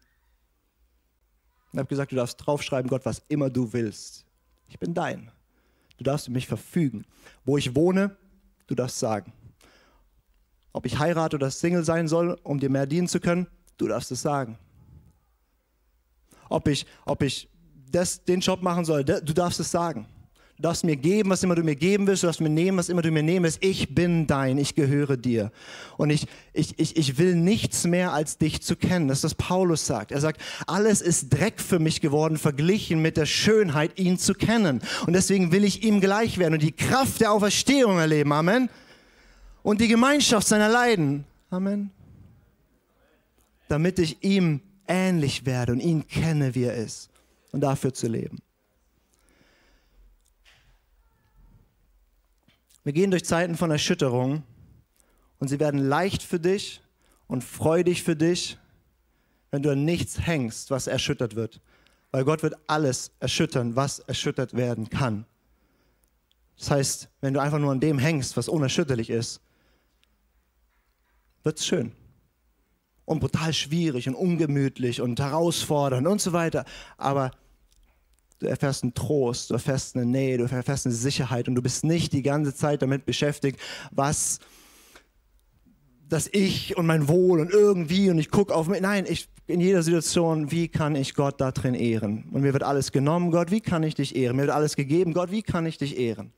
Und 1.71 1.81
habe 1.81 1.89
gesagt, 1.91 2.13
du 2.13 2.17
darfst 2.17 2.39
draufschreiben, 2.39 2.89
Gott, 2.89 3.05
was 3.05 3.21
immer 3.29 3.51
du 3.51 3.75
willst. 3.75 4.25
Ich 4.71 4.79
bin 4.79 4.95
dein. 4.95 5.31
Du 5.99 6.05
darfst 6.05 6.31
mich 6.31 6.47
verfügen. 6.47 7.05
Wo 7.45 7.59
ich 7.59 7.77
wohne, 7.77 8.17
du 8.69 8.75
darfst 8.75 8.99
sagen. 8.99 9.35
Ob 10.73 10.87
ich 10.87 10.99
heirate 10.99 11.37
oder 11.37 11.51
Single 11.51 11.85
sein 11.85 12.09
soll, 12.09 12.39
um 12.43 12.59
dir 12.59 12.71
mehr 12.71 12.87
dienen 12.87 13.09
zu 13.09 13.21
können, 13.21 13.47
du 13.77 13.89
darfst 13.89 14.11
es 14.11 14.23
sagen. 14.23 14.59
Ob 16.49 16.69
ich, 16.69 16.87
ob 17.05 17.23
ich 17.23 17.49
das, 17.91 18.25
den 18.25 18.41
Job 18.41 18.63
machen 18.63 18.85
soll, 18.85 19.05
du 19.05 19.33
darfst 19.33 19.61
es 19.61 19.71
sagen. 19.71 20.07
Du 20.57 20.69
darfst 20.69 20.85
mir 20.85 20.97
geben, 20.97 21.31
was 21.31 21.43
immer 21.43 21.55
du 21.55 21.63
mir 21.63 21.75
geben 21.75 22.07
willst, 22.07 22.23
du 22.23 22.29
darfst 22.29 22.41
mir 22.41 22.49
nehmen, 22.49 22.79
was 22.79 22.89
immer 22.89 23.03
du 23.03 23.11
mir 23.11 23.23
nehmen 23.23 23.45
willst. 23.45 23.65
Ich 23.65 23.95
bin 23.95 24.27
dein, 24.27 24.59
ich 24.59 24.75
gehöre 24.75 25.17
dir. 25.17 25.51
Und 25.97 26.11
ich, 26.11 26.27
ich, 26.53 26.79
ich, 26.79 26.97
ich 26.97 27.19
will 27.19 27.35
nichts 27.35 27.85
mehr, 27.85 28.13
als 28.13 28.39
dich 28.39 28.63
zu 28.63 28.77
kennen. 28.77 29.09
Das 29.09 29.19
ist, 29.19 29.25
was 29.25 29.35
Paulus 29.35 29.87
sagt. 29.87 30.13
Er 30.13 30.21
sagt, 30.21 30.41
alles 30.67 31.01
ist 31.01 31.31
Dreck 31.31 31.61
für 31.61 31.79
mich 31.79 32.01
geworden, 32.01 32.37
verglichen 32.37 33.03
mit 33.03 33.17
der 33.17 33.27
Schönheit, 33.27 33.99
ihn 33.99 34.19
zu 34.19 34.35
kennen. 34.35 34.83
Und 35.07 35.15
deswegen 35.15 35.53
will 35.53 35.65
ich 35.65 35.83
ihm 35.83 36.01
gleich 36.01 36.39
werden 36.39 36.55
und 36.55 36.63
die 36.63 36.73
Kraft 36.73 37.21
der 37.21 37.33
Auferstehung 37.33 37.99
erleben. 37.99 38.33
Amen. 38.33 38.69
Und 39.63 39.81
die 39.81 39.89
Gemeinschaft 39.89 40.49
seiner 40.49 40.69
Leiden. 40.69 41.25
Amen. 41.51 41.91
Damit 43.69 43.99
ich 43.99 44.23
ihm 44.23 44.61
ähnlich 44.87 45.47
werde 45.47 45.73
und 45.73 45.81
ihn 45.81 46.07
kenne, 46.07 46.55
wie 46.55 46.65
er 46.65 46.75
ist 46.75 47.11
und 47.53 47.61
dafür 47.61 47.95
zu 47.95 48.09
leben. 48.09 48.39
Wir 52.85 52.93
gehen 52.93 53.13
durch 53.13 53.25
Zeiten 53.25 53.57
von 53.57 53.71
Erschütterung 53.71 54.43
und 55.39 55.49
sie 55.49 55.61
werden 55.61 55.79
leicht 55.79 56.23
für 56.23 56.41
dich 56.41 56.81
und 57.29 57.45
freudig 57.45 58.03
für 58.03 58.17
dich, 58.17 58.59
wenn 59.53 59.63
du 59.63 59.71
an 59.71 59.85
nichts 59.85 60.27
hängst, 60.27 60.71
was 60.71 60.89
erschüttert 60.89 61.37
wird. 61.37 61.61
Weil 62.11 62.25
Gott 62.25 62.43
wird 62.43 62.57
alles 62.67 63.13
erschüttern, 63.21 63.77
was 63.77 64.01
erschüttert 64.01 64.55
werden 64.55 64.91
kann. 64.91 65.25
Das 66.59 66.71
heißt, 66.71 67.09
wenn 67.21 67.35
du 67.35 67.41
einfach 67.41 67.59
nur 67.59 67.71
an 67.71 67.81
dem 67.81 67.99
hängst, 67.99 68.37
was 68.37 68.49
unerschütterlich 68.49 69.11
ist, 69.11 69.41
wird 71.43 71.59
es 71.59 71.67
schön. 71.67 71.93
Und 73.05 73.21
brutal 73.21 73.53
schwierig 73.53 74.09
und 74.09 74.15
ungemütlich 74.15 75.01
und 75.01 75.19
herausfordernd 75.19 76.07
und 76.07 76.21
so 76.21 76.33
weiter. 76.33 76.65
Aber 76.97 77.33
du 78.39 78.47
erfährst 78.47 78.83
einen 78.83 78.95
Trost, 78.95 79.51
du 79.51 79.55
erfährst 79.55 79.97
eine 79.97 80.07
Nähe, 80.07 80.39
du 80.39 80.45
erfährst 80.45 80.87
eine 80.87 80.95
Sicherheit 80.95 81.49
und 81.49 81.55
du 81.55 81.63
bist 81.63 81.85
nicht 81.85 82.13
die 82.13 82.23
ganze 82.23 82.55
Zeit 82.55 82.83
damit 82.83 83.05
beschäftigt, 83.05 83.59
was 83.91 84.39
das 86.09 86.29
Ich 86.31 86.77
und 86.77 86.87
mein 86.87 87.09
Wohl 87.09 87.41
und 87.41 87.51
irgendwie 87.51 88.11
und 88.11 88.19
ich 88.19 88.31
gucke 88.31 88.55
auf 88.55 88.69
mich. 88.69 88.81
Nein, 88.81 89.07
ich 89.09 89.29
in 89.47 89.61
jeder 89.61 89.83
Situation, 89.83 90.51
wie 90.51 90.69
kann 90.69 90.95
ich 90.95 91.15
Gott 91.15 91.41
da 91.41 91.51
drin 91.51 91.75
ehren? 91.75 92.25
Und 92.33 92.43
mir 92.43 92.53
wird 92.53 92.63
alles 92.63 92.93
genommen, 92.93 93.31
Gott, 93.31 93.51
wie 93.51 93.61
kann 93.61 93.83
ich 93.83 93.95
dich 93.95 94.15
ehren? 94.15 94.37
Mir 94.37 94.43
wird 94.43 94.55
alles 94.55 94.77
gegeben, 94.77 95.15
Gott, 95.15 95.31
wie 95.31 95.43
kann 95.43 95.67
ich 95.67 95.79
dich 95.79 95.99
ehren? 95.99 96.33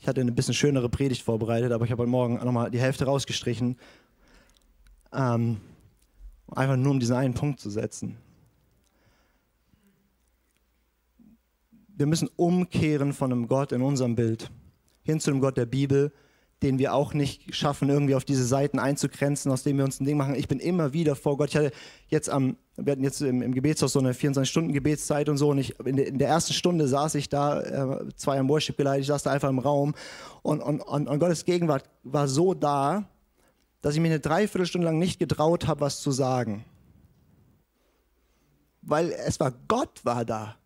Ich 0.00 0.08
hatte 0.08 0.20
eine 0.22 0.32
bisschen 0.32 0.54
schönere 0.54 0.88
Predigt 0.88 1.22
vorbereitet, 1.22 1.72
aber 1.72 1.84
ich 1.84 1.90
habe 1.90 2.02
heute 2.02 2.10
Morgen 2.10 2.34
nochmal 2.36 2.70
die 2.70 2.80
Hälfte 2.80 3.04
rausgestrichen, 3.04 3.76
Ähm, 5.12 5.60
einfach 6.46 6.76
nur 6.76 6.92
um 6.92 7.00
diesen 7.00 7.16
einen 7.16 7.34
Punkt 7.34 7.60
zu 7.60 7.68
setzen. 7.68 8.16
Wir 11.88 12.06
müssen 12.06 12.28
umkehren 12.36 13.12
von 13.12 13.32
einem 13.32 13.48
Gott 13.48 13.72
in 13.72 13.82
unserem 13.82 14.14
Bild 14.14 14.50
hin 15.02 15.20
zu 15.20 15.32
dem 15.32 15.40
Gott 15.40 15.56
der 15.56 15.66
Bibel, 15.66 16.12
den 16.62 16.78
wir 16.78 16.94
auch 16.94 17.14
nicht 17.14 17.54
schaffen, 17.54 17.88
irgendwie 17.88 18.14
auf 18.14 18.24
diese 18.24 18.44
Seiten 18.44 18.78
einzugrenzen, 18.78 19.50
aus 19.50 19.62
denen 19.62 19.78
wir 19.78 19.84
uns 19.84 20.00
ein 20.00 20.04
Ding 20.04 20.16
machen. 20.16 20.34
Ich 20.34 20.48
bin 20.48 20.60
immer 20.60 20.92
wieder 20.92 21.16
vor 21.16 21.38
Gott. 21.38 21.50
Ich 21.50 21.56
hatte 21.56 21.72
jetzt 22.08 22.28
am, 22.28 22.56
wir 22.76 22.92
hatten 22.92 23.02
jetzt 23.02 23.22
im, 23.22 23.40
im 23.40 23.54
Gebetshaus 23.54 23.92
so 23.92 23.98
eine 23.98 24.12
24-Stunden-Gebetszeit 24.12 25.28
und 25.30 25.38
so. 25.38 25.50
Und 25.50 25.58
ich, 25.58 25.78
in, 25.80 25.96
der, 25.96 26.06
in 26.06 26.18
der 26.18 26.28
ersten 26.28 26.52
Stunde 26.52 26.86
saß 26.86 27.14
ich 27.14 27.30
da, 27.30 27.60
äh, 27.60 28.08
zwei 28.14 28.38
am 28.38 28.48
Worship 28.48 28.76
geleitet, 28.76 29.02
ich 29.02 29.08
saß 29.08 29.22
da 29.22 29.30
einfach 29.30 29.48
im 29.48 29.58
Raum. 29.58 29.94
Und, 30.42 30.60
und, 30.60 30.80
und, 30.82 31.08
und 31.08 31.18
Gottes 31.18 31.46
Gegenwart 31.46 31.84
war 32.02 32.28
so 32.28 32.52
da, 32.52 33.08
dass 33.80 33.94
ich 33.94 34.00
mir 34.00 34.08
eine 34.08 34.20
Dreiviertelstunde 34.20 34.84
lang 34.84 34.98
nicht 34.98 35.18
getraut 35.18 35.66
habe, 35.66 35.80
was 35.80 36.00
zu 36.00 36.12
sagen. 36.12 36.64
Weil 38.82 39.12
es 39.12 39.40
war 39.40 39.52
Gott 39.66 40.04
war 40.04 40.26
da. 40.26 40.56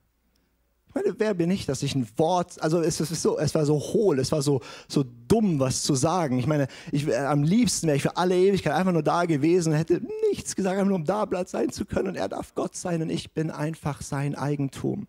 Ich 0.95 1.03
meine, 1.03 1.18
wer 1.18 1.34
bin 1.34 1.51
ich, 1.51 1.66
dass 1.66 1.82
ich 1.82 1.97
ein 1.97 2.07
Wort, 2.16 2.62
also 2.62 2.80
es, 2.80 3.01
ist 3.01 3.20
so, 3.20 3.36
es 3.36 3.53
war 3.57 3.66
so 3.66 3.80
hohl, 3.80 4.20
es 4.20 4.30
war 4.30 4.42
so, 4.42 4.61
so 4.86 5.05
dumm, 5.26 5.59
was 5.59 5.82
zu 5.82 5.97
sagen. 5.97 6.38
Ich 6.38 6.47
meine, 6.47 6.68
ich, 6.92 7.09
äh, 7.09 7.16
am 7.16 7.42
liebsten 7.42 7.88
wäre 7.88 7.97
ich 7.97 8.03
für 8.03 8.16
alle 8.16 8.36
Ewigkeit 8.36 8.74
einfach 8.74 8.92
nur 8.92 9.03
da 9.03 9.24
gewesen 9.24 9.72
und 9.72 9.78
hätte 9.78 10.01
nichts 10.30 10.55
gesagt, 10.55 10.76
einfach 10.76 10.86
nur 10.86 10.95
um 10.95 11.05
da 11.05 11.26
Platz 11.26 11.51
sein 11.51 11.70
zu 11.70 11.84
können. 11.84 12.09
Und 12.11 12.14
er 12.14 12.28
darf 12.28 12.55
Gott 12.55 12.76
sein 12.76 13.03
und 13.03 13.11
ich 13.11 13.32
bin 13.32 13.51
einfach 13.51 14.03
sein 14.03 14.36
Eigentum. 14.36 15.09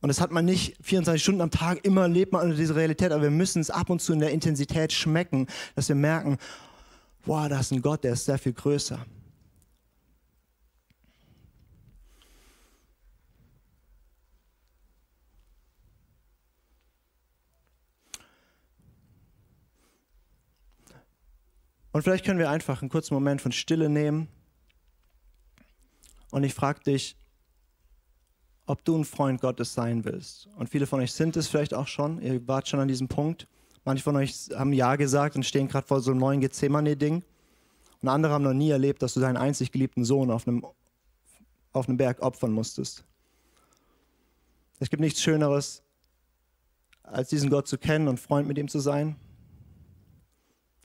Und 0.00 0.08
das 0.08 0.20
hat 0.20 0.30
man 0.30 0.44
nicht 0.44 0.76
24 0.82 1.20
Stunden 1.20 1.40
am 1.40 1.50
Tag, 1.50 1.84
immer 1.84 2.06
lebt 2.06 2.32
man 2.32 2.42
unter 2.42 2.56
dieser 2.56 2.76
Realität, 2.76 3.10
aber 3.10 3.22
wir 3.24 3.30
müssen 3.30 3.60
es 3.60 3.70
ab 3.70 3.90
und 3.90 4.00
zu 4.00 4.12
in 4.12 4.20
der 4.20 4.30
Intensität 4.30 4.92
schmecken, 4.92 5.48
dass 5.74 5.88
wir 5.88 5.96
merken, 5.96 6.38
wow, 7.24 7.48
da 7.48 7.58
ist 7.58 7.72
ein 7.72 7.82
Gott, 7.82 8.04
der 8.04 8.12
ist 8.12 8.26
sehr 8.26 8.38
viel 8.38 8.52
größer. 8.52 9.04
Und 21.94 22.02
vielleicht 22.02 22.24
können 22.24 22.40
wir 22.40 22.50
einfach 22.50 22.82
einen 22.82 22.88
kurzen 22.88 23.14
Moment 23.14 23.40
von 23.40 23.52
Stille 23.52 23.88
nehmen. 23.88 24.26
Und 26.32 26.42
ich 26.42 26.52
frage 26.52 26.80
dich, 26.80 27.16
ob 28.66 28.84
du 28.84 28.98
ein 28.98 29.04
Freund 29.04 29.40
Gottes 29.40 29.74
sein 29.74 30.04
willst. 30.04 30.48
Und 30.56 30.68
viele 30.68 30.88
von 30.88 30.98
euch 30.98 31.12
sind 31.12 31.36
es 31.36 31.46
vielleicht 31.46 31.72
auch 31.72 31.86
schon. 31.86 32.20
Ihr 32.20 32.48
wart 32.48 32.66
schon 32.66 32.80
an 32.80 32.88
diesem 32.88 33.06
Punkt. 33.06 33.46
Manche 33.84 34.02
von 34.02 34.16
euch 34.16 34.48
haben 34.52 34.72
Ja 34.72 34.96
gesagt 34.96 35.36
und 35.36 35.46
stehen 35.46 35.68
gerade 35.68 35.86
vor 35.86 36.00
so 36.00 36.10
einem 36.10 36.18
neuen 36.18 36.40
Gethsemane-Ding. 36.40 37.22
Und 38.02 38.08
andere 38.08 38.32
haben 38.32 38.42
noch 38.42 38.54
nie 38.54 38.70
erlebt, 38.70 39.00
dass 39.00 39.14
du 39.14 39.20
deinen 39.20 39.36
einzig 39.36 39.70
geliebten 39.70 40.04
Sohn 40.04 40.32
auf 40.32 40.48
einem, 40.48 40.66
auf 41.72 41.88
einem 41.88 41.96
Berg 41.96 42.20
opfern 42.22 42.50
musstest. 42.50 43.04
Es 44.80 44.90
gibt 44.90 45.00
nichts 45.00 45.22
Schöneres, 45.22 45.84
als 47.04 47.28
diesen 47.28 47.50
Gott 47.50 47.68
zu 47.68 47.78
kennen 47.78 48.08
und 48.08 48.18
Freund 48.18 48.48
mit 48.48 48.58
ihm 48.58 48.66
zu 48.66 48.80
sein. 48.80 49.14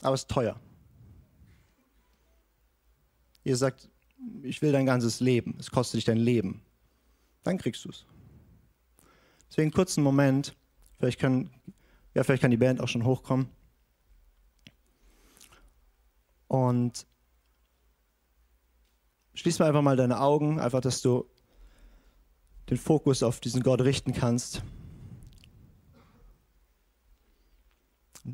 Aber 0.02 0.14
es 0.14 0.20
ist 0.20 0.30
teuer. 0.30 0.60
Ihr 3.44 3.56
sagt, 3.56 3.88
ich 4.42 4.60
will 4.62 4.72
dein 4.72 4.86
ganzes 4.86 5.20
Leben, 5.20 5.56
es 5.58 5.70
kostet 5.70 5.98
dich 5.98 6.04
dein 6.04 6.18
Leben. 6.18 6.62
Dann 7.42 7.58
kriegst 7.58 7.84
du 7.84 7.88
es. 7.88 8.04
Deswegen 9.48 9.70
kurzen 9.70 10.04
Moment, 10.04 10.54
vielleicht 10.98 11.18
kann, 11.18 11.50
ja, 12.14 12.22
vielleicht 12.22 12.42
kann 12.42 12.50
die 12.50 12.56
Band 12.56 12.80
auch 12.80 12.88
schon 12.88 13.04
hochkommen. 13.04 13.48
Und 16.48 17.06
schließ 19.34 19.58
mal 19.58 19.68
einfach 19.68 19.82
mal 19.82 19.96
deine 19.96 20.20
Augen, 20.20 20.60
einfach, 20.60 20.80
dass 20.80 21.00
du 21.00 21.26
den 22.68 22.76
Fokus 22.76 23.22
auf 23.22 23.40
diesen 23.40 23.62
Gott 23.62 23.80
richten 23.80 24.12
kannst. 24.12 24.62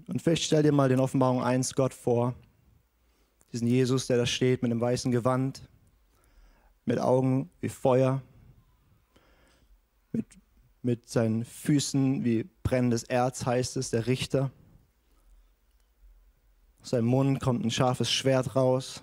Und 0.09 0.21
vielleicht 0.21 0.43
stell 0.43 0.63
dir 0.63 0.73
mal 0.73 0.89
den 0.89 1.01
Offenbarung 1.01 1.43
1 1.43 1.75
Gott 1.75 1.95
vor 1.95 2.35
diesen 3.53 3.69
Jesus, 3.69 4.07
der 4.07 4.17
da 4.17 4.27
steht 4.27 4.63
mit 4.63 4.71
einem 4.71 4.81
weißen 4.81 5.13
Gewand, 5.13 5.63
mit 6.85 6.99
Augen 6.99 7.51
wie 7.61 7.69
Feuer, 7.69 8.23
mit, 10.13 10.27
mit 10.83 11.09
seinen 11.09 11.45
Füßen 11.45 12.25
wie 12.25 12.49
brennendes 12.63 13.03
Erz 13.03 13.47
heißt 13.47 13.77
es, 13.77 13.91
der 13.91 14.07
Richter. 14.07 14.51
Aus 16.81 16.91
seinem 16.91 17.07
Mund 17.07 17.41
kommt 17.41 17.65
ein 17.65 17.71
scharfes 17.71 18.11
Schwert 18.11 18.57
raus. 18.57 19.03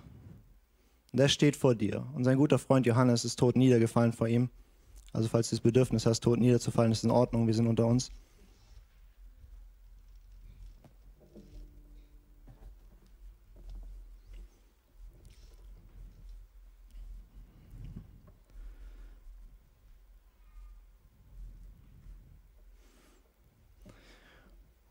Und 1.11 1.19
der 1.19 1.27
steht 1.27 1.55
vor 1.55 1.75
dir. 1.75 2.07
Und 2.13 2.23
sein 2.23 2.37
guter 2.37 2.57
Freund 2.57 2.85
Johannes 2.85 3.23
ist 3.25 3.37
tot 3.37 3.55
niedergefallen 3.55 4.13
vor 4.13 4.27
ihm. 4.27 4.49
Also 5.11 5.29
falls 5.29 5.49
du 5.49 5.55
das 5.55 5.61
Bedürfnis 5.61 6.05
hast, 6.05 6.21
tot 6.21 6.39
niederzufallen, 6.39 6.91
ist 6.91 7.03
in 7.03 7.11
Ordnung, 7.11 7.45
wir 7.45 7.53
sind 7.53 7.67
unter 7.67 7.85
uns. 7.85 8.09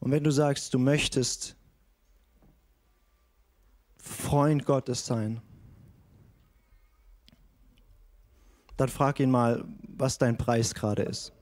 Und 0.03 0.11
wenn 0.11 0.25
du 0.25 0.33
sagst, 0.33 0.75
du 0.75 0.81
möchtest 0.81 1.55
Freund 3.99 4.65
Gottes 4.65 5.07
sein, 5.07 5.41
dann 8.77 8.89
frag 8.89 9.21
ihn 9.21 9.31
mal, 9.31 9.65
was 9.87 10.19
dein 10.19 10.37
Preis 10.37 10.75
gerade 10.75 11.03
ist. 11.03 11.33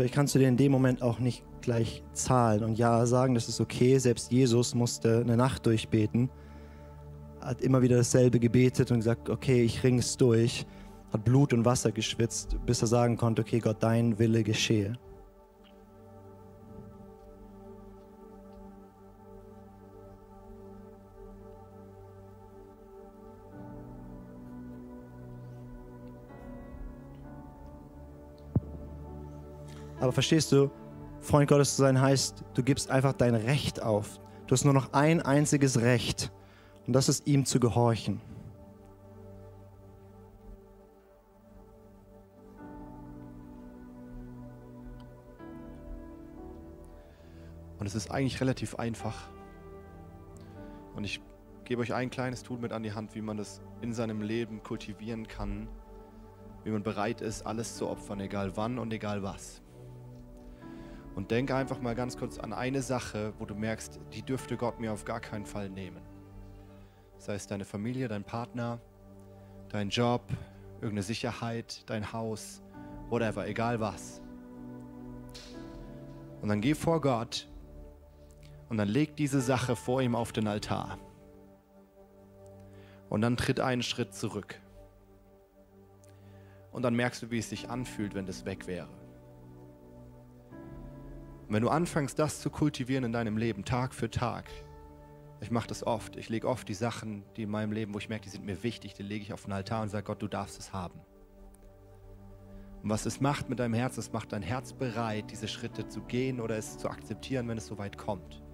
Vielleicht 0.00 0.14
kannst 0.14 0.34
du 0.34 0.38
dir 0.38 0.48
in 0.48 0.56
dem 0.56 0.72
Moment 0.72 1.02
auch 1.02 1.18
nicht 1.18 1.44
gleich 1.60 2.02
zahlen 2.14 2.64
und 2.64 2.78
ja 2.78 3.04
sagen, 3.04 3.34
das 3.34 3.50
ist 3.50 3.60
okay. 3.60 3.98
Selbst 3.98 4.32
Jesus 4.32 4.74
musste 4.74 5.20
eine 5.20 5.36
Nacht 5.36 5.66
durchbeten, 5.66 6.30
hat 7.42 7.60
immer 7.60 7.82
wieder 7.82 7.98
dasselbe 7.98 8.40
gebetet 8.40 8.90
und 8.90 9.00
gesagt, 9.00 9.28
okay, 9.28 9.62
ich 9.62 9.84
ringe 9.84 9.98
es 9.98 10.16
durch, 10.16 10.64
hat 11.12 11.22
Blut 11.22 11.52
und 11.52 11.66
Wasser 11.66 11.92
geschwitzt, 11.92 12.56
bis 12.64 12.80
er 12.80 12.88
sagen 12.88 13.18
konnte, 13.18 13.42
okay, 13.42 13.58
Gott, 13.58 13.76
dein 13.80 14.18
Wille 14.18 14.42
geschehe. 14.42 14.94
Aber 30.10 30.14
verstehst 30.14 30.50
du, 30.50 30.72
Freund 31.20 31.48
Gottes 31.48 31.76
zu 31.76 31.82
sein 31.82 32.00
heißt, 32.00 32.42
du 32.54 32.64
gibst 32.64 32.90
einfach 32.90 33.12
dein 33.12 33.36
Recht 33.36 33.80
auf. 33.80 34.18
Du 34.48 34.54
hast 34.54 34.64
nur 34.64 34.74
noch 34.74 34.92
ein 34.92 35.22
einziges 35.22 35.80
Recht 35.82 36.32
und 36.88 36.94
das 36.94 37.08
ist 37.08 37.28
ihm 37.28 37.44
zu 37.44 37.60
gehorchen. 37.60 38.20
Und 47.78 47.86
es 47.86 47.94
ist 47.94 48.10
eigentlich 48.10 48.40
relativ 48.40 48.74
einfach. 48.74 49.28
Und 50.96 51.04
ich 51.04 51.20
gebe 51.62 51.82
euch 51.82 51.94
ein 51.94 52.10
kleines 52.10 52.42
Tool 52.42 52.58
mit 52.58 52.72
an 52.72 52.82
die 52.82 52.94
Hand, 52.94 53.14
wie 53.14 53.22
man 53.22 53.36
das 53.36 53.62
in 53.80 53.92
seinem 53.92 54.22
Leben 54.22 54.64
kultivieren 54.64 55.28
kann, 55.28 55.68
wie 56.64 56.70
man 56.70 56.82
bereit 56.82 57.20
ist, 57.20 57.46
alles 57.46 57.76
zu 57.76 57.86
opfern, 57.86 58.18
egal 58.18 58.56
wann 58.56 58.80
und 58.80 58.92
egal 58.92 59.22
was. 59.22 59.62
Und 61.14 61.30
denke 61.30 61.54
einfach 61.54 61.80
mal 61.80 61.94
ganz 61.94 62.16
kurz 62.16 62.38
an 62.38 62.52
eine 62.52 62.82
Sache, 62.82 63.32
wo 63.38 63.44
du 63.44 63.54
merkst, 63.54 64.00
die 64.12 64.22
dürfte 64.22 64.56
Gott 64.56 64.80
mir 64.80 64.92
auf 64.92 65.04
gar 65.04 65.20
keinen 65.20 65.44
Fall 65.44 65.68
nehmen. 65.68 66.00
Sei 67.18 67.34
es 67.34 67.46
deine 67.46 67.64
Familie, 67.64 68.08
dein 68.08 68.24
Partner, 68.24 68.80
dein 69.68 69.90
Job, 69.90 70.22
irgendeine 70.76 71.02
Sicherheit, 71.02 71.82
dein 71.90 72.12
Haus, 72.12 72.62
whatever, 73.10 73.46
egal 73.46 73.80
was. 73.80 74.22
Und 76.40 76.48
dann 76.48 76.60
geh 76.60 76.74
vor 76.74 77.00
Gott 77.00 77.48
und 78.68 78.78
dann 78.78 78.88
leg 78.88 79.16
diese 79.16 79.40
Sache 79.40 79.76
vor 79.76 80.00
ihm 80.00 80.14
auf 80.14 80.32
den 80.32 80.46
Altar. 80.46 80.98
Und 83.08 83.20
dann 83.20 83.36
tritt 83.36 83.60
einen 83.60 83.82
Schritt 83.82 84.14
zurück. 84.14 84.60
Und 86.72 86.82
dann 86.82 86.94
merkst 86.94 87.22
du, 87.22 87.30
wie 87.30 87.38
es 87.38 87.50
sich 87.50 87.68
anfühlt, 87.68 88.14
wenn 88.14 88.26
das 88.26 88.44
weg 88.44 88.68
wäre. 88.68 88.88
Und 91.50 91.54
wenn 91.54 91.64
du 91.64 91.68
anfängst, 91.68 92.16
das 92.16 92.40
zu 92.40 92.48
kultivieren 92.48 93.02
in 93.02 93.10
deinem 93.10 93.36
Leben, 93.36 93.64
Tag 93.64 93.92
für 93.92 94.08
Tag, 94.08 94.48
ich 95.40 95.50
mache 95.50 95.66
das 95.66 95.84
oft, 95.84 96.14
ich 96.14 96.28
lege 96.28 96.48
oft 96.48 96.68
die 96.68 96.74
Sachen, 96.74 97.24
die 97.36 97.42
in 97.42 97.50
meinem 97.50 97.72
Leben, 97.72 97.92
wo 97.92 97.98
ich 97.98 98.08
merke, 98.08 98.22
die 98.22 98.30
sind 98.30 98.44
mir 98.44 98.62
wichtig, 98.62 98.94
die 98.94 99.02
lege 99.02 99.24
ich 99.24 99.32
auf 99.32 99.42
den 99.42 99.52
Altar 99.52 99.82
und 99.82 99.88
sage, 99.88 100.04
Gott, 100.04 100.22
du 100.22 100.28
darfst 100.28 100.60
es 100.60 100.72
haben. 100.72 101.00
Und 102.84 102.90
was 102.90 103.04
es 103.04 103.20
macht 103.20 103.48
mit 103.48 103.58
deinem 103.58 103.74
Herz, 103.74 103.98
es 103.98 104.12
macht 104.12 104.32
dein 104.32 104.42
Herz 104.42 104.72
bereit, 104.74 105.32
diese 105.32 105.48
Schritte 105.48 105.88
zu 105.88 106.02
gehen 106.02 106.40
oder 106.40 106.56
es 106.56 106.78
zu 106.78 106.88
akzeptieren, 106.88 107.48
wenn 107.48 107.58
es 107.58 107.66
soweit 107.66 107.98
kommt. 107.98 108.44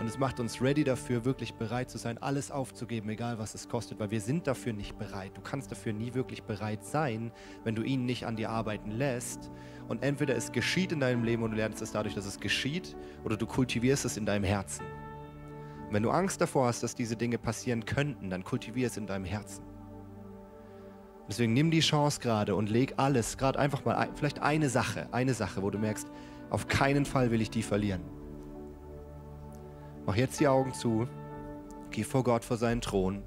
Und 0.00 0.06
es 0.06 0.18
macht 0.18 0.40
uns 0.40 0.62
ready 0.62 0.82
dafür, 0.82 1.26
wirklich 1.26 1.52
bereit 1.52 1.90
zu 1.90 1.98
sein, 1.98 2.16
alles 2.16 2.50
aufzugeben, 2.50 3.10
egal 3.10 3.38
was 3.38 3.54
es 3.54 3.68
kostet, 3.68 4.00
weil 4.00 4.10
wir 4.10 4.22
sind 4.22 4.46
dafür 4.46 4.72
nicht 4.72 4.98
bereit. 4.98 5.32
Du 5.36 5.42
kannst 5.42 5.70
dafür 5.70 5.92
nie 5.92 6.14
wirklich 6.14 6.42
bereit 6.42 6.82
sein, 6.82 7.30
wenn 7.64 7.74
du 7.74 7.82
ihn 7.82 8.06
nicht 8.06 8.24
an 8.24 8.34
dir 8.34 8.48
arbeiten 8.48 8.92
lässt. 8.92 9.50
Und 9.88 10.02
entweder 10.02 10.34
es 10.34 10.52
geschieht 10.52 10.92
in 10.92 11.00
deinem 11.00 11.22
Leben 11.22 11.42
und 11.42 11.50
du 11.50 11.58
lernst 11.58 11.82
es 11.82 11.92
dadurch, 11.92 12.14
dass 12.14 12.24
es 12.24 12.40
geschieht, 12.40 12.96
oder 13.24 13.36
du 13.36 13.46
kultivierst 13.46 14.06
es 14.06 14.16
in 14.16 14.24
deinem 14.24 14.44
Herzen. 14.44 14.86
Und 15.88 15.92
wenn 15.92 16.02
du 16.02 16.10
Angst 16.10 16.40
davor 16.40 16.68
hast, 16.68 16.82
dass 16.82 16.94
diese 16.94 17.14
Dinge 17.14 17.36
passieren 17.36 17.84
könnten, 17.84 18.30
dann 18.30 18.42
kultivier 18.42 18.86
es 18.86 18.96
in 18.96 19.06
deinem 19.06 19.26
Herzen. 19.26 19.62
Deswegen 21.28 21.52
nimm 21.52 21.70
die 21.70 21.80
Chance 21.80 22.20
gerade 22.20 22.54
und 22.54 22.70
leg 22.70 22.94
alles, 22.96 23.36
gerade 23.36 23.58
einfach 23.58 23.84
mal, 23.84 24.08
vielleicht 24.14 24.40
eine 24.40 24.70
Sache, 24.70 25.12
eine 25.12 25.34
Sache, 25.34 25.62
wo 25.62 25.68
du 25.68 25.78
merkst, 25.78 26.08
auf 26.48 26.68
keinen 26.68 27.04
Fall 27.04 27.30
will 27.30 27.42
ich 27.42 27.50
die 27.50 27.62
verlieren. 27.62 28.19
Mach 30.10 30.16
jetzt 30.16 30.40
die 30.40 30.48
Augen 30.48 30.74
zu, 30.74 31.06
geh 31.92 32.02
vor 32.02 32.24
Gott, 32.24 32.44
vor 32.44 32.56
seinen 32.56 32.80
Thron 32.80 33.22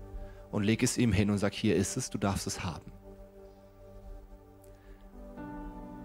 und 0.51 0.63
leg 0.63 0.83
es 0.83 0.97
ihm 0.97 1.13
hin 1.13 1.29
und 1.29 1.37
sag, 1.37 1.53
hier 1.53 1.77
ist 1.77 1.95
es, 1.95 2.09
du 2.09 2.17
darfst 2.17 2.45
es 2.45 2.61
haben. 2.61 2.91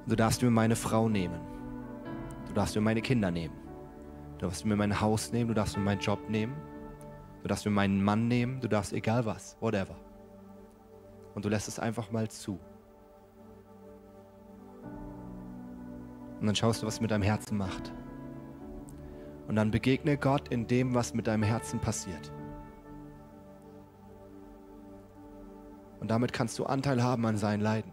Du 0.07 0.15
darfst 0.15 0.41
mir 0.41 0.53
meine 0.53 0.77
Frau 0.77 1.09
nehmen. 1.09 1.41
Du 2.47 2.53
darfst 2.53 2.77
mir 2.77 2.81
meine 2.81 3.03
Kinder 3.03 3.33
nehmen. 3.33 3.57
Du 4.39 4.47
darfst 4.47 4.65
mir 4.65 4.77
mein 4.77 5.01
Haus 5.01 5.33
nehmen, 5.33 5.49
du 5.49 5.55
darfst 5.55 5.77
mir 5.77 5.83
meinen 5.83 6.01
Job 6.01 6.31
nehmen. 6.31 6.55
Du 7.43 7.49
darfst 7.49 7.65
mir 7.65 7.73
meinen 7.73 8.01
Mann 8.01 8.29
nehmen, 8.29 8.61
du 8.61 8.69
darfst 8.69 8.93
egal 8.93 9.27
was, 9.27 9.57
whatever. 9.59 9.97
Und 11.35 11.45
du 11.45 11.49
lässt 11.49 11.67
es 11.67 11.81
einfach 11.81 12.13
mal 12.13 12.29
zu. 12.29 12.61
Und 16.39 16.47
dann 16.47 16.55
schaust 16.55 16.83
du, 16.83 16.87
was 16.87 16.95
es 16.95 17.01
mit 17.01 17.11
deinem 17.11 17.23
Herzen 17.23 17.59
macht. 17.59 17.93
Und 19.49 19.57
dann 19.57 19.71
begegne 19.71 20.19
Gott 20.19 20.49
in 20.49 20.67
dem, 20.67 20.95
was 20.95 21.15
mit 21.15 21.27
deinem 21.27 21.43
Herzen 21.43 21.81
passiert. 21.81 22.31
Und 26.01 26.11
damit 26.11 26.33
kannst 26.33 26.59
du 26.59 26.67
Anteil 26.67 27.03
haben 27.03 27.27
an 27.27 27.37
seinen 27.37 27.61
Leiden. 27.61 27.91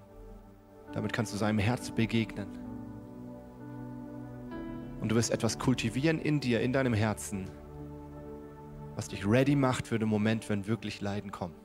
Damit 0.91 1.13
kannst 1.13 1.33
du 1.33 1.37
seinem 1.37 1.59
Herz 1.59 1.91
begegnen. 1.91 2.47
Und 5.01 5.09
du 5.09 5.15
wirst 5.15 5.31
etwas 5.31 5.57
kultivieren 5.57 6.19
in 6.19 6.39
dir, 6.39 6.61
in 6.61 6.73
deinem 6.73 6.93
Herzen, 6.93 7.49
was 8.95 9.07
dich 9.07 9.25
ready 9.25 9.55
macht 9.55 9.87
für 9.87 9.97
den 9.97 10.09
Moment, 10.09 10.49
wenn 10.49 10.67
wirklich 10.67 11.01
Leiden 11.01 11.31
kommt. 11.31 11.64